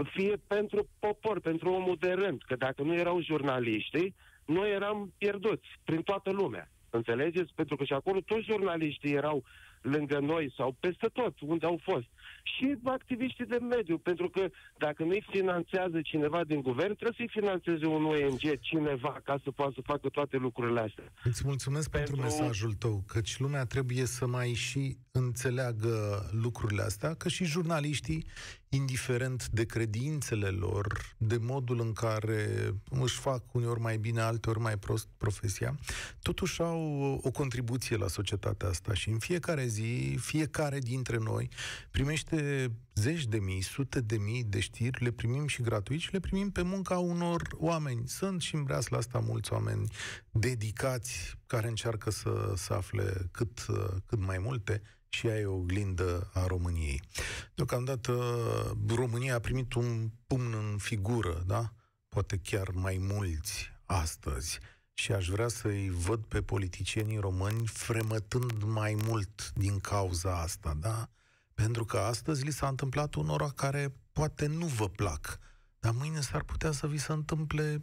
fie 0.02 0.36
pentru 0.46 0.88
popor, 0.98 1.40
pentru 1.40 1.72
omul 1.72 1.96
de 2.00 2.12
rând. 2.12 2.42
Că 2.42 2.56
dacă 2.56 2.82
nu 2.82 2.94
erau 2.94 3.20
jurnaliștii, 3.22 4.14
noi 4.46 4.70
eram 4.72 5.12
pierduți 5.18 5.68
prin 5.84 6.02
toată 6.02 6.30
lumea. 6.30 6.68
Înțelegeți? 6.96 7.52
Pentru 7.54 7.76
că 7.76 7.84
și 7.84 7.92
acolo 7.92 8.20
toți 8.20 8.44
jurnaliștii 8.50 9.12
erau 9.12 9.44
lângă 9.82 10.18
noi 10.18 10.52
sau 10.56 10.76
peste 10.80 11.06
tot 11.12 11.40
unde 11.40 11.66
au 11.66 11.80
fost. 11.82 12.06
Și 12.42 12.76
activiștii 12.84 13.46
de 13.46 13.58
mediu, 13.70 13.98
pentru 13.98 14.28
că 14.28 14.48
dacă 14.78 15.04
nu-i 15.04 15.24
finanțează 15.30 16.00
cineva 16.00 16.44
din 16.44 16.60
guvern, 16.62 16.94
trebuie 16.94 17.16
să-i 17.16 17.40
finanțeze 17.40 17.86
un 17.86 18.04
ONG, 18.04 18.60
cineva, 18.60 19.20
ca 19.24 19.40
să 19.44 19.50
poată 19.50 19.72
să 19.74 19.80
facă 19.84 20.08
toate 20.08 20.36
lucrurile 20.36 20.80
astea. 20.80 21.12
Îți 21.24 21.42
mulțumesc 21.44 21.90
pentru, 21.90 22.16
pentru 22.16 22.36
mesajul 22.36 22.72
tău, 22.72 23.02
căci 23.06 23.38
lumea 23.38 23.64
trebuie 23.64 24.04
să 24.04 24.26
mai 24.26 24.52
și 24.52 24.96
înțeleagă 25.12 26.28
lucrurile 26.42 26.82
astea, 26.82 27.14
că 27.14 27.28
și 27.28 27.44
jurnaliștii 27.44 28.26
indiferent 28.74 29.48
de 29.48 29.64
credințele 29.64 30.48
lor, 30.48 31.14
de 31.16 31.36
modul 31.36 31.80
în 31.80 31.92
care 31.92 32.74
își 32.90 33.18
fac 33.18 33.54
uneori 33.54 33.80
mai 33.80 33.96
bine, 33.96 34.20
alteori 34.20 34.60
mai 34.60 34.78
prost 34.78 35.08
profesia, 35.16 35.78
totuși 36.22 36.62
au 36.62 37.20
o 37.22 37.30
contribuție 37.30 37.96
la 37.96 38.08
societatea 38.08 38.68
asta 38.68 38.94
și 38.94 39.08
în 39.08 39.18
fiecare 39.18 39.66
zi, 39.66 40.16
fiecare 40.20 40.78
dintre 40.78 41.16
noi 41.18 41.48
primește 41.90 42.70
zeci 42.94 43.26
de 43.26 43.38
mii, 43.38 43.62
sute 43.62 44.00
de 44.00 44.16
mii 44.16 44.44
de 44.44 44.60
știri, 44.60 45.04
le 45.04 45.10
primim 45.10 45.46
și 45.46 45.62
gratuit 45.62 46.00
și 46.00 46.12
le 46.12 46.20
primim 46.20 46.50
pe 46.50 46.62
munca 46.62 46.98
unor 46.98 47.42
oameni. 47.58 48.08
Sunt 48.08 48.40
și 48.40 48.54
în 48.54 48.64
la 48.88 48.96
asta 48.96 49.18
mulți 49.18 49.52
oameni 49.52 49.90
dedicați 50.30 51.38
care 51.46 51.68
încearcă 51.68 52.10
să, 52.10 52.52
să 52.56 52.72
afle 52.72 53.28
cât, 53.30 53.66
cât 54.06 54.18
mai 54.18 54.38
multe 54.38 54.82
și 55.14 55.26
ea 55.26 55.38
e 55.38 55.44
o 55.44 55.54
oglindă 55.54 56.30
a 56.32 56.46
României. 56.46 57.02
Deocamdată 57.54 58.12
România 58.88 59.34
a 59.34 59.38
primit 59.38 59.72
un 59.72 60.10
pumn 60.26 60.52
în 60.52 60.78
figură, 60.78 61.42
da? 61.46 61.72
Poate 62.08 62.40
chiar 62.42 62.70
mai 62.70 62.96
mulți 63.00 63.72
astăzi. 63.84 64.58
Și 64.92 65.12
aș 65.12 65.28
vrea 65.28 65.48
să-i 65.48 65.90
văd 65.90 66.24
pe 66.24 66.42
politicienii 66.42 67.18
români 67.18 67.66
fremătând 67.66 68.62
mai 68.62 68.96
mult 69.04 69.52
din 69.54 69.78
cauza 69.78 70.40
asta, 70.40 70.76
da? 70.80 71.08
Pentru 71.54 71.84
că 71.84 71.98
astăzi 71.98 72.44
li 72.44 72.52
s-a 72.52 72.68
întâmplat 72.68 73.14
unora 73.14 73.50
care 73.50 73.94
poate 74.12 74.46
nu 74.46 74.66
vă 74.66 74.88
plac, 74.88 75.38
dar 75.78 75.92
mâine 75.92 76.20
s-ar 76.20 76.42
putea 76.42 76.72
să 76.72 76.86
vi 76.86 76.98
se 76.98 77.12
întâmple 77.12 77.82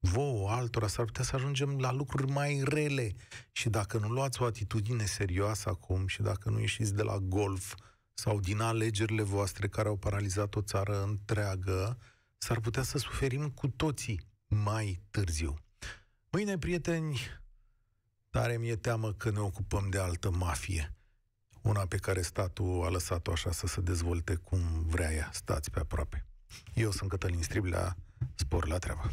vouă, 0.00 0.50
altora, 0.50 0.86
s-ar 0.86 1.04
putea 1.04 1.24
să 1.24 1.36
ajungem 1.36 1.78
la 1.78 1.92
lucruri 1.92 2.30
mai 2.30 2.62
rele. 2.64 3.14
Și 3.52 3.68
dacă 3.68 3.98
nu 3.98 4.08
luați 4.08 4.42
o 4.42 4.44
atitudine 4.44 5.04
serioasă 5.04 5.68
acum 5.68 6.06
și 6.06 6.22
dacă 6.22 6.50
nu 6.50 6.60
ieșiți 6.60 6.94
de 6.94 7.02
la 7.02 7.18
golf 7.18 7.74
sau 8.14 8.40
din 8.40 8.60
alegerile 8.60 9.22
voastre 9.22 9.68
care 9.68 9.88
au 9.88 9.96
paralizat 9.96 10.54
o 10.54 10.60
țară 10.60 11.02
întreagă, 11.02 11.98
s-ar 12.38 12.60
putea 12.60 12.82
să 12.82 12.98
suferim 12.98 13.50
cu 13.50 13.68
toții 13.68 14.20
mai 14.46 15.00
târziu. 15.10 15.58
Mâine, 16.30 16.58
prieteni, 16.58 17.20
tare 18.30 18.56
mi-e 18.56 18.76
teamă 18.76 19.12
că 19.12 19.30
ne 19.30 19.38
ocupăm 19.38 19.88
de 19.88 19.98
altă 19.98 20.30
mafie. 20.30 20.94
Una 21.62 21.86
pe 21.86 21.96
care 21.96 22.22
statul 22.22 22.84
a 22.84 22.88
lăsat-o 22.88 23.32
așa 23.32 23.52
să 23.52 23.66
se 23.66 23.80
dezvolte 23.80 24.34
cum 24.34 24.60
vrea 24.86 25.12
ea. 25.12 25.30
Stați 25.32 25.70
pe 25.70 25.78
aproape. 25.78 26.26
Eu 26.74 26.90
sunt 26.90 27.10
Cătălin 27.10 27.42
Striblea, 27.42 27.96
spor 28.34 28.66
la 28.68 28.78
treabă. 28.78 29.12